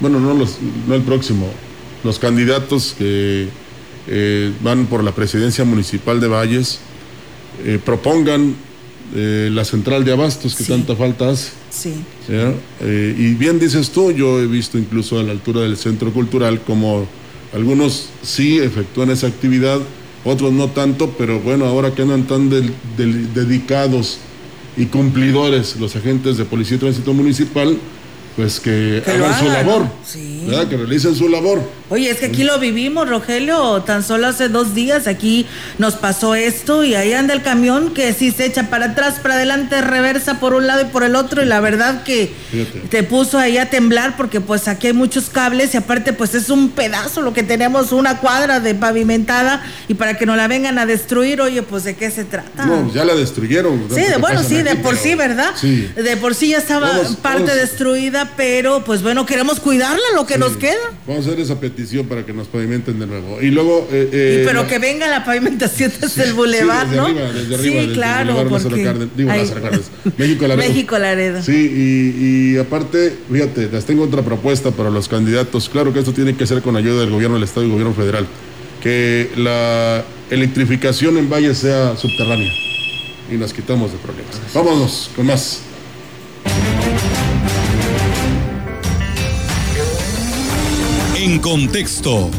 bueno, 0.00 0.20
no, 0.20 0.34
los, 0.34 0.58
no 0.86 0.94
el 0.94 1.02
próximo, 1.02 1.48
los 2.04 2.18
candidatos 2.18 2.94
que 2.96 3.48
eh, 4.08 4.52
van 4.62 4.86
por 4.86 5.04
la 5.04 5.12
presidencia 5.12 5.64
municipal 5.64 6.20
de 6.20 6.28
Valles 6.28 6.80
eh, 7.64 7.78
propongan 7.84 8.54
la 9.12 9.64
central 9.64 10.04
de 10.04 10.12
abastos 10.12 10.54
que 10.54 10.64
tanta 10.64 10.94
falta 10.94 11.30
hace. 11.30 11.50
Sí. 11.70 11.94
Eh, 12.28 13.14
y 13.18 13.34
bien 13.34 13.58
dices 13.58 13.90
tú, 13.90 14.12
yo 14.12 14.40
he 14.40 14.46
visto 14.46 14.78
incluso 14.78 15.18
a 15.18 15.22
la 15.22 15.32
altura 15.32 15.62
del 15.62 15.76
centro 15.76 16.12
cultural 16.12 16.60
como 16.60 17.06
algunos 17.52 18.06
sí 18.22 18.58
efectúan 18.58 19.10
esa 19.10 19.26
actividad, 19.26 19.80
otros 20.24 20.52
no 20.52 20.68
tanto, 20.68 21.14
pero 21.18 21.40
bueno, 21.40 21.64
ahora 21.64 21.92
que 21.94 22.02
andan 22.02 22.24
tan 22.24 22.50
dedicados 22.50 24.18
y 24.76 24.86
cumplidores 24.86 25.76
los 25.76 25.96
agentes 25.96 26.36
de 26.36 26.44
Policía 26.44 26.76
y 26.76 26.80
Tránsito 26.80 27.12
Municipal, 27.12 27.76
pues 28.36 28.60
que, 28.60 29.02
hagan, 29.04 29.38
su 29.38 29.46
labor, 29.46 29.86
que 30.68 30.76
realicen 30.76 31.14
su 31.14 31.28
labor. 31.28 31.60
Oye, 31.90 32.08
es 32.08 32.18
que 32.18 32.26
aquí 32.26 32.44
lo 32.44 32.60
vivimos, 32.60 33.08
Rogelio, 33.08 33.82
tan 33.82 34.04
solo 34.04 34.28
hace 34.28 34.48
dos 34.48 34.76
días 34.76 35.08
aquí 35.08 35.44
nos 35.78 35.96
pasó 35.96 36.36
esto 36.36 36.84
y 36.84 36.94
ahí 36.94 37.12
anda 37.14 37.34
el 37.34 37.42
camión 37.42 37.92
que 37.92 38.12
si 38.12 38.30
se 38.30 38.46
echa 38.46 38.70
para 38.70 38.92
atrás, 38.92 39.18
para 39.20 39.34
adelante, 39.34 39.80
reversa 39.80 40.38
por 40.38 40.54
un 40.54 40.68
lado 40.68 40.82
y 40.82 40.84
por 40.84 41.02
el 41.02 41.16
otro 41.16 41.42
y 41.42 41.46
la 41.46 41.58
verdad 41.58 42.04
que 42.04 42.32
te 42.90 43.02
puso 43.02 43.38
ahí 43.40 43.58
a 43.58 43.70
temblar 43.70 44.16
porque 44.16 44.40
pues 44.40 44.68
aquí 44.68 44.86
hay 44.86 44.92
muchos 44.92 45.30
cables 45.30 45.74
y 45.74 45.78
aparte 45.78 46.12
pues 46.12 46.36
es 46.36 46.48
un 46.48 46.70
pedazo 46.70 47.22
lo 47.22 47.32
que 47.32 47.42
tenemos, 47.42 47.90
una 47.90 48.18
cuadra 48.18 48.60
de 48.60 48.76
pavimentada 48.76 49.60
y 49.88 49.94
para 49.94 50.16
que 50.16 50.26
no 50.26 50.36
la 50.36 50.46
vengan 50.46 50.78
a 50.78 50.86
destruir, 50.86 51.40
oye, 51.40 51.64
pues 51.64 51.82
de 51.82 51.96
qué 51.96 52.12
se 52.12 52.22
trata. 52.22 52.66
No, 52.66 52.94
ya 52.94 53.04
la 53.04 53.16
destruyeron. 53.16 53.88
Sí, 53.92 54.02
bueno, 54.20 54.44
sí, 54.44 54.62
de 54.62 54.76
por 54.76 54.96
sí, 54.96 55.16
¿verdad? 55.16 55.54
Sí. 55.56 55.90
De 55.96 56.16
por 56.16 56.36
sí 56.36 56.50
ya 56.50 56.58
estaba 56.58 56.88
parte 57.20 57.52
destruida 57.52 58.30
pero 58.36 58.84
pues 58.84 59.02
bueno, 59.02 59.26
queremos 59.26 59.58
cuidarla 59.58 60.04
lo 60.14 60.24
que 60.24 60.38
nos 60.38 60.56
queda. 60.56 60.78
Vamos 61.04 61.26
a 61.26 61.30
hacer 61.30 61.40
esa 61.40 61.58
petición 61.58 61.79
para 62.08 62.24
que 62.24 62.32
nos 62.32 62.46
pavimenten 62.48 62.98
de 62.98 63.06
nuevo. 63.06 63.40
Y 63.40 63.50
luego. 63.50 63.88
Eh, 63.90 64.08
eh, 64.12 64.40
y 64.42 64.46
pero 64.46 64.66
que 64.66 64.78
venga 64.78 65.08
la 65.08 65.24
pavimentación 65.24 65.92
desde 66.00 66.24
el 66.24 66.34
bulevar, 66.34 66.88
sí, 66.88 66.96
¿no? 66.96 67.06
Arriba, 67.06 67.32
desde 67.32 67.54
arriba, 67.54 67.82
sí, 67.82 67.88
claro. 67.94 68.46
porque... 68.48 68.94
digo, 69.16 69.30
México 70.18 70.46
Laredo. 70.46 70.68
México 70.68 70.98
Laredo. 70.98 71.42
Sí, 71.42 71.52
y, 71.52 72.54
y, 72.54 72.58
aparte, 72.58 73.16
fíjate, 73.30 73.68
les 73.70 73.84
tengo 73.84 74.04
otra 74.04 74.22
propuesta 74.22 74.70
para 74.70 74.90
los 74.90 75.08
candidatos. 75.08 75.68
Claro 75.68 75.92
que 75.92 76.00
esto 76.00 76.12
tiene 76.12 76.36
que 76.36 76.46
ser 76.46 76.62
con 76.62 76.76
ayuda 76.76 77.00
del 77.00 77.10
gobierno 77.10 77.36
del 77.36 77.44
Estado 77.44 77.66
y 77.66 77.70
gobierno 77.70 77.94
federal. 77.94 78.26
Que 78.82 79.30
la 79.36 80.04
electrificación 80.30 81.18
en 81.18 81.28
Valle 81.28 81.54
sea 81.54 81.96
subterránea 81.96 82.52
y 83.30 83.34
nos 83.34 83.52
quitamos 83.52 83.92
de 83.92 83.98
problemas. 83.98 84.40
Vámonos 84.54 85.10
con 85.14 85.26
más. 85.26 85.69
En 91.22 91.38
contexto, 91.38 92.30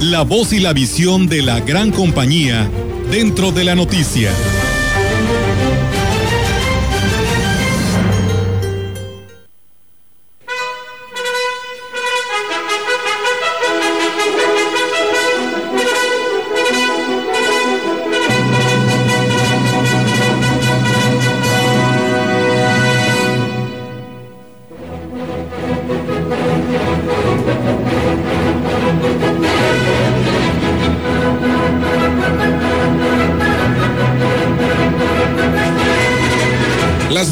la 0.00 0.22
voz 0.22 0.52
y 0.52 0.60
la 0.60 0.72
visión 0.72 1.26
de 1.26 1.42
la 1.42 1.58
gran 1.58 1.90
compañía 1.90 2.70
dentro 3.10 3.50
de 3.50 3.64
la 3.64 3.74
noticia. 3.74 4.30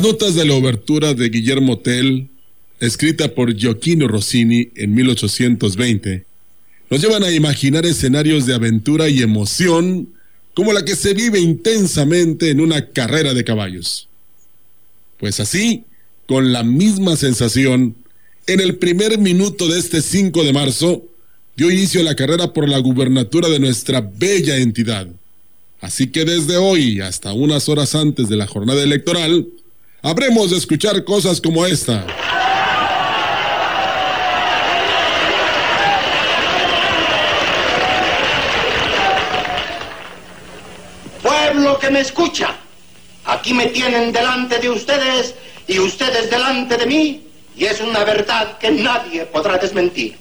Notas 0.03 0.34
de 0.34 0.44
la 0.44 0.55
obertura 0.55 1.14
de 1.14 1.28
Guillermo 1.28 1.78
Tell, 1.78 2.28
escrita 2.80 3.28
por 3.28 3.55
Gioacchino 3.55 4.09
Rossini 4.09 4.70
en 4.74 4.94
1820, 4.94 6.24
nos 6.90 7.00
llevan 7.00 7.22
a 7.22 7.30
imaginar 7.30 7.86
escenarios 7.86 8.44
de 8.44 8.55
aventura 8.55 9.09
y 9.09 9.22
emoción 9.22 10.09
como 10.55 10.72
la 10.72 10.84
que 10.84 10.96
se 10.96 11.14
vive 11.14 11.38
intensamente 11.38 12.50
en 12.50 12.61
una 12.61 12.88
carrera 12.88 13.32
de 13.32 13.44
caballos. 13.44 14.09
Pues 15.18 15.38
así, 15.38 15.84
con 16.26 16.53
la 16.53 16.64
misma 16.64 17.14
sensación, 17.14 17.94
en 18.48 18.61
el 18.61 18.76
primer 18.76 19.18
minuto 19.18 19.68
de 19.68 19.78
este 19.78 20.03
5 20.03 20.42
de 20.42 20.53
marzo, 20.53 21.05
dio 21.57 21.70
inicio 21.70 22.00
a 22.00 22.05
la 22.05 22.16
carrera 22.16 22.53
por 22.53 22.68
la 22.68 22.78
gubernatura 22.78 23.48
de 23.48 23.61
nuestra 23.61 24.00
bella 24.00 24.57
entidad. 24.57 25.07
Así 25.80 26.09
que 26.09 26.24
desde 26.24 26.57
hoy 26.57 27.00
hasta 27.00 27.32
unas 27.32 27.68
horas 27.68 27.94
antes 27.94 28.28
de 28.28 28.36
la 28.36 28.48
jornada 28.48 28.82
electoral, 28.82 29.46
habremos 30.03 30.50
de 30.50 30.57
escuchar 30.57 31.05
cosas 31.05 31.40
como 31.40 31.64
esta. 31.64 32.05
Pueblo 41.22 41.78
que 41.78 41.90
me 41.90 42.00
escucha, 42.00 42.57
aquí 43.24 43.55
me 43.55 43.66
tienen 43.66 44.12
delante 44.12 44.59
de 44.59 44.70
ustedes 44.70 45.36
y 45.68 45.78
ustedes 45.78 46.28
delante 46.30 46.76
de 46.76 46.86
mí, 46.86 47.26
y 47.57 47.64
es 47.66 47.80
una 47.80 48.03
verdad 48.03 48.59
que 48.59 48.70
nadie 48.72 49.24
podrá 49.26 49.57
desmentir. 49.59 50.16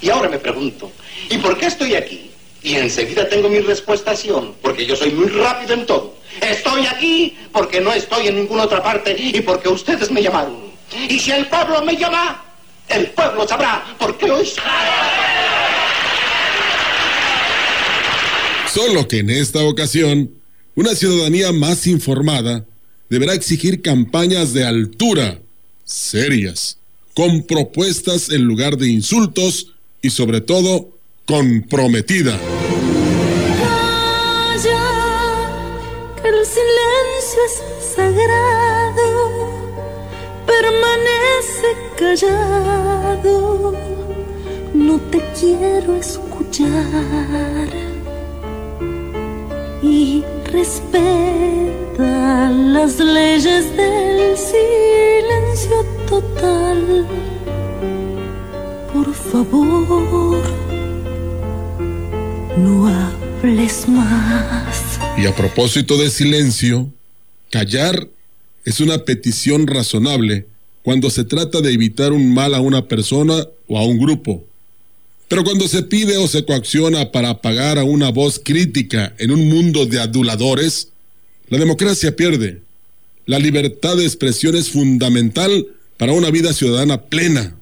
Y 0.00 0.08
ahora 0.08 0.28
me 0.28 0.38
pregunto, 0.38 0.90
¿y 1.28 1.36
por 1.38 1.58
qué 1.58 1.66
estoy 1.66 1.94
aquí? 1.94 2.30
Y 2.62 2.76
enseguida 2.76 3.28
tengo 3.28 3.48
mi 3.48 3.60
respuestación, 3.60 4.54
porque 4.62 4.86
yo 4.86 4.96
soy 4.96 5.10
muy 5.10 5.28
rápido 5.28 5.74
en 5.74 5.86
todo. 5.86 6.16
Estoy 6.40 6.86
aquí 6.86 7.36
porque 7.52 7.80
no 7.80 7.92
estoy 7.92 8.28
en 8.28 8.36
ninguna 8.36 8.64
otra 8.64 8.82
parte 8.82 9.16
y 9.18 9.40
porque 9.40 9.68
ustedes 9.68 10.10
me 10.10 10.22
llamaron. 10.22 10.56
Y 11.08 11.18
si 11.18 11.30
el 11.30 11.46
pueblo 11.46 11.84
me 11.84 11.96
llama, 11.96 12.44
el 12.88 13.06
pueblo 13.10 13.46
sabrá 13.46 13.84
por 13.98 14.16
qué 14.16 14.30
hoy... 14.30 14.48
Solo 18.72 19.08
que 19.08 19.20
en 19.20 19.30
esta 19.30 19.64
ocasión, 19.64 20.30
una 20.74 20.94
ciudadanía 20.94 21.50
más 21.52 21.86
informada 21.86 22.66
deberá 23.08 23.32
exigir 23.32 23.80
campañas 23.80 24.52
de 24.52 24.66
altura, 24.66 25.38
serias, 25.84 26.76
con 27.14 27.44
propuestas 27.44 28.28
en 28.28 28.42
lugar 28.42 28.76
de 28.76 28.88
insultos 28.88 29.72
y 30.02 30.10
sobre 30.10 30.42
todo 30.42 30.90
comprometida. 31.24 32.38
Silencio 36.54 37.40
es 37.48 37.54
sagrado, 37.94 39.10
permanece 40.46 41.68
callado, 41.98 43.74
no 44.74 44.98
te 45.10 45.20
quiero 45.38 45.96
escuchar 45.96 47.68
y 49.82 50.24
respeta 50.52 52.50
las 52.50 52.98
leyes 53.00 53.76
del 53.76 54.36
silencio 54.36 55.84
total. 56.08 57.06
Por 58.92 59.12
favor, 59.12 60.42
no 62.56 62.86
hables 62.88 63.88
más. 63.88 64.85
Y 65.18 65.26
a 65.26 65.34
propósito 65.34 65.96
de 65.96 66.10
silencio, 66.10 66.92
callar 67.50 68.08
es 68.64 68.80
una 68.80 69.04
petición 69.04 69.66
razonable 69.66 70.46
cuando 70.82 71.10
se 71.10 71.24
trata 71.24 71.60
de 71.60 71.72
evitar 71.72 72.12
un 72.12 72.34
mal 72.34 72.54
a 72.54 72.60
una 72.60 72.86
persona 72.86 73.46
o 73.66 73.78
a 73.78 73.84
un 73.84 73.98
grupo. 73.98 74.44
Pero 75.28 75.42
cuando 75.42 75.66
se 75.66 75.82
pide 75.82 76.16
o 76.18 76.28
se 76.28 76.44
coacciona 76.44 77.10
para 77.10 77.30
apagar 77.30 77.78
a 77.78 77.84
una 77.84 78.10
voz 78.10 78.40
crítica 78.42 79.14
en 79.18 79.32
un 79.32 79.48
mundo 79.48 79.86
de 79.86 80.00
aduladores, 80.00 80.88
la 81.48 81.58
democracia 81.58 82.14
pierde. 82.14 82.60
La 83.24 83.38
libertad 83.38 83.96
de 83.96 84.04
expresión 84.04 84.54
es 84.54 84.70
fundamental 84.70 85.66
para 85.96 86.12
una 86.12 86.30
vida 86.30 86.52
ciudadana 86.52 87.02
plena. 87.02 87.56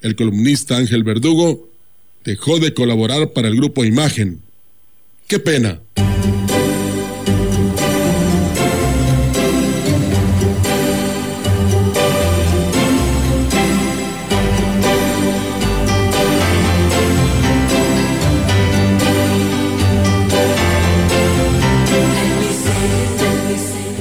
El 0.00 0.14
columnista 0.14 0.76
Ángel 0.76 1.02
Verdugo 1.02 1.68
dejó 2.24 2.58
de 2.58 2.72
colaborar 2.72 3.32
para 3.32 3.48
el 3.48 3.56
grupo 3.56 3.84
Imagen. 3.84 4.40
Qué 5.30 5.38
pena. 5.38 5.80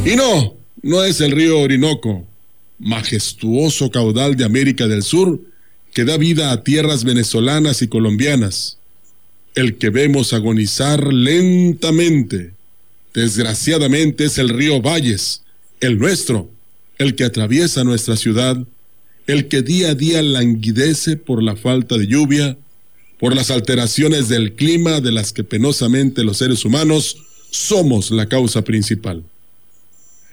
Y 0.04 0.16
no, 0.16 0.56
no 0.82 1.04
es 1.04 1.22
el 1.22 1.30
río 1.34 1.60
Orinoco, 1.60 2.26
majestuoso 2.80 3.92
caudal 3.92 4.36
de 4.36 4.46
América 4.46 4.88
del 4.88 5.04
Sur 5.04 5.40
que 5.94 6.06
da 6.06 6.18
vida 6.18 6.52
a 6.52 6.64
tierras 6.64 7.04
venezolanas 7.04 7.84
y 7.84 7.88
colombianas. 7.88 8.79
El 9.60 9.76
que 9.78 9.90
vemos 9.90 10.32
agonizar 10.32 11.14
lentamente, 11.14 12.54
desgraciadamente, 13.14 14.24
es 14.24 14.38
el 14.38 14.48
río 14.48 14.82
Valles, 14.82 15.42
el 15.82 16.00
nuestro, 16.00 16.50
el 16.98 17.14
que 17.14 17.26
atraviesa 17.26 17.84
nuestra 17.84 18.16
ciudad, 18.16 18.56
el 19.28 19.50
que 19.50 19.62
día 19.62 19.90
a 19.90 19.96
día 19.96 20.22
languidece 20.22 21.18
por 21.18 21.44
la 21.44 21.58
falta 21.58 21.98
de 21.98 22.08
lluvia, 22.08 22.58
por 23.20 23.36
las 23.36 23.52
alteraciones 23.52 24.30
del 24.30 24.54
clima 24.54 25.02
de 25.02 25.12
las 25.12 25.34
que 25.34 25.44
penosamente 25.44 26.24
los 26.24 26.38
seres 26.38 26.64
humanos 26.64 27.18
somos 27.50 28.12
la 28.12 28.30
causa 28.30 28.64
principal. 28.64 29.26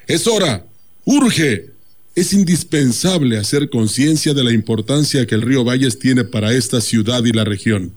Es 0.07 0.29
hora, 0.29 0.65
urge, 1.05 1.71
es 2.15 2.33
indispensable 2.33 3.39
hacer 3.39 3.71
conciencia 3.71 4.35
de 4.35 4.45
la 4.45 4.53
importancia 4.53 5.27
que 5.27 5.35
el 5.35 5.43
río 5.43 5.65
Valles 5.65 5.99
tiene 5.99 6.23
para 6.23 6.53
esta 6.53 6.81
ciudad 6.81 7.25
y 7.25 7.33
la 7.33 7.43
región. 7.43 7.93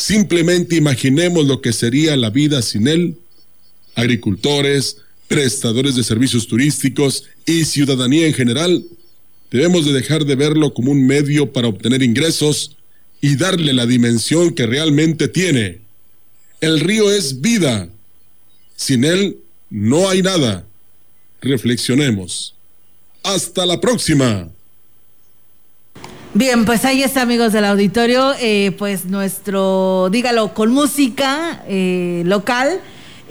Simplemente 0.00 0.76
imaginemos 0.76 1.44
lo 1.44 1.60
que 1.60 1.74
sería 1.74 2.16
la 2.16 2.30
vida 2.30 2.62
sin 2.62 2.88
él. 2.88 3.18
Agricultores, 3.94 4.96
prestadores 5.28 5.94
de 5.94 6.02
servicios 6.02 6.46
turísticos 6.46 7.24
y 7.44 7.66
ciudadanía 7.66 8.26
en 8.26 8.32
general, 8.32 8.82
debemos 9.50 9.84
de 9.84 9.92
dejar 9.92 10.24
de 10.24 10.36
verlo 10.36 10.72
como 10.72 10.90
un 10.90 11.06
medio 11.06 11.52
para 11.52 11.68
obtener 11.68 12.02
ingresos 12.02 12.78
y 13.20 13.36
darle 13.36 13.74
la 13.74 13.84
dimensión 13.84 14.54
que 14.54 14.64
realmente 14.64 15.28
tiene. 15.28 15.82
El 16.62 16.80
río 16.80 17.12
es 17.12 17.42
vida. 17.42 17.90
Sin 18.76 19.04
él 19.04 19.36
no 19.68 20.08
hay 20.08 20.22
nada 20.22 20.64
reflexionemos. 21.42 22.54
Hasta 23.22 23.66
la 23.66 23.78
próxima. 23.82 24.48
Bien, 26.32 26.64
pues 26.64 26.84
ahí 26.84 27.02
está, 27.02 27.22
amigos 27.22 27.52
del 27.52 27.64
auditorio, 27.64 28.32
eh, 28.40 28.72
pues 28.78 29.06
nuestro, 29.06 30.08
dígalo, 30.12 30.54
con 30.54 30.70
música 30.72 31.62
eh, 31.68 32.22
local. 32.24 32.80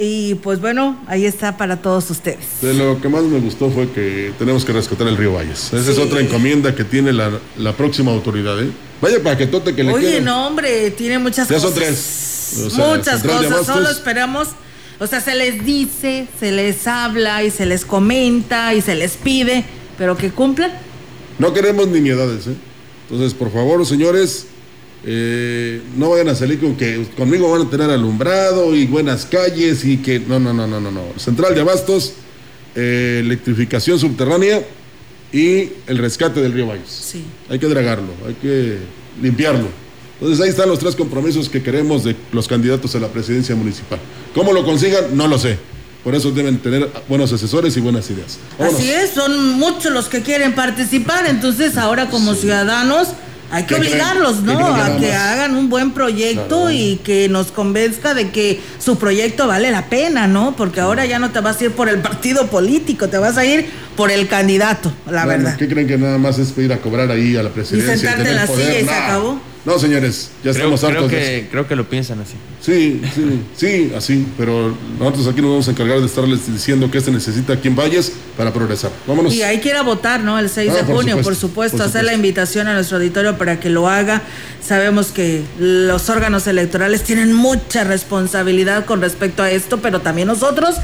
Y 0.01 0.35
pues 0.35 0.61
bueno, 0.61 0.97
ahí 1.07 1.25
está 1.25 1.57
para 1.57 1.81
todos 1.81 2.09
ustedes. 2.09 2.61
De 2.61 2.73
lo 2.73 3.01
que 3.01 3.09
más 3.09 3.23
me 3.23 3.37
gustó 3.39 3.69
fue 3.69 3.89
que 3.91 4.31
tenemos 4.39 4.63
que 4.63 4.71
rescatar 4.71 5.07
el 5.07 5.17
río 5.17 5.33
Valles. 5.33 5.73
Esa 5.73 5.91
es 5.91 5.97
otra 5.97 6.21
encomienda 6.21 6.73
que 6.73 6.85
tiene 6.85 7.11
la, 7.11 7.31
la 7.57 7.73
próxima 7.73 8.11
autoridad. 8.11 8.61
¿eh? 8.63 8.69
Vaya 9.01 9.21
paquetote 9.21 9.75
que 9.75 9.83
le 9.83 9.91
Oye, 9.91 10.11
queda. 10.13 10.21
no, 10.21 10.47
hombre, 10.47 10.91
tiene 10.91 11.19
muchas 11.19 11.49
Ya 11.49 11.55
cosas. 11.55 11.69
son 11.71 11.79
tres. 11.79 12.63
O 12.65 12.69
sea, 12.69 12.95
Muchas 12.95 13.23
cosas, 13.23 13.65
solo 13.65 13.89
esperamos, 13.89 14.47
o 14.99 15.05
sea, 15.07 15.19
se 15.19 15.35
les 15.35 15.65
dice, 15.65 16.27
se 16.39 16.51
les 16.53 16.87
habla 16.87 17.43
y 17.43 17.51
se 17.51 17.65
les 17.65 17.83
comenta 17.85 18.73
y 18.73 18.81
se 18.81 18.95
les 18.95 19.17
pide, 19.17 19.65
pero 19.97 20.15
que 20.15 20.31
cumplan. 20.31 20.71
No 21.39 21.53
queremos 21.53 21.87
nimiedades, 21.89 22.47
¿eh? 22.47 22.55
Entonces, 23.09 23.33
por 23.33 23.51
favor, 23.51 23.85
señores, 23.85 24.45
eh, 25.05 25.81
no 25.97 26.09
vayan 26.09 26.29
a 26.29 26.35
salir 26.35 26.59
con 26.59 26.75
que 26.75 27.05
conmigo 27.17 27.49
van 27.49 27.67
a 27.67 27.69
tener 27.69 27.89
alumbrado 27.89 28.75
y 28.75 28.85
buenas 28.85 29.25
calles 29.25 29.83
y 29.85 29.97
que. 29.97 30.19
No, 30.19 30.39
no, 30.39 30.53
no, 30.53 30.67
no, 30.67 30.79
no, 30.79 30.91
no. 30.91 31.03
Central 31.17 31.55
de 31.55 31.61
Abastos, 31.61 32.13
eh, 32.75 33.21
electrificación 33.23 33.97
subterránea 33.97 34.61
y 35.31 35.69
el 35.87 35.97
rescate 35.97 36.41
del 36.41 36.53
río 36.53 36.67
Valles. 36.67 36.89
Sí. 36.89 37.23
Hay 37.49 37.59
que 37.59 37.67
dragarlo, 37.67 38.11
hay 38.27 38.33
que 38.35 38.77
limpiarlo. 39.21 39.67
Entonces 40.19 40.43
ahí 40.43 40.49
están 40.49 40.67
los 40.67 40.79
tres 40.79 40.95
compromisos 40.95 41.47
que 41.47 41.63
queremos 41.63 42.03
de 42.03 42.15
los 42.33 42.47
candidatos 42.47 42.93
a 42.95 42.99
la 42.99 43.07
presidencia 43.07 43.55
municipal. 43.55 43.99
¿Cómo 44.35 44.51
lo 44.51 44.65
consigan? 44.65 45.15
No 45.15 45.27
lo 45.27 45.39
sé. 45.39 45.57
Por 46.03 46.15
eso 46.15 46.31
deben 46.31 46.57
tener 46.59 46.89
buenos 47.09 47.31
asesores 47.33 47.75
y 47.75 47.81
buenas 47.81 48.09
ideas. 48.09 48.37
Vámonos. 48.57 48.79
Así 48.79 48.89
es, 48.89 49.11
son 49.11 49.53
muchos 49.53 49.91
los 49.91 50.07
que 50.07 50.21
quieren 50.21 50.53
participar, 50.55 51.25
entonces 51.27 51.77
ahora 51.77 52.09
como 52.09 52.33
ciudadanos 52.35 53.09
hay 53.51 53.63
que 53.63 53.75
obligarlos, 53.75 54.37
¿Qué 54.37 54.41
¿no? 54.43 54.59
A 54.75 54.95
que 54.97 55.11
hagan 55.11 55.55
un 55.55 55.69
buen 55.69 55.91
proyecto 55.91 56.69
y 56.71 56.97
que 57.03 57.27
nos 57.29 57.47
convenzca 57.51 58.13
de 58.13 58.29
que 58.29 58.61
su 58.77 58.97
proyecto 58.97 59.47
vale 59.47 59.71
la 59.71 59.87
pena, 59.89 60.27
¿no? 60.27 60.55
Porque 60.55 60.79
ahora 60.79 61.05
ya 61.05 61.17
no 61.19 61.31
te 61.31 61.39
vas 61.41 61.59
a 61.59 61.65
ir 61.65 61.71
por 61.71 61.89
el 61.89 61.99
partido 61.99 62.45
político, 62.47 63.09
te 63.09 63.17
vas 63.17 63.37
a 63.37 63.45
ir 63.45 63.67
por 63.97 64.11
el 64.11 64.27
candidato, 64.27 64.93
la 65.09 65.25
Bueno, 65.25 65.43
verdad. 65.45 65.57
¿Qué 65.57 65.67
creen 65.67 65.87
que 65.87 65.97
nada 65.97 66.17
más 66.19 66.37
es 66.37 66.55
ir 66.59 66.71
a 66.71 66.77
cobrar 66.77 67.09
ahí 67.11 67.35
a 67.35 67.43
la 67.43 67.49
Y 67.49 67.53
presidencia? 67.53 67.97
sentarte 67.97 68.17
tener 68.23 68.31
en 68.33 68.37
la 68.37 68.45
poder? 68.45 68.65
silla 68.67 68.79
y 68.79 68.85
se 68.85 68.93
acabó. 68.93 69.41
No, 69.69 69.77
señores, 69.77 70.31
ya 70.43 70.51
Creo, 70.51 70.53
estamos 70.73 70.79
creo 70.79 70.91
hartos 70.91 71.11
de 71.11 71.17
que, 71.17 71.47
creo 71.51 71.67
que 71.67 71.75
lo 71.75 71.87
piensan 71.87 72.19
así. 72.21 72.33
Sí, 72.59 73.01
sí, 73.13 73.39
sí, 73.55 73.93
así, 73.95 74.27
pero 74.35 74.75
nosotros 74.97 75.27
aquí 75.27 75.41
nos 75.41 75.51
vamos 75.51 75.67
a 75.67 75.71
encargar 75.71 75.99
de 75.99 76.07
estarles 76.07 76.51
diciendo 76.51 76.89
qué 76.89 76.99
se 76.99 77.11
necesita 77.11 77.53
aquí 77.53 77.67
en 77.67 77.75
Valles 77.75 78.11
para 78.35 78.51
progresar. 78.51 78.89
Vámonos. 79.05 79.31
Y 79.31 79.43
hay 79.43 79.59
que 79.59 79.69
ir 79.69 79.75
a 79.75 79.83
votar, 79.83 80.21
¿no? 80.21 80.39
El 80.39 80.49
6 80.49 80.71
Ah, 80.71 80.75
de 80.77 80.83
por 80.85 80.95
junio, 80.95 81.17
supuesto, 81.17 81.23
por 81.29 81.35
supuesto, 81.35 81.77
por 81.77 81.85
hacer 81.85 82.03
la 82.03 82.13
invitación 82.13 82.67
a 82.67 82.73
nuestro 82.73 82.97
auditorio 82.97 83.37
para 83.37 83.59
que 83.59 83.69
lo 83.69 83.87
haga. 83.87 84.23
Sabemos 84.65 85.07
que 85.11 85.43
los 85.59 86.09
órganos 86.09 86.47
electorales 86.47 87.03
tienen 87.03 87.31
mucha 87.33 87.83
responsabilidad 87.83 88.85
con 88.85 89.01
respecto 89.01 89.43
a 89.43 89.51
esto, 89.51 89.77
pero 89.81 90.01
también 90.01 90.27
nosotros 90.27 90.77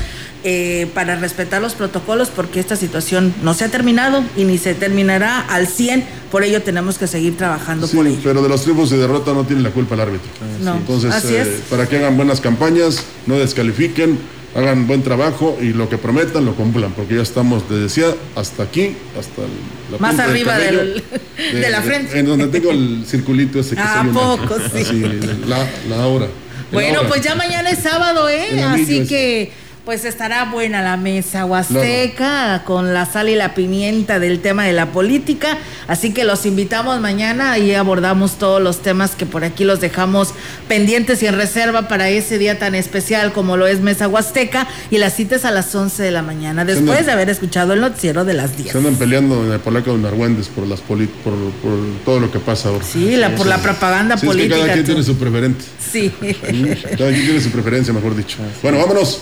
eh, 0.47 0.87
para 0.93 1.15
respetar 1.15 1.59
los 1.59 1.73
protocolos 1.73 2.29
porque 2.29 2.59
esta 2.59 2.75
situación 2.75 3.33
no 3.41 3.55
se 3.55 3.65
ha 3.65 3.69
terminado 3.69 4.23
y 4.37 4.43
ni 4.43 4.59
se 4.59 4.75
terminará 4.75 5.39
al 5.41 5.65
100, 5.67 6.03
por 6.31 6.43
ello 6.43 6.61
tenemos 6.61 6.99
que 6.99 7.07
seguir 7.07 7.35
trabajando 7.35 7.87
Sí, 7.87 7.97
por 7.97 8.05
ello. 8.05 8.19
pero 8.23 8.43
de 8.43 8.49
los 8.49 8.61
triunfos 8.61 8.91
y 8.91 8.95
derrota 8.97 9.33
no 9.33 9.43
tiene 9.43 9.63
la 9.63 9.71
culpa 9.71 9.95
el 9.95 10.01
árbitro. 10.01 10.29
No, 10.61 10.75
Entonces, 10.75 11.11
así 11.11 11.33
eh, 11.33 11.41
es. 11.41 11.47
para 11.69 11.87
que 11.89 11.97
hagan 11.97 12.15
buenas 12.15 12.41
campañas, 12.41 13.03
no 13.25 13.39
descalifiquen, 13.39 14.19
hagan 14.55 14.85
buen 14.85 15.01
trabajo 15.01 15.57
y 15.59 15.73
lo 15.73 15.89
que 15.89 15.97
prometan 15.97 16.45
lo 16.45 16.53
cumplan, 16.53 16.91
porque 16.93 17.15
ya 17.15 17.23
estamos, 17.23 17.63
les 17.69 17.79
decía, 17.81 18.05
hasta 18.35 18.63
aquí, 18.63 18.95
hasta 19.19 19.41
el- 19.41 19.91
la 19.93 19.97
Más 19.97 20.11
punta 20.11 20.23
arriba 20.25 20.53
cabello, 20.53 20.77
del- 20.79 21.03
de 21.61 21.69
la 21.71 21.81
frente. 21.81 22.19
En 22.19 22.25
donde 22.27 22.47
tengo 22.47 22.69
el 22.69 23.03
circulito 23.07 23.59
ese 23.59 23.75
que 23.75 23.81
¿A 23.81 23.97
soy 23.99 24.07
un 24.09 24.13
poco 24.13 24.57
sí? 24.59 24.81
Así, 24.81 25.03
la, 25.47 25.67
la 25.89 26.05
hora. 26.07 26.27
Bueno, 26.71 27.01
pues 27.07 27.21
ya 27.21 27.33
mañana 27.35 27.69
es 27.71 27.79
sábado, 27.79 28.29
¿eh? 28.29 28.61
Así 28.63 29.05
que 29.07 29.51
pues 29.85 30.03
estará 30.03 30.45
buena 30.45 30.81
la 30.81 30.97
mesa 30.97 31.45
huasteca 31.45 32.63
con 32.65 32.91
la 32.93 33.05
sal 33.05 33.29
y 33.29 33.35
la 33.35 33.53
pimienta 33.53 34.17
del 34.19 34.39
tema 34.39 34.63
de 34.65 34.73
la 34.73 34.87
política. 34.91 35.59
Así 35.87 36.11
que 36.11 36.23
los 36.23 36.47
invitamos 36.47 36.99
mañana 36.99 37.59
y 37.59 37.71
abordamos 37.75 38.39
todos 38.39 38.59
los 38.61 38.81
temas 38.81 39.11
que 39.11 39.27
por 39.27 39.43
aquí 39.43 39.63
los 39.63 39.79
dejamos 39.81 40.33
pendientes 40.67 41.21
y 41.21 41.27
en 41.27 41.35
reserva 41.35 41.87
para 41.87 42.09
ese 42.09 42.39
día 42.39 42.57
tan 42.57 42.73
especial 42.73 43.31
como 43.31 43.57
lo 43.57 43.67
es 43.67 43.79
Mesa 43.81 44.07
Huasteca. 44.07 44.67
Y 44.89 44.97
las 44.97 45.13
citas 45.15 45.45
a 45.45 45.51
las 45.51 45.73
11 45.75 46.01
de 46.01 46.09
la 46.11 46.23
mañana, 46.23 46.65
después 46.65 46.89
andan- 47.01 47.05
de 47.05 47.11
haber 47.11 47.29
escuchado 47.29 47.73
el 47.73 47.81
noticiero 47.81 48.25
de 48.25 48.33
las 48.33 48.57
10. 48.57 48.71
Se 48.71 48.77
andan 48.79 48.95
peleando 48.95 49.45
en 49.45 49.51
el 49.51 49.59
polaco 49.59 49.91
de 49.91 49.99
Nargüendes 49.99 50.47
por 50.47 50.65
las 50.65 50.81
por, 50.81 50.97
por 51.23 51.73
todo 52.03 52.19
lo 52.19 52.31
que 52.31 52.39
pasa 52.39 52.69
ahora. 52.69 52.83
Sí, 52.83 53.15
la- 53.17 53.35
por 53.35 53.45
la 53.45 53.59
propaganda 53.59 54.17
Sí, 54.17 54.25
es 54.25 54.31
que 54.31 54.37
política, 54.37 54.55
cada 54.61 54.73
quien 54.73 54.85
tú. 54.85 54.91
tiene 54.93 55.03
su 55.03 55.15
preferente. 55.17 55.63
Sí. 55.91 56.11
Cada 56.19 57.11
quien 57.11 57.25
tiene 57.25 57.39
su 57.41 57.51
preferencia, 57.51 57.93
mejor 57.93 58.15
dicho. 58.15 58.37
Bueno, 58.63 58.79
vámonos. 58.79 59.21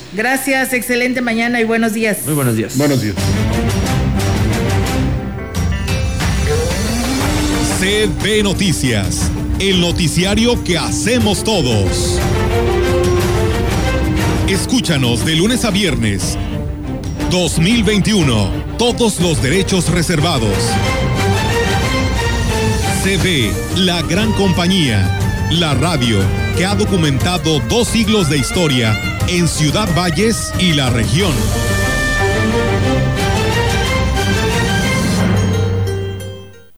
Gracias, 0.54 0.74
excelente 0.74 1.20
mañana 1.20 1.60
y 1.60 1.64
buenos 1.64 1.94
días. 1.94 2.20
Muy 2.26 2.36
buenos 2.36 2.56
días. 2.56 2.78
Buenos 2.78 3.02
días. 3.02 3.16
CB 7.80 8.44
Noticias, 8.44 9.32
el 9.58 9.82
noticiario 9.82 10.64
que 10.64 10.78
hacemos 10.78 11.44
todos. 11.44 12.20
Escúchanos 14.48 15.26
de 15.26 15.38
lunes 15.38 15.66
a 15.66 15.72
viernes. 15.72 16.38
2021. 17.32 18.52
Todos 18.78 19.20
los 19.22 19.42
derechos 19.42 19.90
reservados. 19.90 20.56
CB, 23.04 23.80
la 23.80 24.04
gran 24.04 24.32
compañía. 24.34 25.20
La 25.50 25.74
radio 25.74 26.20
que 26.56 26.68
ha 26.68 26.76
documentado 26.76 27.60
dos 27.70 27.88
siglos 27.88 28.30
de 28.30 28.38
historia 28.38 29.13
en 29.28 29.48
Ciudad 29.48 29.90
Valles 29.96 30.54
y 30.60 30.74
la 30.74 30.90
región. 30.90 31.34